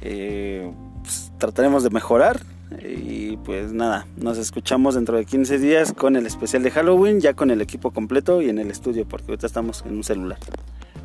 Eh, 0.00 0.70
pues, 1.02 1.32
trataremos 1.38 1.82
de 1.82 1.90
mejorar. 1.90 2.40
Y 2.84 3.36
pues 3.38 3.72
nada, 3.72 4.06
nos 4.16 4.38
escuchamos 4.38 4.94
dentro 4.94 5.16
de 5.16 5.24
15 5.24 5.58
días 5.58 5.92
con 5.92 6.14
el 6.14 6.24
especial 6.24 6.62
de 6.62 6.70
Halloween, 6.70 7.20
ya 7.20 7.34
con 7.34 7.50
el 7.50 7.60
equipo 7.60 7.90
completo 7.90 8.42
y 8.42 8.48
en 8.48 8.60
el 8.60 8.70
estudio, 8.70 9.08
porque 9.08 9.32
ahorita 9.32 9.48
estamos 9.48 9.82
en 9.84 9.96
un 9.96 10.04
celular. 10.04 10.38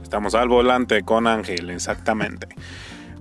Estamos 0.03 0.35
al 0.35 0.47
volante 0.47 1.01
con 1.01 1.25
Ángel, 1.25 1.71
exactamente. 1.71 2.47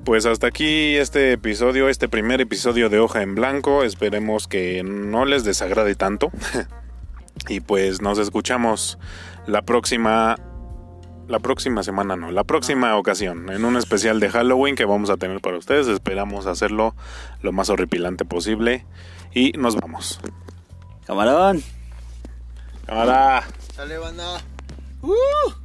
Pues 0.05 0.27
hasta 0.27 0.49
aquí 0.49 0.97
este 0.97 1.33
episodio, 1.33 1.89
este 1.89 2.11
primer 2.11 2.43
episodio 2.43 2.91
de 2.91 2.99
Hoja 2.99 3.23
en 3.23 3.35
Blanco. 3.35 3.85
Esperemos 3.85 4.47
que 4.47 4.83
no 4.83 5.25
les 5.25 5.45
desagrade 5.45 5.95
tanto. 5.95 6.31
y 7.49 7.61
pues 7.61 8.03
nos 8.03 8.19
escuchamos 8.19 8.99
la 9.47 9.63
próxima. 9.63 10.37
La 11.27 11.39
próxima 11.39 11.83
semana, 11.83 12.17
no, 12.17 12.31
la 12.31 12.45
próxima 12.45 12.99
ocasión, 12.99 13.49
en 13.49 13.65
un 13.65 13.79
especial 13.79 14.21
de 14.21 14.29
Halloween 14.29 14.75
que 14.77 14.85
vamos 14.85 15.09
a 15.09 15.17
tener 15.17 15.41
para 15.41 15.57
ustedes. 15.57 15.87
Esperamos 15.87 16.45
hacerlo 16.45 16.95
lo 17.41 17.53
más 17.53 17.71
horripilante 17.71 18.27
posible. 18.27 18.85
Y 19.33 19.53
nos 19.53 19.75
vamos. 19.75 20.21
Camarón. 21.07 21.63
Ahora. 22.87 23.45
Sale, 23.75 23.97
banda. 23.97 24.43
¡Uh! 25.01 25.64